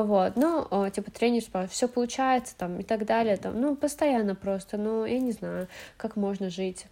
вот, 0.04 0.36
ну, 0.36 0.90
типа, 0.90 1.12
тренер 1.12 1.42
спрашивает, 1.42 1.72
все 1.72 1.88
получается, 1.88 2.56
там, 2.58 2.80
и 2.80 2.84
так 2.84 3.06
далее, 3.06 3.38
там, 3.38 3.60
ну, 3.60 3.76
постоянно 3.76 4.36
просто, 4.36 4.78
ну, 4.78 5.06
я 5.06 5.20
не 5.20 5.32
знаю, 5.32 5.68
как 5.98 6.16
можно 6.16 6.50
жить. 6.50 6.88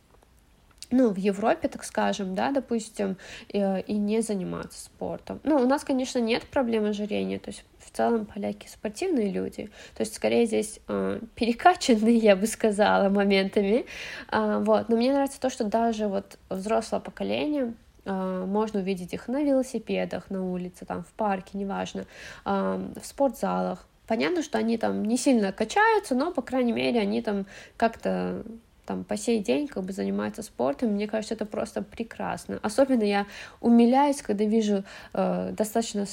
Ну, 0.91 1.10
в 1.10 1.18
Европе, 1.18 1.68
так 1.68 1.84
скажем, 1.84 2.36
да, 2.36 2.51
допустим, 2.51 3.18
и, 3.49 3.84
и 3.88 3.93
не 3.93 4.22
заниматься 4.22 4.86
спортом. 4.86 5.39
Ну, 5.43 5.56
у 5.56 5.66
нас, 5.68 5.84
конечно, 5.84 6.20
нет 6.20 6.43
проблемы 6.43 6.89
ожирения, 6.89 7.39
то 7.39 7.49
есть 7.49 7.66
в 7.80 7.89
целом 7.89 8.26
поляки 8.26 8.68
спортивные 8.68 9.32
люди, 9.32 9.66
то 9.95 10.01
есть 10.01 10.14
скорее 10.16 10.45
здесь 10.45 10.80
э, 10.88 11.20
перекачанные, 11.34 12.18
я 12.18 12.36
бы 12.36 12.45
сказала, 12.45 13.10
моментами, 13.10 13.86
э, 14.32 14.60
вот, 14.64 14.89
но 14.89 14.95
мне 14.95 15.12
нравится 15.12 15.39
то, 15.39 15.49
что 15.49 15.64
даже 15.64 16.08
вот 16.08 16.38
взрослое 16.49 16.99
поколение, 16.99 17.74
можно 18.06 18.80
увидеть 18.80 19.14
их 19.14 19.28
на 19.28 19.43
велосипедах, 19.43 20.30
на 20.30 20.43
улице, 20.43 20.86
там, 20.86 21.03
в 21.03 21.12
парке, 21.14 21.58
неважно, 21.58 22.06
в 22.43 23.01
спортзалах. 23.03 23.88
Понятно, 24.08 24.43
что 24.43 24.58
они 24.58 24.78
там 24.78 25.03
не 25.03 25.18
сильно 25.18 25.51
качаются, 25.51 26.16
но, 26.16 26.32
по 26.32 26.41
крайней 26.41 26.74
мере, 26.74 26.99
они 26.99 27.22
там 27.22 27.45
как-то 27.78 28.43
там 28.86 29.03
по 29.03 29.18
сей 29.18 29.39
день 29.39 29.68
как 29.68 29.84
бы 29.84 29.91
занимаются 29.91 30.43
спортом, 30.43 30.91
мне 30.91 31.08
кажется, 31.08 31.34
это 31.34 31.45
просто 31.45 31.82
прекрасно. 31.82 32.60
Особенно 32.62 33.03
я 33.03 33.26
умиляюсь, 33.60 34.22
когда 34.22 34.45
вижу 34.45 34.84
э, 35.14 35.51
достаточно 35.51 36.06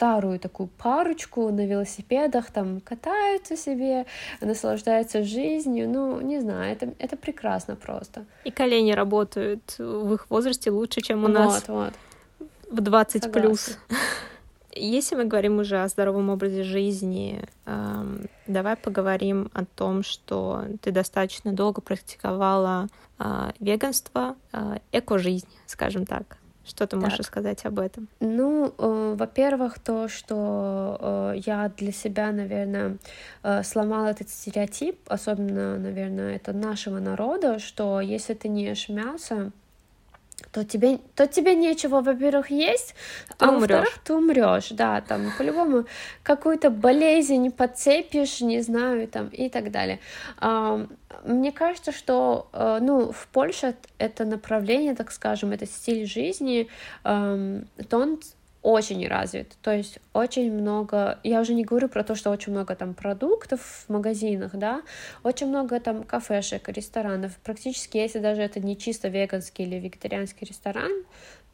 старую 0.00 0.38
такую 0.38 0.68
парочку 0.78 1.50
на 1.50 1.66
велосипедах, 1.66 2.50
там 2.50 2.80
катаются 2.80 3.54
себе, 3.54 4.06
наслаждаются 4.40 5.22
жизнью, 5.22 5.90
ну, 5.90 6.22
не 6.22 6.40
знаю, 6.40 6.72
это, 6.72 6.94
это 6.98 7.18
прекрасно 7.18 7.76
просто. 7.76 8.24
И 8.44 8.50
колени 8.50 8.92
работают 8.92 9.74
в 9.78 10.14
их 10.14 10.30
возрасте 10.30 10.70
лучше, 10.70 11.02
чем 11.02 11.18
у 11.18 11.26
вот, 11.26 11.34
нас 11.34 11.68
вот. 11.68 11.92
в 12.70 12.80
20 12.80 13.24
Согласна. 13.24 13.42
плюс. 13.42 13.78
Если 14.74 15.16
мы 15.16 15.24
говорим 15.24 15.58
уже 15.58 15.82
о 15.82 15.88
здоровом 15.88 16.30
образе 16.30 16.62
жизни, 16.62 17.42
эм, 17.66 18.26
давай 18.46 18.76
поговорим 18.76 19.50
о 19.52 19.66
том, 19.66 20.02
что 20.02 20.64
ты 20.80 20.92
достаточно 20.92 21.52
долго 21.52 21.82
практиковала 21.82 22.86
э, 23.18 23.50
веганство, 23.60 24.36
э, 24.52 24.78
эко-жизнь, 24.92 25.48
скажем 25.66 26.06
так. 26.06 26.39
Что 26.64 26.86
ты 26.86 26.96
можешь 26.96 27.18
так. 27.18 27.26
сказать 27.26 27.64
об 27.64 27.78
этом? 27.78 28.08
Ну, 28.20 28.74
э, 28.76 29.14
во-первых, 29.16 29.78
то, 29.78 30.08
что 30.08 30.98
э, 31.00 31.40
я 31.46 31.70
для 31.76 31.90
себя, 31.90 32.32
наверное, 32.32 32.98
э, 33.42 33.62
сломала 33.62 34.08
этот 34.08 34.28
стереотип, 34.28 34.98
особенно, 35.06 35.78
наверное, 35.78 36.36
это 36.36 36.52
нашего 36.52 36.98
народа, 36.98 37.58
что 37.58 38.00
если 38.00 38.34
ты 38.34 38.48
не 38.48 38.64
ешь 38.64 38.88
мясо, 38.88 39.52
то 40.52 40.64
тебе, 40.64 40.98
то 41.14 41.26
тебе 41.26 41.54
нечего, 41.54 42.00
во-первых, 42.00 42.50
есть, 42.50 42.94
ты 43.38 43.44
а 43.44 43.52
во-вторых, 43.52 43.98
ты 44.04 44.14
умрешь, 44.14 44.70
да, 44.70 45.00
там 45.00 45.32
по-любому 45.38 45.86
какую-то 46.22 46.70
болезнь 46.70 47.50
подцепишь, 47.50 48.40
не 48.40 48.60
знаю, 48.60 49.08
там 49.08 49.28
и 49.28 49.48
так 49.48 49.70
далее. 49.70 50.00
Мне 51.24 51.52
кажется, 51.52 51.92
что, 51.92 52.48
э, 52.52 52.78
ну, 52.80 53.12
в 53.12 53.28
Польше 53.28 53.74
это 53.98 54.24
направление, 54.24 54.94
так 54.94 55.12
скажем, 55.12 55.52
это 55.52 55.66
стиль 55.66 56.06
жизни, 56.06 56.68
то 57.02 57.62
он 57.90 58.20
очень 58.62 59.06
развит, 59.08 59.56
то 59.62 59.74
есть 59.74 59.98
очень 60.12 60.52
много, 60.52 61.18
я 61.22 61.40
уже 61.40 61.54
не 61.54 61.64
говорю 61.64 61.88
про 61.88 62.04
то, 62.04 62.14
что 62.14 62.30
очень 62.30 62.52
много 62.52 62.76
там 62.76 62.92
продуктов 62.92 63.60
в 63.60 63.92
магазинах, 63.92 64.52
да, 64.54 64.82
очень 65.22 65.46
много 65.46 65.80
там 65.80 66.02
кафешек, 66.02 66.68
ресторанов, 66.68 67.36
практически 67.42 67.96
если 67.96 68.18
даже 68.18 68.42
это 68.42 68.60
не 68.60 68.76
чисто 68.76 69.08
веганский 69.08 69.64
или 69.64 69.76
вегетарианский 69.76 70.46
ресторан, 70.46 70.92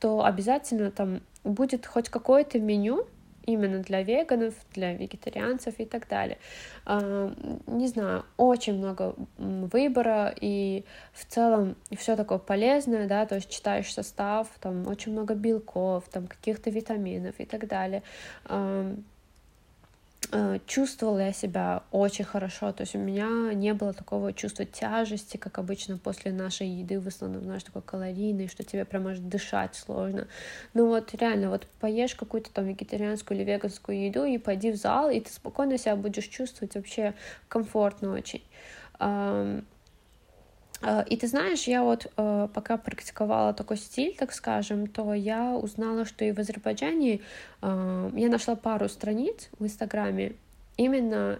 то 0.00 0.24
обязательно 0.24 0.90
там 0.90 1.20
будет 1.44 1.86
хоть 1.86 2.08
какое-то 2.08 2.58
меню, 2.58 3.06
именно 3.46 3.78
для 3.78 4.02
веганов, 4.02 4.54
для 4.74 4.92
вегетарианцев 4.92 5.74
и 5.78 5.84
так 5.84 6.08
далее. 6.08 6.38
Не 6.86 7.86
знаю, 7.86 8.24
очень 8.36 8.74
много 8.74 9.14
выбора, 9.38 10.34
и 10.40 10.84
в 11.12 11.24
целом 11.24 11.76
все 11.96 12.16
такое 12.16 12.38
полезное, 12.38 13.06
да, 13.06 13.24
то 13.26 13.36
есть 13.36 13.48
читаешь 13.50 13.92
состав, 13.92 14.48
там 14.60 14.86
очень 14.86 15.12
много 15.12 15.34
белков, 15.34 16.08
там 16.10 16.26
каких-то 16.26 16.70
витаминов 16.70 17.34
и 17.38 17.44
так 17.44 17.66
далее. 17.66 18.02
Э, 20.32 20.58
чувствовала 20.66 21.18
я 21.18 21.32
себя 21.32 21.82
очень 21.90 22.24
хорошо, 22.24 22.72
то 22.72 22.82
есть 22.82 22.94
у 22.94 22.98
меня 22.98 23.52
не 23.52 23.74
было 23.74 23.92
такого 23.92 24.32
чувства 24.32 24.64
тяжести, 24.64 25.36
как 25.36 25.58
обычно 25.58 25.98
после 25.98 26.32
нашей 26.32 26.68
еды, 26.68 26.98
в 26.98 27.06
основном, 27.06 27.44
знаешь, 27.44 27.62
такой 27.62 27.82
калорийный, 27.82 28.48
что 28.48 28.64
тебе 28.64 28.84
прям 28.84 29.06
аж 29.06 29.18
дышать 29.18 29.76
сложно. 29.76 30.26
Ну 30.74 30.86
вот 30.88 31.14
реально, 31.14 31.50
вот 31.50 31.66
поешь 31.80 32.14
какую-то 32.14 32.50
там 32.52 32.66
вегетарианскую 32.66 33.38
или 33.38 33.44
веганскую 33.44 34.06
еду 34.06 34.24
и 34.24 34.38
пойди 34.38 34.72
в 34.72 34.76
зал, 34.76 35.10
и 35.10 35.20
ты 35.20 35.30
спокойно 35.32 35.78
себя 35.78 35.96
будешь 35.96 36.26
чувствовать 36.26 36.74
вообще 36.74 37.14
комфортно 37.48 38.12
очень. 38.12 38.42
Э, 40.82 41.04
и 41.08 41.16
ты 41.16 41.26
знаешь, 41.26 41.64
я 41.64 41.82
вот 41.82 42.06
э, 42.16 42.48
пока 42.52 42.76
практиковала 42.76 43.52
такой 43.52 43.76
стиль, 43.76 44.16
так 44.16 44.32
скажем, 44.32 44.86
то 44.86 45.14
я 45.14 45.54
узнала, 45.54 46.04
что 46.04 46.24
и 46.24 46.32
в 46.32 46.38
Азербайджане 46.38 47.20
э, 47.62 48.10
я 48.14 48.28
нашла 48.28 48.56
пару 48.56 48.88
страниц 48.88 49.48
в 49.58 49.64
Инстаграме 49.64 50.32
именно 50.76 51.38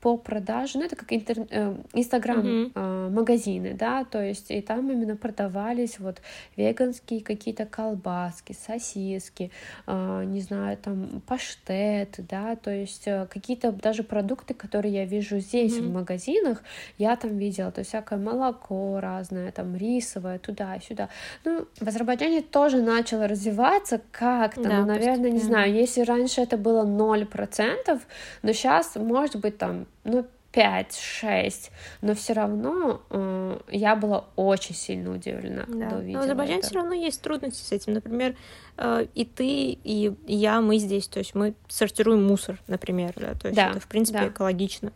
по 0.00 0.16
продаже, 0.16 0.78
ну 0.78 0.84
это 0.84 0.96
как 0.96 1.12
интер... 1.12 1.46
э, 1.50 1.76
инстаграм 1.94 2.72
магазины, 3.12 3.74
да, 3.74 4.04
то 4.04 4.22
есть 4.22 4.50
и 4.50 4.60
там 4.60 4.90
именно 4.90 5.16
продавались 5.16 5.98
вот 5.98 6.20
веганские 6.56 7.22
какие-то 7.22 7.66
колбаски, 7.66 8.52
сосиски, 8.52 9.50
э, 9.86 10.24
не 10.26 10.40
знаю, 10.40 10.76
там 10.76 11.22
паштеты, 11.26 12.24
да, 12.28 12.56
то 12.56 12.70
есть 12.70 13.06
э, 13.06 13.26
какие-то 13.30 13.72
даже 13.72 14.02
продукты, 14.02 14.54
которые 14.54 14.94
я 14.94 15.04
вижу 15.04 15.38
здесь 15.38 15.76
mm-hmm. 15.76 15.88
в 15.88 15.92
магазинах, 15.92 16.62
я 16.98 17.16
там 17.16 17.36
видела, 17.36 17.70
то 17.70 17.80
есть 17.80 17.90
всякое 17.90 18.18
молоко 18.18 19.00
разное, 19.00 19.50
там 19.52 19.76
рисовое, 19.76 20.38
туда-сюда. 20.38 21.08
Ну, 21.44 21.66
в 21.80 21.88
Азербайджане 21.88 22.42
тоже 22.42 22.82
начало 22.82 23.28
развиваться 23.28 24.00
как-то, 24.10 24.62
да, 24.62 24.80
ну, 24.80 24.86
наверное, 24.86 25.30
не 25.30 25.40
знаю, 25.40 25.72
если 25.72 26.02
раньше 26.02 26.40
это 26.40 26.56
было 26.56 26.84
0%, 26.84 28.00
но 28.42 28.52
сейчас, 28.52 28.96
может 28.96 29.36
быть, 29.36 29.58
там 29.58 29.86
ну, 30.06 30.26
5-6, 30.56 31.70
но 32.00 32.14
все 32.14 32.32
равно 32.32 33.02
э, 33.10 33.58
я 33.70 33.94
была 33.94 34.24
очень 34.36 34.74
сильно 34.74 35.12
удивлена, 35.12 35.64
да. 35.66 35.72
когда 35.72 35.96
увидела. 35.98 36.14
Но 36.14 36.20
в 36.20 36.24
Азербайджане 36.24 36.62
все 36.62 36.74
равно 36.74 36.94
есть 36.94 37.20
трудности 37.20 37.62
с 37.62 37.72
этим. 37.72 37.92
Например, 37.92 38.34
э, 38.78 39.06
и 39.14 39.24
ты, 39.26 39.44
и 39.44 40.14
я, 40.26 40.62
мы 40.62 40.78
здесь, 40.78 41.08
то 41.08 41.18
есть 41.18 41.34
мы 41.34 41.54
сортируем 41.68 42.26
мусор, 42.26 42.58
например, 42.68 43.12
да, 43.16 43.34
то 43.34 43.48
есть 43.48 43.56
да, 43.56 43.70
это, 43.70 43.80
в 43.80 43.86
принципе, 43.86 44.20
да. 44.20 44.28
экологично. 44.28 44.92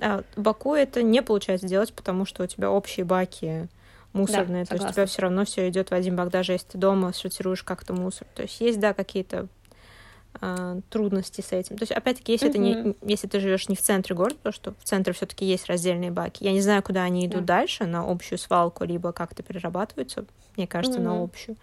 А 0.00 0.22
в 0.34 0.40
Баку 0.40 0.74
это 0.74 1.02
не 1.02 1.22
получается 1.22 1.66
делать, 1.66 1.92
потому 1.92 2.24
что 2.24 2.44
у 2.44 2.46
тебя 2.46 2.70
общие 2.70 3.04
баки 3.04 3.68
мусорные, 4.14 4.64
да, 4.64 4.68
то 4.70 4.74
есть 4.76 4.88
у 4.88 4.92
тебя 4.92 5.06
все 5.06 5.22
равно 5.22 5.44
все 5.44 5.68
идет 5.68 5.90
в 5.90 5.94
один 5.94 6.16
бак, 6.16 6.30
даже 6.30 6.52
если 6.52 6.68
ты 6.68 6.78
дома 6.78 7.12
сортируешь 7.12 7.62
как-то 7.62 7.92
мусор. 7.92 8.26
То 8.34 8.42
есть 8.42 8.60
есть, 8.60 8.80
да, 8.80 8.94
какие-то 8.94 9.48
трудности 10.90 11.40
с 11.40 11.52
этим. 11.52 11.76
То 11.76 11.82
есть, 11.82 11.92
опять-таки, 11.92 12.32
если, 12.32 12.48
mm-hmm. 12.48 12.52
ты 12.52 12.58
не, 12.58 12.96
если 13.02 13.26
ты 13.28 13.38
живешь 13.38 13.68
не 13.68 13.76
в 13.76 13.82
центре 13.82 14.14
города, 14.14 14.36
то 14.42 14.52
что 14.52 14.74
в 14.78 14.84
центре 14.84 15.12
все-таки 15.12 15.44
есть 15.44 15.66
раздельные 15.66 16.10
баки. 16.10 16.42
Я 16.42 16.52
не 16.52 16.60
знаю, 16.60 16.82
куда 16.82 17.02
они 17.02 17.26
идут 17.26 17.42
yeah. 17.42 17.46
дальше, 17.46 17.86
на 17.86 18.10
общую 18.10 18.38
свалку, 18.38 18.84
либо 18.84 19.12
как-то 19.12 19.42
перерабатываются, 19.42 20.24
мне 20.56 20.66
кажется, 20.66 20.98
mm-hmm. 20.98 21.02
на 21.02 21.22
общую. 21.22 21.56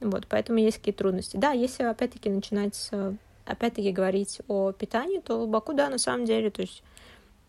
Вот, 0.00 0.26
поэтому 0.28 0.58
есть 0.58 0.78
какие-то 0.78 0.98
трудности. 0.98 1.36
Да, 1.36 1.52
если 1.52 1.84
опять-таки 1.84 2.28
начинать 2.28 2.90
опять-таки 3.46 3.92
говорить 3.92 4.40
о 4.48 4.72
питании, 4.72 5.20
то 5.20 5.44
в 5.44 5.48
Баку, 5.48 5.74
да, 5.74 5.88
на 5.88 5.98
самом 5.98 6.24
деле, 6.24 6.50
то 6.50 6.62
есть 6.62 6.82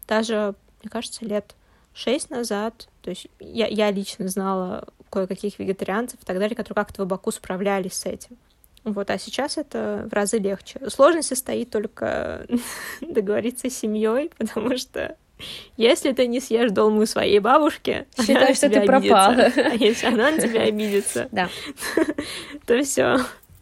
даже, 0.08 0.56
мне 0.82 0.90
кажется, 0.90 1.26
лет 1.26 1.56
шесть 1.94 2.30
назад, 2.30 2.90
то 3.02 3.10
есть 3.10 3.28
я, 3.40 3.68
я 3.68 3.92
лично 3.92 4.28
знала 4.28 4.88
кое-каких 5.10 5.60
вегетарианцев 5.60 6.22
и 6.22 6.26
так 6.26 6.38
далее, 6.38 6.56
которые 6.56 6.76
как-то 6.76 7.06
в 7.06 7.08
Баку 7.08 7.32
справлялись 7.32 7.94
с 7.94 8.06
этим. 8.06 8.38
Вот, 8.86 9.10
а 9.10 9.18
сейчас 9.18 9.58
это 9.58 10.08
в 10.10 10.14
разы 10.14 10.38
легче. 10.38 10.80
Сложность 10.90 11.30
состоит 11.30 11.72
только 11.72 12.46
договориться 13.02 13.70
с 13.70 13.78
семьей, 13.78 14.32
потому 14.38 14.78
что 14.78 15.18
если 15.76 16.14
ты 16.14 16.28
не 16.28 16.40
съешь 16.40 16.72
долму 16.72 17.06
своей 17.08 17.40
бабушки, 17.40 18.06
считай, 18.18 18.54
что 18.54 18.70
ты 18.70 18.86
пропала. 18.86 19.52
А 19.56 19.74
если 19.76 20.06
она 20.06 20.32
на 20.32 20.40
тебя 20.40 20.62
обидится, 20.62 21.28
да. 21.32 21.50
то 22.66 22.82
все. 22.84 23.18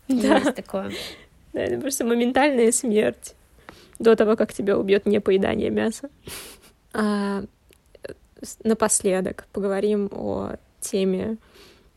Есть 0.07 0.55
такое. 0.55 0.91
Да, 1.53 1.61
это 1.61 1.79
просто 1.79 2.03
моментальная 2.03 2.71
смерть 2.71 3.33
до 3.99 4.15
того, 4.15 4.35
как 4.35 4.53
тебя 4.53 4.77
убьет 4.77 5.05
непоедание 5.05 5.69
мяса. 5.69 6.09
А, 6.93 7.43
напоследок 8.63 9.45
поговорим 9.53 10.09
о 10.11 10.57
теме, 10.81 11.37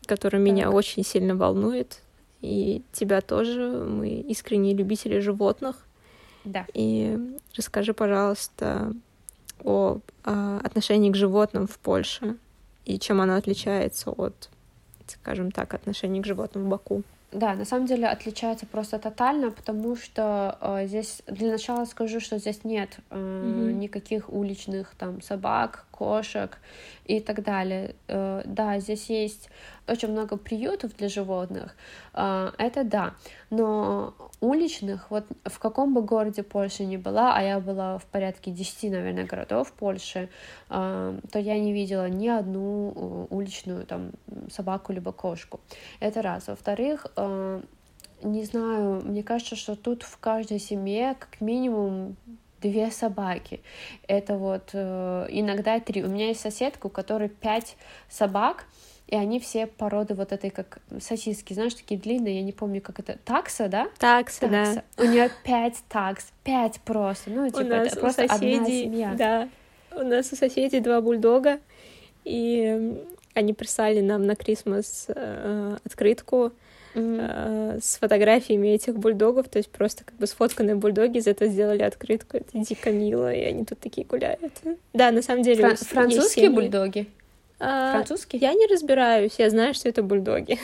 которая 0.05 0.41
так. 0.41 0.51
меня 0.51 0.71
очень 0.71 1.03
сильно 1.03 1.35
волнует 1.35 1.99
и 2.41 2.83
тебя 2.91 3.21
тоже. 3.21 3.85
Мы 3.87 4.09
искренние 4.09 4.75
любители 4.75 5.19
животных. 5.19 5.85
Да. 6.43 6.65
И 6.73 7.17
расскажи, 7.55 7.93
пожалуйста, 7.93 8.93
о, 9.63 9.99
о 10.23 10.57
отношении 10.63 11.11
к 11.11 11.15
животным 11.15 11.67
в 11.67 11.77
Польше 11.79 12.37
и 12.87 12.97
чем 12.97 13.19
оно 13.19 13.35
отличается 13.35 14.11
от, 14.11 14.49
скажем 15.07 15.51
так, 15.51 15.73
отношений 15.73 16.21
к 16.21 16.25
животным 16.25 16.65
в 16.65 16.67
Баку. 16.69 17.03
Да, 17.33 17.53
на 17.55 17.65
самом 17.65 17.85
деле 17.85 18.07
отличается 18.07 18.65
просто 18.65 18.97
тотально, 18.97 19.51
потому 19.51 19.97
что 19.97 20.57
э, 20.61 20.87
здесь 20.87 21.21
для 21.27 21.51
начала 21.51 21.83
скажу, 21.83 22.21
что 22.21 22.37
здесь 22.37 22.63
нет 22.63 22.99
э, 23.09 23.17
mm-hmm. 23.17 23.73
никаких 23.73 24.29
уличных 24.29 24.95
там 24.97 25.21
собак, 25.21 25.85
кошек 25.97 26.57
и 27.05 27.19
так 27.19 27.43
далее. 27.43 27.95
Э, 28.07 28.41
да, 28.45 28.79
здесь 28.79 29.09
есть 29.09 29.49
очень 29.87 30.09
много 30.09 30.37
приютов 30.37 30.95
для 30.97 31.09
животных, 31.09 31.75
э, 32.13 32.51
это 32.57 32.83
да, 32.83 33.13
но 33.49 34.13
уличных, 34.41 35.09
вот 35.09 35.25
в 35.45 35.59
каком 35.59 35.93
бы 35.93 36.01
городе 36.01 36.43
Польши 36.43 36.85
ни 36.85 36.97
была, 36.97 37.35
а 37.35 37.41
я 37.41 37.59
была 37.59 37.97
в 37.97 38.05
порядке 38.05 38.51
10, 38.51 38.91
наверное, 38.91 39.25
городов 39.25 39.71
Польши, 39.71 40.29
э, 40.69 41.19
то 41.31 41.39
я 41.39 41.59
не 41.59 41.73
видела 41.73 42.09
ни 42.09 42.27
одну 42.27 43.27
уличную 43.29 43.85
там 43.85 44.11
собаку 44.51 44.93
либо 44.93 45.11
кошку. 45.11 45.59
Это 45.99 46.21
раз. 46.21 46.47
Во-вторых, 46.47 47.07
не 48.23 48.43
знаю, 48.45 49.01
мне 49.05 49.23
кажется, 49.23 49.55
что 49.55 49.75
тут 49.75 50.03
в 50.03 50.17
каждой 50.17 50.59
семье 50.59 51.15
как 51.19 51.39
минимум 51.39 52.15
две 52.61 52.91
собаки. 52.91 53.61
Это 54.07 54.35
вот 54.35 54.71
э, 54.73 55.27
иногда 55.29 55.79
три. 55.79 56.03
У 56.03 56.07
меня 56.07 56.27
есть 56.27 56.41
соседка, 56.41 56.87
у 56.87 56.89
которой 56.89 57.29
пять 57.29 57.75
собак, 58.09 58.65
и 59.07 59.15
они 59.15 59.39
все 59.39 59.67
породы 59.67 60.13
вот 60.15 60.33
этой, 60.33 60.49
как 60.49 60.79
сосиски, 60.99 61.53
знаешь, 61.53 61.73
такие 61.73 61.99
длинные, 61.99 62.37
я 62.37 62.43
не 62.43 62.51
помню, 62.51 62.81
как 62.81 62.99
это, 62.99 63.17
такса, 63.23 63.69
да? 63.69 63.87
Такса, 63.97 64.41
такса. 64.41 64.83
да. 64.97 65.03
У 65.03 65.07
нее 65.07 65.31
пять 65.43 65.81
такс, 65.87 66.27
пять 66.43 66.81
просто, 66.81 67.29
ну, 67.29 67.47
типа, 67.47 67.59
у 67.59 67.63
нас 67.63 67.87
это 67.87 67.99
просто 67.99 68.27
соседей, 68.27 68.55
одна 68.55 68.67
семья. 68.67 69.15
Да, 69.17 69.49
у 69.91 70.03
нас 70.03 70.31
у 70.33 70.35
соседей 70.35 70.81
два 70.81 70.99
бульдога, 70.99 71.59
и 72.25 73.01
они 73.33 73.53
прислали 73.53 74.01
нам 74.01 74.25
на 74.25 74.35
Крисмас 74.35 75.05
э, 75.07 75.77
открытку, 75.85 76.51
mm-hmm. 76.97 77.81
с 77.81 77.97
фотографиями 77.97 78.69
этих 78.69 78.97
бульдогов, 78.97 79.49
то 79.49 79.57
есть 79.57 79.69
просто 79.69 80.03
как 80.03 80.15
бы 80.15 80.27
сфотканные 80.27 80.75
бульдоги, 80.75 81.17
из 81.17 81.27
этого 81.27 81.49
сделали 81.49 81.83
открытку, 81.83 82.37
это 82.37 82.57
дико 82.57 82.91
мило, 82.91 83.33
и 83.33 83.43
они 83.43 83.65
тут 83.65 83.79
такие 83.79 84.05
гуляют. 84.05 84.53
Да, 84.93 85.11
на 85.11 85.21
самом 85.21 85.43
деле... 85.43 85.63
Фран- 85.63 85.75
французские 85.75 86.49
бульдоги? 86.49 87.07
А, 87.59 87.93
Французские? 87.93 88.41
Я 88.41 88.53
не 88.53 88.67
разбираюсь, 88.67 89.33
я 89.37 89.49
знаю, 89.49 89.73
что 89.73 89.89
это 89.89 90.03
бульдоги. 90.03 90.59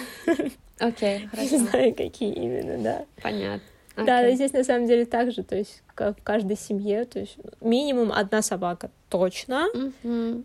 Окей, 0.80 1.18
okay, 1.26 1.30
хорошо. 1.30 1.52
Не 1.52 1.58
знаю, 1.58 1.96
какие 1.96 2.34
именно, 2.34 2.78
да. 2.78 3.06
Понятно. 3.22 3.62
Okay. 3.96 4.06
Да, 4.06 4.32
здесь 4.32 4.54
на 4.54 4.64
самом 4.64 4.88
деле 4.88 5.06
так 5.06 5.32
же, 5.32 5.44
то 5.44 5.56
есть 5.56 5.84
как 5.94 6.20
в 6.20 6.24
каждой 6.24 6.58
семье, 6.58 7.06
то 7.06 7.20
есть 7.20 7.38
минимум 7.62 8.12
одна 8.12 8.42
собака 8.42 8.90
точно, 9.10 9.68
mm-hmm, 9.72 9.94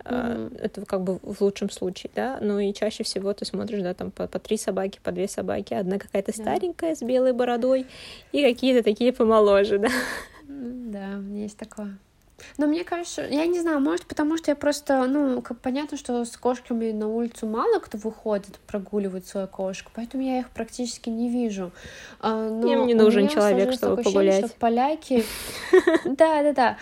mm-hmm. 0.02 0.60
это 0.60 0.84
как 0.84 1.02
бы 1.02 1.18
в 1.22 1.40
лучшем 1.40 1.70
случае, 1.70 2.10
да, 2.14 2.38
но 2.42 2.60
и 2.60 2.74
чаще 2.74 3.04
всего 3.04 3.32
ты 3.32 3.46
смотришь, 3.46 3.80
да, 3.80 3.94
там 3.94 4.10
по, 4.10 4.26
по 4.26 4.38
три 4.38 4.58
собаки, 4.58 5.00
по 5.02 5.12
две 5.12 5.28
собаки, 5.28 5.72
одна 5.72 5.98
какая-то 5.98 6.32
старенькая 6.32 6.94
с 6.94 7.00
белой 7.00 7.32
бородой 7.32 7.86
и 8.32 8.42
какие-то 8.42 8.84
такие 8.84 9.14
помоложе, 9.14 9.78
да. 9.78 9.88
Да, 10.46 11.14
есть 11.32 11.56
такое. 11.56 11.96
Но 12.56 12.66
мне 12.66 12.84
кажется, 12.84 13.22
я 13.22 13.46
не 13.46 13.60
знаю, 13.60 13.80
может, 13.80 14.06
потому 14.06 14.36
что 14.36 14.50
я 14.50 14.56
просто, 14.56 15.06
ну, 15.06 15.42
как 15.42 15.60
понятно, 15.60 15.96
что 15.96 16.24
с 16.24 16.36
кошками 16.36 16.92
на 16.92 17.08
улицу 17.08 17.46
мало 17.46 17.78
кто 17.80 17.98
выходит 17.98 18.58
прогуливать 18.66 19.26
свою 19.26 19.48
кошку, 19.48 19.90
поэтому 19.94 20.22
я 20.22 20.40
их 20.40 20.50
практически 20.50 21.10
не 21.10 21.28
вижу. 21.28 21.72
А, 22.20 22.48
но 22.48 22.72
Им 22.72 22.86
не 22.86 22.94
нужен 22.94 23.28
человек, 23.28 23.72
чтобы 23.72 24.02
погулять. 24.02 24.44
Ощущение, 24.44 24.48
что 24.48 24.58
поляки... 24.58 25.24
Да, 26.04 26.42
да, 26.42 26.52
да. 26.52 26.78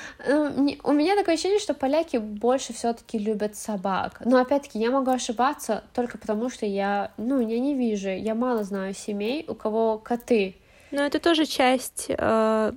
У 0.85 0.93
меня 0.93 1.17
такое 1.17 1.35
ощущение, 1.35 1.59
что 1.59 1.75
поляки 1.75 2.17
больше 2.17 2.73
все-таки 2.73 3.19
любят 3.19 3.57
собак. 3.57 4.21
Но 4.25 4.39
опять-таки 4.39 4.79
я 4.79 4.91
могу 4.91 5.11
ошибаться 5.11 5.85
только 5.95 6.19
потому, 6.19 6.49
что 6.49 6.67
я, 6.67 7.13
ну, 7.17 7.41
я 7.41 7.59
не 7.59 7.75
вижу, 7.75 8.09
я 8.09 8.35
мало 8.35 8.65
знаю 8.65 8.95
семей, 8.95 9.45
у 9.49 9.55
кого 9.55 9.99
коты 9.99 10.57
но 10.91 11.03
это 11.03 11.19
тоже 11.19 11.47
часть 11.47 12.07
э, 12.09 12.73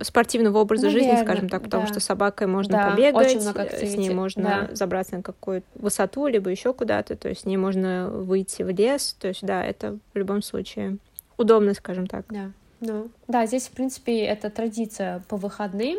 спортивного 0.00 0.58
образа 0.58 0.86
Наверное, 0.86 1.10
жизни, 1.10 1.24
скажем 1.24 1.48
так, 1.48 1.62
потому 1.62 1.84
да. 1.84 1.88
что 1.88 2.00
с 2.00 2.04
собакой 2.04 2.46
можно 2.46 2.76
да, 2.76 2.90
побегать, 2.90 3.42
с 3.42 3.96
ней 3.96 4.10
можно 4.10 4.66
да. 4.68 4.74
забраться 4.74 5.16
на 5.16 5.22
какую-то 5.22 5.66
высоту, 5.74 6.26
либо 6.26 6.50
еще 6.50 6.72
куда-то, 6.72 7.16
то 7.16 7.28
есть 7.28 7.42
с 7.42 7.44
ней 7.44 7.56
можно 7.56 8.08
выйти 8.10 8.62
в 8.62 8.70
лес, 8.70 9.16
то 9.18 9.28
есть 9.28 9.44
да, 9.44 9.64
это 9.64 9.98
в 10.12 10.18
любом 10.18 10.42
случае 10.42 10.98
удобно, 11.36 11.74
скажем 11.74 12.06
так. 12.06 12.26
Да. 12.28 12.50
Ну, 12.86 13.08
да, 13.28 13.46
здесь, 13.46 13.68
в 13.68 13.70
принципе, 13.70 14.24
это 14.24 14.50
традиция 14.50 15.22
по 15.28 15.36
выходным, 15.38 15.98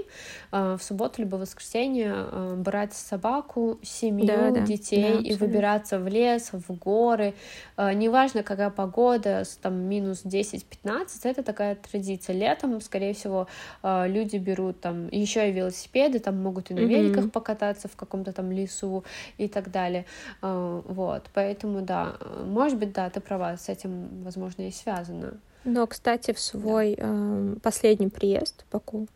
э, 0.51 0.77
в 0.79 0.83
субботу 0.83 1.21
либо 1.21 1.38
воскресенье 1.38 2.13
э, 2.13 2.55
брать 2.57 2.93
собаку, 2.93 3.79
семью, 3.81 4.27
да, 4.27 4.51
да, 4.51 4.59
детей 4.59 5.13
да, 5.13 5.19
и 5.19 5.33
выбираться 5.33 5.97
в 5.97 6.07
лес, 6.07 6.51
в 6.51 6.73
горы. 6.73 7.33
Э, 7.77 7.91
неважно, 7.93 8.43
какая 8.43 8.69
погода, 8.69 9.43
там 9.61 9.75
минус 9.75 10.23
10-15, 10.23 11.07
это 11.23 11.41
такая 11.41 11.75
традиция. 11.75 12.36
Летом, 12.36 12.79
скорее 12.81 13.13
всего, 13.13 13.47
люди 13.83 14.38
берут 14.38 14.79
там 14.81 15.07
еще 15.07 15.49
и 15.49 15.51
велосипеды, 15.51 16.19
там 16.19 16.41
могут 16.41 16.69
и 16.69 16.75
на 16.75 16.79
великах 16.79 17.25
mm-hmm. 17.25 17.31
покататься 17.31 17.88
в 17.88 17.95
каком-то 17.95 18.31
там 18.31 18.51
лесу 18.51 19.03
и 19.38 19.47
так 19.47 19.71
далее. 19.71 20.05
Вот, 20.41 21.29
поэтому, 21.33 21.81
да, 21.81 22.17
может 22.45 22.77
быть, 22.77 22.93
да, 22.93 23.09
ты 23.09 23.19
права, 23.19 23.57
с 23.57 23.69
этим, 23.69 24.23
возможно, 24.23 24.67
и 24.67 24.71
связано. 24.71 25.39
Но, 25.66 25.88
кстати, 25.88 26.32
в 26.32 26.39
свой 26.39 26.95
э, 26.97 27.55
последний 27.61 28.09
приезд 28.09 28.63
в 28.68 28.74
Баку, 28.74 29.07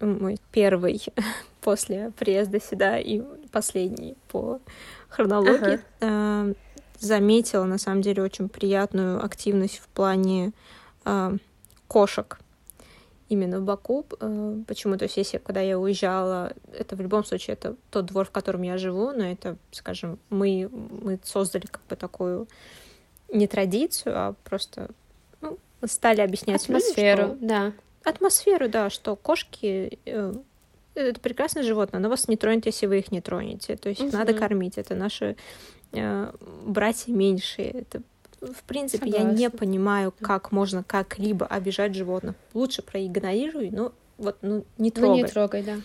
мой 0.00 0.38
первый 0.52 1.02
после 1.60 2.12
приезда 2.18 2.60
сюда 2.60 2.98
и 2.98 3.22
последний 3.52 4.16
по 4.28 4.60
хронологии, 5.08 5.80
ага. 6.00 6.50
э, 6.50 6.54
заметила 6.98 7.64
на 7.64 7.78
самом 7.78 8.02
деле 8.02 8.22
очень 8.22 8.48
приятную 8.48 9.22
активность 9.24 9.78
в 9.78 9.88
плане 9.88 10.52
э, 11.04 11.36
кошек 11.88 12.38
именно 13.28 13.60
в 13.60 13.64
Баку. 13.64 14.06
Э, 14.20 14.56
почему? 14.66 14.96
То 14.96 15.04
есть, 15.04 15.16
если 15.18 15.38
когда 15.38 15.60
я 15.60 15.78
уезжала, 15.78 16.52
это 16.72 16.96
в 16.96 17.00
любом 17.00 17.24
случае 17.24 17.54
это 17.54 17.76
тот 17.90 18.06
двор, 18.06 18.26
в 18.26 18.30
котором 18.30 18.62
я 18.62 18.78
живу, 18.78 19.12
но 19.12 19.24
это, 19.24 19.56
скажем, 19.72 20.18
мы, 20.30 20.70
мы 20.72 21.18
создали 21.22 21.66
как 21.66 21.82
бы 21.88 21.96
такую 21.96 22.48
не 23.32 23.46
традицию, 23.46 24.14
а 24.16 24.34
просто 24.44 24.88
стали 25.86 26.20
объяснять 26.20 26.64
атмосферу, 26.64 27.22
людям, 27.22 27.36
что... 27.36 27.46
да. 27.46 27.72
Атмосферу, 28.04 28.68
да, 28.68 28.90
что 28.90 29.16
кошки 29.16 29.98
э, 30.06 30.34
это 30.94 31.20
прекрасное 31.20 31.62
животное, 31.62 32.00
но 32.00 32.08
вас 32.08 32.28
не 32.28 32.36
тронет, 32.36 32.66
если 32.66 32.86
вы 32.86 32.98
их 32.98 33.12
не 33.12 33.20
тронете. 33.20 33.76
То 33.76 33.88
есть 33.88 34.00
угу. 34.00 34.16
надо 34.16 34.34
кормить. 34.34 34.78
Это 34.78 34.94
наши 34.94 35.36
э, 35.92 36.32
братья 36.64 37.12
меньшие. 37.12 37.70
Это, 37.70 38.02
в 38.40 38.62
принципе, 38.64 39.10
Согласна. 39.10 39.28
я 39.28 39.34
не 39.34 39.50
понимаю, 39.50 40.12
как 40.20 40.52
можно 40.52 40.82
как-либо 40.82 41.46
обижать 41.46 41.94
животных. 41.94 42.34
Лучше 42.54 42.82
проигнорируй, 42.82 43.70
но 43.70 43.92
вот 44.16 44.38
ну, 44.42 44.64
не 44.78 44.90
трогай. 44.90 45.20
Ну, 45.20 45.26
не 45.26 45.30
трогай, 45.30 45.62
да. 45.62 45.76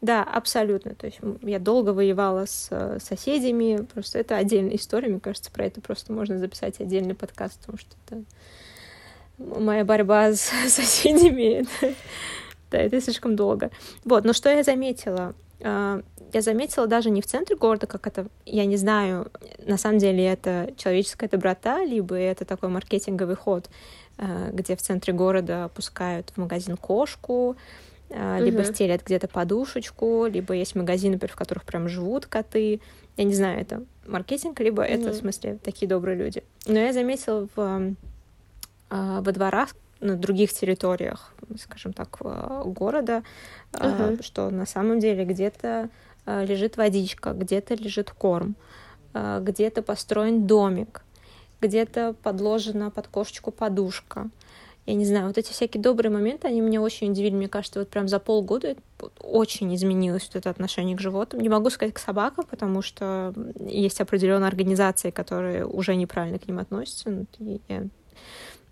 Да, 0.00 0.22
абсолютно. 0.22 0.94
То 0.94 1.06
есть 1.06 1.20
я 1.42 1.58
долго 1.58 1.90
воевала 1.90 2.46
с 2.46 2.68
э, 2.70 2.98
соседями. 3.02 3.86
Просто 3.92 4.18
это 4.18 4.36
отдельная 4.36 4.76
история. 4.76 5.08
Мне 5.08 5.20
кажется, 5.20 5.50
про 5.50 5.66
это 5.66 5.80
просто 5.80 6.12
можно 6.12 6.38
записать 6.38 6.80
отдельный 6.80 7.14
подкаст, 7.14 7.60
потому 7.60 7.78
что 7.78 7.94
это 8.06 8.24
моя 9.40 9.84
борьба 9.84 10.32
с 10.32 10.50
соседями. 10.68 11.66
Да, 12.70 12.78
это 12.78 13.00
слишком 13.00 13.36
долго. 13.36 13.70
Вот, 14.04 14.24
но 14.24 14.32
что 14.32 14.48
я 14.50 14.62
заметила? 14.62 15.34
А, 15.62 16.02
я 16.32 16.42
заметила 16.42 16.86
даже 16.86 17.10
не 17.10 17.20
в 17.22 17.26
центре 17.26 17.56
города, 17.56 17.86
как 17.86 18.06
это, 18.06 18.26
я 18.46 18.64
не 18.64 18.76
знаю, 18.76 19.30
на 19.66 19.76
самом 19.76 19.98
деле 19.98 20.24
это 20.24 20.72
человеческая 20.76 21.28
доброта, 21.28 21.84
либо 21.84 22.14
это 22.14 22.44
такой 22.44 22.68
маркетинговый 22.68 23.34
ход, 23.36 23.68
а, 24.18 24.50
где 24.52 24.76
в 24.76 24.82
центре 24.82 25.12
города 25.12 25.70
пускают 25.74 26.30
в 26.30 26.36
магазин 26.36 26.76
кошку, 26.76 27.56
uh 28.10 28.42
либо 28.42 28.64
стелят 28.64 29.04
где-то 29.04 29.28
подушечку, 29.28 30.26
либо 30.26 30.52
есть 30.54 30.74
магазины, 30.74 31.12
например, 31.12 31.32
в 31.32 31.36
которых 31.36 31.62
прям 31.62 31.88
живут 31.88 32.26
коты. 32.26 32.80
Я 33.16 33.22
не 33.22 33.34
знаю, 33.34 33.60
это 33.60 33.84
маркетинг, 34.04 34.58
либо 34.58 34.82
uh 34.82 34.86
это, 34.86 35.10
в 35.10 35.14
смысле, 35.14 35.58
такие 35.62 35.88
добрые 35.88 36.16
люди. 36.16 36.42
Но 36.66 36.80
я 36.80 36.92
заметила 36.92 37.46
в, 37.54 37.94
во 38.90 39.32
дворах 39.32 39.74
на 40.00 40.16
других 40.16 40.52
территориях, 40.52 41.32
скажем 41.58 41.92
так, 41.92 42.18
города, 42.64 43.22
uh-huh. 43.72 44.22
что 44.22 44.50
на 44.50 44.66
самом 44.66 44.98
деле 44.98 45.24
где-то 45.24 45.90
а, 46.26 46.44
лежит 46.44 46.76
водичка, 46.76 47.32
где-то 47.32 47.74
лежит 47.74 48.10
корм, 48.10 48.56
а, 49.14 49.40
где-то 49.40 49.82
построен 49.82 50.46
домик, 50.46 51.02
где-то 51.60 52.14
подложена 52.22 52.90
под 52.90 53.08
кошечку 53.08 53.50
подушка. 53.50 54.30
Я 54.86 54.94
не 54.94 55.04
знаю, 55.04 55.26
вот 55.26 55.38
эти 55.38 55.52
всякие 55.52 55.82
добрые 55.82 56.10
моменты, 56.10 56.48
они 56.48 56.60
меня 56.60 56.80
очень 56.80 57.10
удивили. 57.10 57.34
Мне 57.34 57.48
кажется, 57.48 57.80
вот 57.80 57.90
прям 57.90 58.08
за 58.08 58.18
полгода 58.18 58.76
очень 59.20 59.74
изменилось 59.74 60.24
вот 60.26 60.36
это 60.36 60.50
отношение 60.50 60.96
к 60.96 61.00
животным. 61.00 61.42
Не 61.42 61.48
могу 61.48 61.68
сказать 61.70 61.94
к 61.94 61.98
собакам, 61.98 62.46
потому 62.48 62.80
что 62.80 63.34
есть 63.60 64.00
определенные 64.00 64.48
организации, 64.48 65.10
которые 65.10 65.66
уже 65.66 65.94
неправильно 65.94 66.38
к 66.38 66.48
ним 66.48 66.58
относятся. 66.58 67.26
И 67.38 67.60
я 67.68 67.86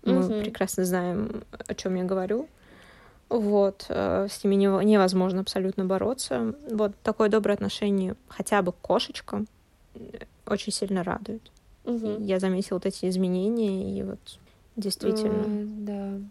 мы 0.03 0.25
угу. 0.25 0.41
прекрасно 0.41 0.85
знаем, 0.85 1.43
о 1.67 1.75
чем 1.75 1.95
я 1.95 2.03
говорю. 2.03 2.47
Вот, 3.29 3.85
э, 3.89 4.27
с 4.29 4.43
ними 4.43 4.55
невозможно 4.83 5.41
абсолютно 5.41 5.85
бороться. 5.85 6.55
Вот 6.71 6.93
такое 7.03 7.29
доброе 7.29 7.53
отношение 7.53 8.15
хотя 8.27 8.61
бы 8.61 8.71
к 8.71 8.77
кошечкам 8.81 9.47
э, 9.93 9.99
очень 10.47 10.73
сильно 10.73 11.03
радует. 11.03 11.51
Угу. 11.85 12.17
Я 12.19 12.39
заметила 12.39 12.77
вот 12.77 12.85
эти 12.85 13.07
изменения, 13.07 13.97
и 13.97 14.03
вот 14.03 14.39
действительно. 14.75 15.43
Mm, 15.43 15.85
да. 15.85 16.25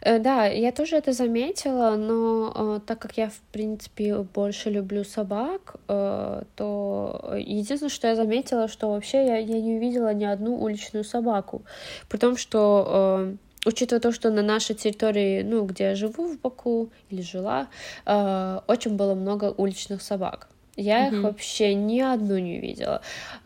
Э, 0.00 0.18
да, 0.18 0.46
я 0.46 0.72
тоже 0.72 0.96
это 0.96 1.12
заметила, 1.12 1.96
но 1.96 2.52
э, 2.54 2.80
так 2.86 2.98
как 2.98 3.18
я, 3.18 3.28
в 3.28 3.40
принципе, 3.52 4.18
больше 4.18 4.70
люблю 4.70 5.04
собак, 5.04 5.76
э, 5.88 6.42
то 6.54 7.34
единственное, 7.36 7.90
что 7.90 8.08
я 8.08 8.16
заметила, 8.16 8.68
что 8.68 8.88
вообще 8.88 9.26
я, 9.26 9.38
я 9.38 9.60
не 9.60 9.76
увидела 9.76 10.14
ни 10.14 10.24
одну 10.24 10.62
уличную 10.62 11.04
собаку. 11.04 11.62
При 12.08 12.18
том, 12.18 12.36
что 12.36 13.36
учитывая 13.64 14.00
то, 14.00 14.12
что 14.12 14.30
на 14.30 14.42
нашей 14.42 14.74
территории, 14.74 15.42
ну, 15.42 15.64
где 15.64 15.84
я 15.84 15.94
живу 15.94 16.28
в 16.28 16.40
Баку 16.40 16.90
или 17.10 17.22
жила, 17.22 17.66
очень 18.04 18.96
было 18.96 19.14
много 19.14 19.52
уличных 19.56 20.02
собак. 20.02 20.48
Я 20.76 21.08
mm-hmm. 21.08 21.16
их 21.16 21.22
вообще 21.22 21.74
ни 21.74 22.00
одну 22.00 22.38
не 22.38 22.58
видела. 22.58 23.00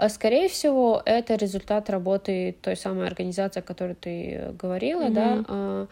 Скорее 0.09 0.49
всего, 0.49 1.01
это 1.05 1.37
результат 1.37 1.89
работы 1.89 2.57
той 2.61 2.77
самой 2.77 3.07
организации, 3.07 3.61
о 3.61 3.63
которой 3.63 3.95
ты 3.95 4.53
говорила, 4.61 5.05
mm-hmm. 5.05 5.15
да 5.15 5.45
а, 5.49 5.87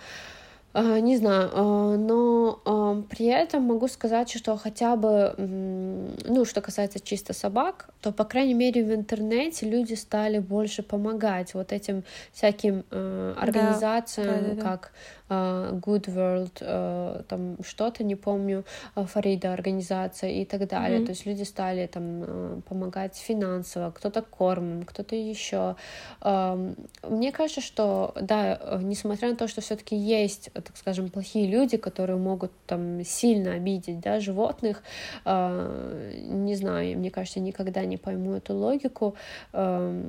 не 1.00 1.16
знаю, 1.16 1.50
а, 1.52 1.96
но 1.96 2.60
а, 2.64 3.02
при 3.08 3.26
этом 3.26 3.62
могу 3.62 3.88
сказать, 3.88 4.30
что 4.30 4.56
хотя 4.56 4.96
бы, 4.96 5.34
ну, 5.36 6.44
что 6.44 6.60
касается 6.60 7.00
чисто 7.00 7.32
собак, 7.32 7.90
то, 8.00 8.12
по 8.12 8.24
крайней 8.24 8.54
мере, 8.54 8.84
в 8.84 8.94
интернете 8.94 9.68
люди 9.68 9.94
стали 9.94 10.38
больше 10.38 10.82
помогать 10.82 11.54
вот 11.54 11.72
этим 11.72 12.04
всяким 12.32 12.84
организациям, 12.90 14.26
да, 14.26 14.50
да, 14.50 14.54
да, 14.54 14.62
как 14.62 14.92
Good 15.28 16.06
World, 16.06 17.24
там 17.24 17.56
что-то, 17.62 18.02
не 18.04 18.14
помню, 18.14 18.64
Фарида 18.94 19.52
организация 19.52 20.30
и 20.30 20.44
так 20.44 20.66
далее. 20.68 21.00
Mm-hmm. 21.00 21.04
То 21.04 21.10
есть 21.10 21.26
люди 21.26 21.42
стали 21.42 21.86
там 21.86 22.62
помогать 22.68 23.16
финансово, 23.16 23.90
кто-то 23.90 24.22
кормом, 24.22 24.84
кто-то 24.84 25.16
еще. 25.16 25.76
Мне 26.22 27.32
кажется, 27.32 27.60
что, 27.60 28.14
да, 28.20 28.78
несмотря 28.80 29.30
на 29.30 29.36
то, 29.36 29.48
что 29.48 29.60
все-таки 29.60 29.96
есть 29.96 30.50
так 30.68 30.76
скажем, 30.76 31.08
плохие 31.08 31.46
люди, 31.46 31.78
которые 31.78 32.18
могут 32.18 32.52
там 32.66 33.02
сильно 33.02 33.54
обидеть, 33.54 34.00
да, 34.00 34.20
животных, 34.20 34.82
э, 35.24 36.12
не 36.28 36.54
знаю, 36.54 36.98
мне 36.98 37.10
кажется, 37.10 37.40
никогда 37.40 37.84
не 37.86 37.96
пойму 37.96 38.34
эту 38.34 38.54
логику, 38.54 39.14
э, 39.54 40.02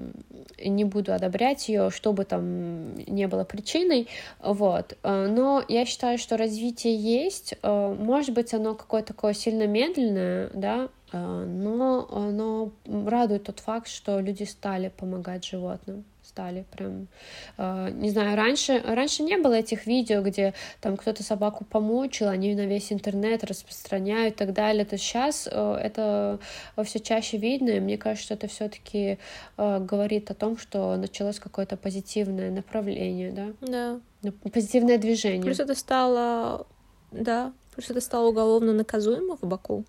не 0.66 0.84
буду 0.84 1.14
одобрять 1.14 1.70
ее, 1.70 1.92
чтобы 1.92 2.26
там 2.26 2.96
не 2.96 3.28
было 3.28 3.46
причиной, 3.46 4.10
вот, 4.44 4.98
э, 5.02 5.28
но 5.28 5.64
я 5.70 5.86
считаю, 5.86 6.18
что 6.18 6.36
развитие 6.36 6.96
есть, 6.96 7.54
э, 7.62 7.96
может 7.98 8.36
быть, 8.36 8.54
оно 8.54 8.76
какое-то 8.76 9.14
такое 9.14 9.34
сильно 9.34 9.66
медленное, 9.66 10.50
да, 10.54 10.90
но, 11.12 12.08
но 12.32 12.72
радует 12.86 13.46
тот 13.46 13.60
факт, 13.62 13.88
что 13.88 14.20
люди 14.20 14.44
стали 14.44 14.90
помогать 14.96 15.44
животным 15.44 16.04
стали 16.30 16.66
прям, 16.72 17.08
э, 17.58 17.90
не 17.92 18.10
знаю, 18.12 18.38
раньше, 18.38 18.82
раньше 18.86 19.24
не 19.24 19.38
было 19.38 19.56
этих 19.56 19.86
видео, 19.86 20.22
где 20.22 20.54
там 20.80 20.96
кто-то 20.96 21.24
собаку 21.24 21.66
помучил, 21.66 22.30
они 22.30 22.56
на 22.56 22.66
весь 22.66 22.94
интернет 22.94 23.44
распространяют 23.44 24.36
и 24.36 24.38
так 24.38 24.54
далее, 24.54 24.86
то 24.86 24.98
сейчас 24.98 25.50
э, 25.52 25.74
это 25.84 26.40
все 26.84 27.00
чаще 27.00 27.38
видно, 27.38 27.72
и 27.72 27.80
мне 27.80 27.98
кажется, 27.98 28.36
это 28.36 28.48
все-таки 28.48 29.18
э, 29.58 29.80
говорит 29.80 30.32
о 30.32 30.36
том, 30.36 30.58
что 30.58 30.96
началось 30.96 31.40
какое-то 31.40 31.78
позитивное 31.78 32.52
направление, 32.52 33.32
да? 33.32 33.48
Да. 33.62 34.00
Ну, 34.22 34.32
позитивное 34.52 34.98
движение. 34.98 35.42
Плюс 35.42 35.60
это 35.60 35.76
стало, 35.76 36.68
да, 37.12 37.54
плюс 37.76 37.90
это 37.90 38.02
стало 38.02 38.28
уголовно 38.28 38.74
наказуемо 38.74 39.38
в 39.38 39.44
Баку, 39.44 39.84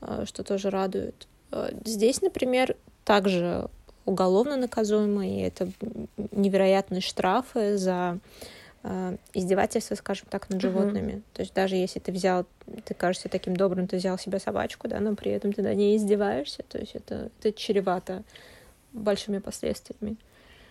э, 0.00 0.24
что 0.26 0.42
тоже 0.42 0.70
радует. 0.70 1.28
Э, 1.52 1.70
здесь, 1.84 2.22
например, 2.22 2.76
также 3.04 3.68
уголовно 4.10 4.56
наказуемо, 4.56 5.26
и 5.26 5.40
это 5.40 5.70
невероятные 6.32 7.00
штрафы 7.00 7.76
за 7.76 8.18
э, 8.82 9.16
издевательство, 9.34 9.94
скажем 9.94 10.26
так, 10.28 10.50
над 10.50 10.60
животными. 10.60 11.12
Uh-huh. 11.12 11.34
То 11.34 11.42
есть 11.42 11.54
даже 11.54 11.76
если 11.76 12.00
ты 12.00 12.10
взял, 12.12 12.44
ты 12.84 12.94
кажешься 12.94 13.28
таким 13.28 13.56
добрым, 13.56 13.86
ты 13.86 13.96
взял 13.96 14.18
себе 14.18 14.40
собачку, 14.40 14.88
да, 14.88 15.00
но 15.00 15.14
при 15.14 15.30
этом 15.30 15.52
ты 15.52 15.62
на 15.62 15.74
ней 15.74 15.96
издеваешься, 15.96 16.64
то 16.68 16.78
есть 16.78 16.94
это, 16.94 17.30
это 17.38 17.52
чревато 17.52 18.24
большими 18.92 19.38
последствиями. 19.38 20.16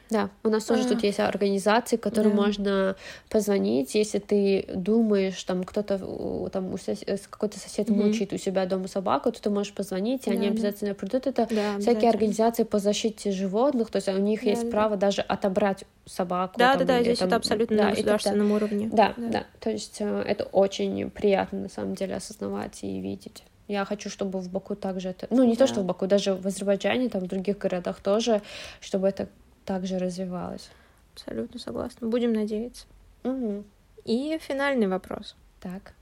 Да, 0.10 0.30
у 0.44 0.50
нас 0.50 0.66
тоже 0.66 0.84
а. 0.86 0.90
тут 0.90 1.04
есть 1.04 1.20
организации, 1.20 1.96
которым 1.96 2.36
да. 2.36 2.42
можно 2.42 2.96
позвонить, 3.30 3.94
если 3.94 4.18
ты 4.18 4.66
думаешь, 4.74 5.42
там 5.44 5.64
кто-то, 5.64 6.50
там 6.52 6.76
сос... 6.80 7.04
какой-то 7.30 7.60
сосед 7.60 7.90
mm-hmm. 7.90 8.06
мучает 8.08 8.34
у 8.34 8.38
себя 8.38 8.66
дома 8.66 8.88
собаку, 8.88 9.32
то 9.32 9.42
ты 9.42 9.50
можешь 9.50 9.74
позвонить, 9.74 10.26
и 10.26 10.32
да, 10.32 10.36
они 10.36 10.48
да. 10.48 10.54
обязательно 10.54 10.96
придут. 10.96 11.28
Это 11.28 11.48
да, 11.50 11.80
всякие 11.80 12.10
организации 12.10 12.64
по 12.64 12.80
защите 12.80 13.32
животных, 13.32 13.92
то 13.92 13.98
есть 13.98 14.08
у 14.08 14.18
них 14.18 14.44
да, 14.44 14.50
есть 14.50 14.64
да. 14.64 14.72
право 14.72 14.98
даже 14.98 15.22
отобрать 15.22 15.86
собаку. 16.06 16.58
Да, 16.58 16.76
там, 16.76 16.88
да, 16.88 16.98
да, 16.98 17.02
здесь 17.04 17.20
там, 17.20 17.28
это 17.28 17.36
абсолютно 17.36 17.78
да, 17.78 17.84
на 17.84 17.90
государственном 17.92 18.48
это, 18.48 18.56
уровне. 18.56 18.90
Да, 18.92 19.14
да, 19.16 19.28
да, 19.30 19.44
то 19.60 19.70
есть 19.70 19.98
э, 20.00 20.24
это 20.26 20.46
очень 20.46 21.12
приятно 21.12 21.60
на 21.60 21.70
самом 21.70 21.94
деле 21.94 22.16
осознавать 22.16 22.80
и 22.84 23.00
видеть. 23.00 23.44
Я 23.68 23.86
хочу, 23.86 24.10
чтобы 24.10 24.40
в 24.40 24.50
Баку 24.50 24.76
также 24.76 25.10
это... 25.10 25.28
Ну, 25.30 25.44
не 25.44 25.54
да. 25.54 25.60
то, 25.60 25.68
что 25.68 25.82
в 25.82 25.86
Баку, 25.86 26.08
даже 26.08 26.34
в 26.34 26.48
Азербайджане, 26.48 27.08
там, 27.10 27.22
в 27.22 27.28
других 27.28 27.60
городах 27.60 28.00
тоже, 28.02 28.42
чтобы 28.82 29.08
это 29.08 29.30
также 29.70 30.00
развивалась. 30.00 30.68
Абсолютно 31.14 31.60
согласна. 31.60 32.08
Будем 32.08 32.34
надеяться. 32.34 32.88
Угу. 33.24 33.64
И 34.04 34.40
финальный 34.42 34.88
вопрос. 34.88 35.36
Так. 35.60 35.94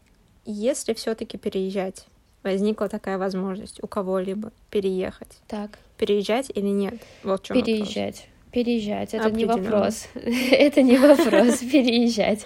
Если 0.45 0.93
все-таки 0.93 1.38
переезжать, 1.38 2.07
возникла 2.43 2.88
такая 2.88 3.18
возможность 3.18 3.84
у 3.84 3.88
кого-либо 3.88 4.53
переехать. 4.70 5.39
Так. 5.49 5.80
Переезжать 5.97 6.49
или 6.55 6.70
нет? 6.70 6.93
Вот 7.24 7.41
в 7.41 7.43
чем 7.43 7.61
Переезжать. 7.61 8.20
Вопрос. 8.22 8.36
Переезжать, 8.52 9.14
это 9.14 9.30
не 9.30 9.45
вопрос. 9.45 10.08
это 10.16 10.82
не 10.82 10.98
вопрос, 10.98 11.58
переезжать. 11.72 12.45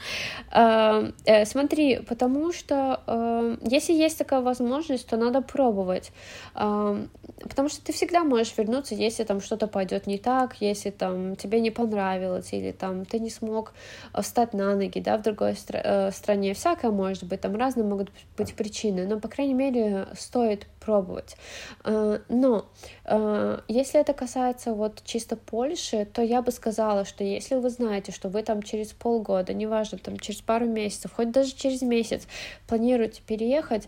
Э, 0.52 1.12
смотри, 1.45 1.99
потому 1.99 2.52
что 2.52 3.58
если 3.62 3.93
есть 3.93 4.18
такая 4.18 4.41
возможность, 4.41 5.08
то 5.08 5.18
надо 5.18 5.41
пробовать. 5.41 6.12
Потому 6.54 7.70
что 7.70 7.84
ты 7.84 7.93
всегда 7.93 8.24
можешь 8.24 8.54
вернуться, 8.58 8.95
если 8.95 9.24
там 9.24 9.41
что-то 9.41 9.68
пойдет 9.68 10.08
не 10.08 10.18
так, 10.18 10.56
если 10.60 10.89
там 10.89 11.36
тебе 11.36 11.60
не 11.60 11.72
понравилось, 11.72 12.54
или 12.54 12.72
там 12.72 13.06
ты 13.06 13.20
не 13.20 13.30
смог 13.30 13.74
встать 14.14 14.54
на 14.54 14.76
ноги, 14.76 14.99
да, 14.99 15.18
в 15.18 15.22
другой 15.22 15.56
э, 15.74 16.12
стране. 16.12 16.54
Всякое 16.54 16.91
может 16.91 17.24
быть, 17.24 17.41
там 17.41 17.56
разные 17.56 17.86
могут 17.86 18.10
быть 18.38 18.54
причины, 18.54 19.08
но, 19.08 19.20
по 19.20 19.28
крайней 19.28 19.54
мере, 19.54 20.08
стоит 20.18 20.68
пробовать. 20.84 21.38
Э, 21.86 22.19
но 22.27 22.65
э, 23.05 23.59
если 23.67 24.01
это 24.01 24.13
касается 24.13 24.73
вот 24.73 25.01
чисто 25.05 25.38
Польши, 25.38 26.05
то 26.05 26.21
я 26.21 26.41
бы 26.41 26.51
сказала, 26.51 27.05
что 27.05 27.23
если 27.23 27.55
вы 27.55 27.69
знаете, 27.69 28.11
что 28.11 28.29
вы 28.29 28.43
там 28.43 28.61
через 28.63 28.89
полгода, 28.91 29.53
неважно, 29.53 29.97
там 29.97 30.17
через 30.17 30.41
пару 30.41 30.65
месяцев, 30.65 31.13
хоть 31.15 31.32
даже 31.32 31.55
через 31.55 31.82
месяц 31.82 32.27
планируете 32.67 33.21
переехать, 33.25 33.88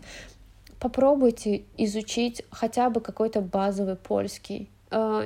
попробуйте 0.80 1.64
изучить 1.76 2.42
хотя 2.50 2.90
бы 2.90 3.00
какой-то 3.00 3.40
базовый 3.40 3.96
польский 3.96 4.70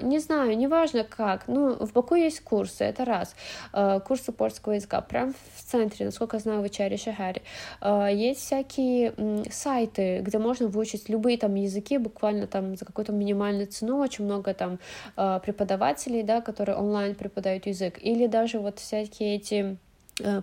не 0.02 0.18
знаю, 0.18 0.56
неважно 0.56 1.04
как. 1.04 1.48
Ну, 1.48 1.74
в 1.74 1.92
Баку 1.92 2.14
есть 2.14 2.40
курсы, 2.40 2.84
это 2.84 3.04
раз. 3.04 3.34
Э, 3.72 4.00
курсы 4.06 4.32
польского 4.32 4.74
языка. 4.74 5.00
Прям 5.00 5.34
в 5.56 5.62
центре, 5.62 6.06
насколько 6.06 6.36
я 6.36 6.40
знаю, 6.40 6.62
в 6.62 6.66
Ичаре 6.66 6.96
Шагаре. 6.96 7.42
Э, 7.80 8.08
есть 8.12 8.40
всякие 8.40 9.14
сайты, 9.50 10.20
где 10.20 10.38
можно 10.38 10.68
выучить 10.68 11.08
любые 11.08 11.38
там 11.38 11.54
языки, 11.54 11.98
буквально 11.98 12.46
там 12.46 12.76
за 12.76 12.84
какую-то 12.84 13.12
минимальную 13.12 13.66
цену. 13.66 13.98
Очень 13.98 14.24
много 14.24 14.54
там 14.54 14.78
преподавателей, 15.14 16.22
да, 16.22 16.40
которые 16.40 16.76
онлайн 16.76 17.14
преподают 17.14 17.66
язык. 17.66 17.98
Или 18.00 18.26
даже 18.26 18.58
вот 18.58 18.78
всякие 18.78 19.36
эти 19.36 19.58
Э, 19.58 19.87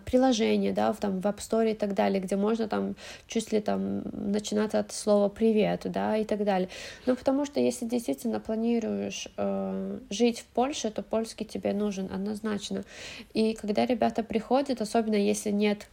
приложения, 0.05 0.71
да, 0.71 0.93
в, 0.93 0.97
там, 0.97 1.19
в 1.19 1.25
App 1.25 1.37
Store 1.37 1.71
и 1.71 1.73
так 1.73 1.93
далее, 1.93 2.21
где 2.21 2.35
можно 2.35 2.67
там 2.67 2.95
чуть 3.27 3.51
ли 3.51 3.59
там 3.59 4.03
начинать 4.13 4.73
от 4.73 4.91
слова 4.91 5.29
«привет», 5.29 5.81
да, 5.85 6.17
и 6.17 6.23
так 6.23 6.43
далее. 6.43 6.69
Ну, 7.05 7.15
потому 7.15 7.45
что 7.45 7.59
если 7.59 7.85
действительно 7.85 8.39
планируешь 8.39 9.27
э, 9.37 9.99
жить 10.09 10.39
в 10.39 10.45
Польше, 10.45 10.91
то 10.91 11.03
польский 11.03 11.45
тебе 11.45 11.73
нужен 11.73 12.09
однозначно. 12.11 12.83
И 13.33 13.53
когда 13.53 13.85
ребята 13.85 14.23
приходят, 14.23 14.81
особенно 14.81 15.15
если 15.15 15.51
нет 15.51 15.87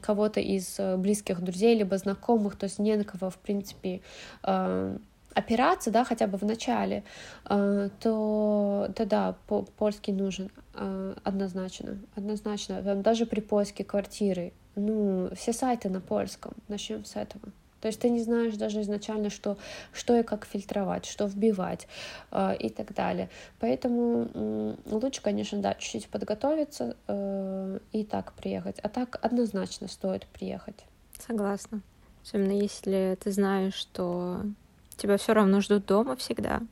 кого-то 0.00 0.40
из 0.40 0.78
э, 0.78 0.96
близких 0.96 1.40
друзей, 1.40 1.76
либо 1.76 1.96
знакомых, 1.96 2.56
то 2.56 2.64
есть 2.64 2.78
не 2.78 2.96
на 2.96 3.04
кого, 3.04 3.30
в 3.30 3.38
принципе, 3.38 4.00
э, 4.42 4.96
опираться, 5.34 5.90
да, 5.90 6.04
хотя 6.04 6.26
бы 6.26 6.36
в 6.36 6.42
начале, 6.42 7.04
э, 7.48 7.88
то, 8.00 8.90
то 8.94 9.06
да, 9.06 9.36
польский 9.78 10.12
нужен 10.12 10.50
э, 10.74 11.14
однозначно, 11.24 11.98
однозначно. 12.14 12.82
Даже 12.96 13.26
при 13.26 13.40
поиске 13.40 13.84
квартиры, 13.84 14.52
ну, 14.74 15.30
все 15.34 15.52
сайты 15.52 15.88
на 15.88 16.00
польском, 16.00 16.52
начнем 16.68 17.04
с 17.04 17.16
этого. 17.16 17.52
То 17.82 17.88
есть 17.88 18.00
ты 18.00 18.10
не 18.10 18.22
знаешь 18.22 18.54
даже 18.54 18.80
изначально, 18.82 19.28
что, 19.28 19.58
что 19.92 20.16
и 20.16 20.22
как 20.22 20.44
фильтровать, 20.44 21.04
что 21.04 21.26
вбивать 21.26 21.88
э, 22.30 22.56
и 22.56 22.70
так 22.70 22.94
далее. 22.94 23.28
Поэтому 23.58 24.28
э, 24.32 24.74
лучше, 24.86 25.20
конечно, 25.20 25.60
да, 25.60 25.74
чуть-чуть 25.74 26.08
подготовиться 26.08 26.96
э, 27.08 27.78
и 27.90 28.04
так 28.04 28.34
приехать. 28.34 28.78
А 28.78 28.88
так 28.88 29.18
однозначно 29.20 29.88
стоит 29.88 30.26
приехать. 30.26 30.84
Согласна. 31.26 31.80
Особенно 32.22 32.52
если 32.52 33.18
ты 33.20 33.32
знаешь, 33.32 33.74
что 33.74 34.42
тебя 34.96 35.16
все 35.16 35.32
равно 35.32 35.60
ждут 35.60 35.84
дома 35.84 36.14
всегда. 36.14 36.62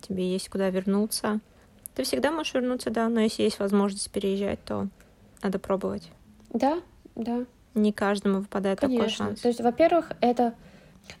Тебе 0.00 0.32
есть 0.32 0.48
куда 0.48 0.70
вернуться. 0.70 1.40
Ты 1.94 2.02
всегда 2.02 2.32
можешь 2.32 2.54
вернуться, 2.54 2.90
да, 2.90 3.08
но 3.08 3.20
если 3.20 3.42
есть 3.42 3.58
возможность 3.58 4.10
переезжать, 4.10 4.62
то 4.64 4.88
надо 5.42 5.58
пробовать. 5.58 6.10
Да, 6.50 6.80
да. 7.14 7.44
Не 7.74 7.92
каждому 7.92 8.40
выпадает 8.40 8.80
Конечно. 8.80 9.04
такой 9.04 9.14
шанс. 9.14 9.40
То 9.40 9.48
есть, 9.48 9.60
во-первых, 9.60 10.12
это 10.20 10.54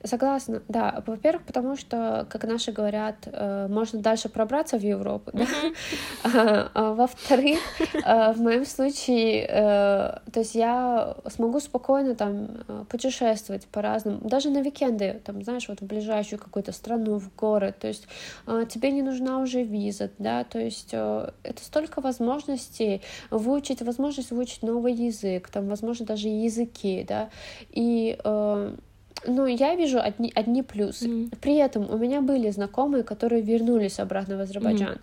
Согласна, 0.02 0.62
да. 0.68 1.02
Во-первых, 1.06 1.44
потому 1.44 1.76
что, 1.76 2.26
как 2.30 2.44
наши 2.44 2.72
говорят, 2.72 3.16
э, 3.26 3.68
можно 3.68 4.00
дальше 4.00 4.28
пробраться 4.28 4.78
в 4.78 4.82
Европу, 4.82 5.30
да? 5.32 5.46
А, 6.24 6.70
а 6.74 6.94
во-вторых, 6.94 7.58
э, 7.92 8.32
в 8.32 8.40
моем 8.40 8.64
случае, 8.64 9.46
э, 9.48 9.50
то 10.32 10.40
есть 10.40 10.54
я 10.54 11.16
смогу 11.28 11.60
спокойно 11.60 12.14
там 12.14 12.48
путешествовать 12.88 13.66
по 13.66 13.82
разным, 13.82 14.20
даже 14.20 14.50
на 14.50 14.60
викенды, 14.60 15.20
там, 15.24 15.42
знаешь, 15.42 15.68
вот 15.68 15.80
в 15.80 15.86
ближайшую 15.86 16.38
какую-то 16.38 16.72
страну, 16.72 17.18
в 17.18 17.34
город, 17.36 17.78
то 17.80 17.88
есть 17.88 18.06
тебе 18.68 18.90
не 18.90 19.02
нужна 19.02 19.38
уже 19.38 19.62
виза, 19.62 20.10
да, 20.18 20.44
то 20.44 20.58
есть 20.58 20.92
это 20.92 21.62
столько 21.62 22.00
возможностей 22.00 23.02
выучить, 23.30 23.82
возможность 23.82 24.30
выучить 24.30 24.62
новый 24.62 24.94
язык, 24.94 25.50
там, 25.50 25.68
возможно, 25.68 26.06
даже 26.06 26.28
языки, 26.28 27.04
да, 27.08 27.30
и 27.70 28.18
ну, 29.26 29.46
я 29.46 29.74
вижу 29.74 30.00
одни, 30.00 30.32
одни 30.34 30.62
плюсы. 30.62 31.06
Mm. 31.06 31.36
При 31.40 31.56
этом 31.56 31.90
у 31.90 31.96
меня 31.96 32.20
были 32.20 32.50
знакомые, 32.50 33.04
которые 33.04 33.42
вернулись 33.42 33.98
обратно 33.98 34.36
в 34.36 34.40
Азербайджан. 34.40 34.94
Mm. 34.94 35.00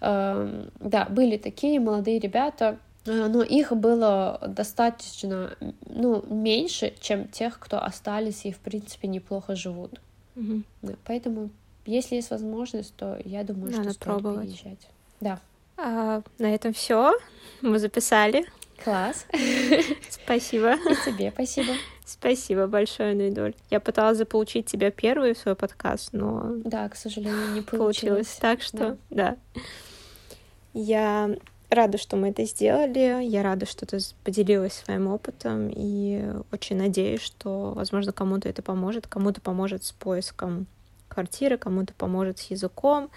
Э, 0.00 0.68
да, 0.80 1.06
были 1.06 1.36
такие 1.36 1.80
молодые 1.80 2.18
ребята, 2.18 2.78
э, 3.06 3.26
но 3.28 3.42
их 3.42 3.72
было 3.72 4.40
достаточно, 4.46 5.56
ну, 5.86 6.24
меньше, 6.28 6.94
чем 7.00 7.28
тех, 7.28 7.58
кто 7.58 7.82
остались 7.82 8.44
и, 8.44 8.52
в 8.52 8.58
принципе, 8.58 9.08
неплохо 9.08 9.54
живут. 9.54 10.00
Mm-hmm. 10.36 10.62
Да, 10.82 10.94
поэтому, 11.04 11.50
если 11.86 12.16
есть 12.16 12.30
возможность, 12.30 12.94
то 12.96 13.18
я 13.24 13.44
думаю, 13.44 13.70
Надо 13.70 13.82
что 13.84 13.92
стоит 13.92 14.04
пробовать. 14.04 14.46
переезжать. 14.46 14.88
Да. 15.20 15.40
А, 15.76 16.22
на 16.38 16.54
этом 16.54 16.72
все. 16.72 17.14
Мы 17.60 17.78
записали. 17.78 18.44
Класс. 18.82 19.26
Спасибо. 20.10 20.74
И 20.74 20.94
тебе 21.06 21.30
спасибо. 21.32 21.72
Спасибо 22.14 22.68
большое, 22.68 23.12
Нейдоль. 23.14 23.54
Я 23.70 23.80
пыталась 23.80 24.18
заполучить 24.18 24.66
тебя 24.66 24.92
первой 24.92 25.34
в 25.34 25.38
свой 25.38 25.56
подкаст, 25.56 26.10
но... 26.12 26.52
Да, 26.64 26.88
к 26.88 26.94
сожалению, 26.94 27.52
не 27.54 27.60
получилось. 27.62 28.28
получилось. 28.28 28.38
Так 28.40 28.62
что, 28.62 28.96
да. 29.10 29.36
да. 29.54 29.60
Я 30.72 31.36
рада, 31.70 31.98
что 31.98 32.16
мы 32.16 32.28
это 32.30 32.44
сделали. 32.44 33.24
Я 33.24 33.42
рада, 33.42 33.66
что 33.66 33.84
ты 33.84 33.98
поделилась 34.22 34.74
своим 34.74 35.08
опытом. 35.08 35.68
И 35.74 36.24
очень 36.52 36.76
надеюсь, 36.76 37.20
что, 37.20 37.72
возможно, 37.74 38.12
кому-то 38.12 38.48
это 38.48 38.62
поможет. 38.62 39.08
Кому-то 39.08 39.40
поможет 39.40 39.82
с 39.82 39.90
поиском 39.90 40.66
квартиры, 41.08 41.58
кому-то 41.58 41.94
поможет 41.94 42.38
с 42.38 42.44
языком, 42.44 43.10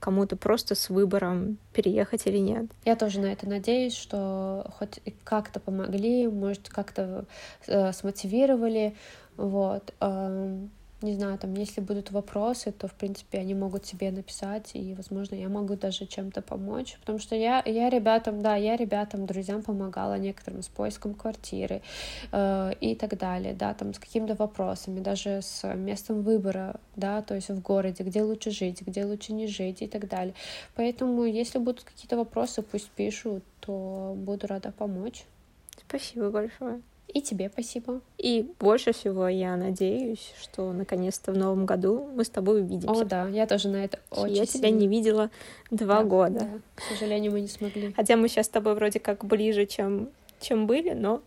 кому-то 0.00 0.36
просто 0.36 0.74
с 0.74 0.90
выбором 0.90 1.58
переехать 1.72 2.26
или 2.26 2.38
нет. 2.38 2.66
Я 2.84 2.96
тоже 2.96 3.20
на 3.20 3.26
это 3.26 3.48
надеюсь, 3.48 3.94
что 3.94 4.70
хоть 4.78 5.00
как-то 5.24 5.60
помогли, 5.60 6.28
может, 6.28 6.68
как-то 6.68 7.24
э, 7.66 7.92
смотивировали, 7.92 8.96
вот 9.36 9.94
не 11.02 11.14
знаю, 11.14 11.38
там, 11.38 11.52
если 11.54 11.82
будут 11.82 12.10
вопросы, 12.10 12.72
то, 12.72 12.88
в 12.88 12.94
принципе, 12.94 13.38
они 13.38 13.54
могут 13.54 13.84
себе 13.84 14.10
написать, 14.10 14.70
и, 14.74 14.94
возможно, 14.94 15.34
я 15.34 15.48
могу 15.48 15.76
даже 15.76 16.06
чем-то 16.06 16.40
помочь, 16.40 16.96
потому 17.00 17.18
что 17.18 17.36
я, 17.36 17.62
я 17.66 17.90
ребятам, 17.90 18.42
да, 18.42 18.56
я 18.56 18.76
ребятам, 18.76 19.26
друзьям 19.26 19.62
помогала 19.62 20.16
некоторым 20.16 20.62
с 20.62 20.68
поиском 20.68 21.14
квартиры 21.14 21.82
э, 22.32 22.72
и 22.80 22.94
так 22.94 23.18
далее, 23.18 23.52
да, 23.52 23.74
там, 23.74 23.92
с 23.92 23.98
какими-то 23.98 24.34
вопросами, 24.34 25.00
даже 25.00 25.42
с 25.42 25.74
местом 25.74 26.22
выбора, 26.22 26.80
да, 26.96 27.20
то 27.20 27.34
есть 27.34 27.50
в 27.50 27.60
городе, 27.60 28.02
где 28.02 28.22
лучше 28.22 28.50
жить, 28.50 28.80
где 28.80 29.04
лучше 29.04 29.34
не 29.34 29.46
жить 29.46 29.82
и 29.82 29.86
так 29.86 30.08
далее. 30.08 30.34
Поэтому, 30.76 31.24
если 31.24 31.58
будут 31.58 31.84
какие-то 31.84 32.16
вопросы, 32.16 32.62
пусть 32.62 32.88
пишут, 32.90 33.44
то 33.60 34.14
буду 34.16 34.46
рада 34.46 34.72
помочь. 34.72 35.24
Спасибо 35.86 36.30
большое. 36.30 36.80
И 37.08 37.22
тебе 37.22 37.48
спасибо. 37.48 38.00
И 38.18 38.50
больше 38.58 38.92
всего 38.92 39.28
я 39.28 39.56
надеюсь, 39.56 40.32
что 40.40 40.72
наконец-то 40.72 41.32
в 41.32 41.38
новом 41.38 41.64
году 41.64 42.08
мы 42.14 42.24
с 42.24 42.28
тобой 42.28 42.60
увидимся. 42.62 43.02
О, 43.02 43.04
да, 43.04 43.28
я 43.28 43.46
тоже 43.46 43.68
на 43.68 43.84
это 43.84 43.98
очень 44.10 44.34
Я 44.34 44.46
сильно... 44.46 44.68
тебя 44.68 44.70
не 44.70 44.88
видела 44.88 45.30
два 45.70 45.98
да, 45.98 46.04
года. 46.04 46.40
Да. 46.40 46.60
К 46.74 46.80
сожалению, 46.92 47.32
мы 47.32 47.40
не 47.40 47.48
смогли. 47.48 47.92
Хотя 47.94 48.16
мы 48.16 48.28
сейчас 48.28 48.46
с 48.46 48.50
тобой 48.50 48.74
вроде 48.74 49.00
как 49.00 49.24
ближе, 49.24 49.66
чем, 49.66 50.10
чем 50.40 50.66
были, 50.66 50.92
но 50.92 51.22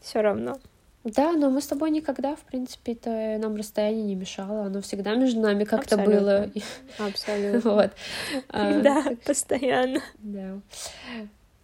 все 0.00 0.20
равно. 0.20 0.58
Да, 1.04 1.32
но 1.32 1.48
мы 1.48 1.60
с 1.62 1.66
тобой 1.66 1.90
никогда, 1.90 2.34
в 2.36 2.40
принципе, 2.40 2.92
это 2.92 3.38
нам 3.40 3.56
расстояние 3.56 4.04
не 4.04 4.14
мешало. 4.14 4.66
Оно 4.66 4.82
всегда 4.82 5.14
между 5.14 5.40
нами 5.40 5.64
как-то 5.64 5.96
было. 5.96 6.50
Абсолютно. 6.98 7.70
Вот. 7.78 7.90
Да, 8.52 9.04
постоянно. 9.24 10.00
Да. 10.18 10.60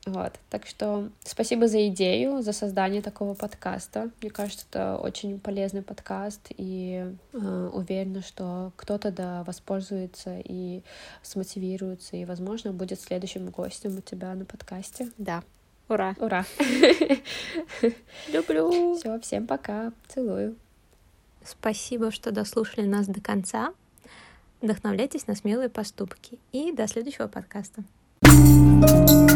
Вот. 0.07 0.34
Так 0.50 0.66
что 0.66 1.09
спасибо 1.24 1.66
за 1.66 1.88
идею, 1.88 2.42
за 2.42 2.52
создание 2.52 3.00
такого 3.00 3.34
подкаста. 3.34 4.11
Мне 4.20 4.30
кажется, 4.30 4.66
это 4.70 4.96
очень 4.98 5.40
полезный 5.40 5.82
подкаст, 5.82 6.48
и 6.50 7.07
э, 7.32 7.70
уверена, 7.72 8.20
что 8.20 8.72
кто-то 8.76 9.11
да 9.11 9.44
воспользуется 9.44 10.40
и 10.44 10.82
смотивируется, 11.22 12.16
и, 12.16 12.26
возможно, 12.26 12.72
будет 12.72 13.00
следующим 13.00 13.48
гостем 13.48 13.96
у 13.96 14.00
тебя 14.02 14.34
на 14.34 14.44
подкасте. 14.44 15.11
Да. 15.16 15.42
Ура! 15.88 16.14
Ура! 16.18 16.44
Люблю! 18.28 18.96
Все, 18.96 19.18
всем 19.20 19.46
пока. 19.46 19.92
Целую. 20.09 20.57
Спасибо, 21.44 22.11
что 22.11 22.30
дослушали 22.30 22.86
нас 22.86 23.07
до 23.07 23.20
конца. 23.20 23.72
Вдохновляйтесь 24.61 25.26
на 25.26 25.34
смелые 25.34 25.68
поступки. 25.68 26.38
И 26.52 26.72
до 26.72 26.86
следующего 26.88 27.26
подкаста. 27.26 27.84
thank 28.24 29.11
you 29.11 29.34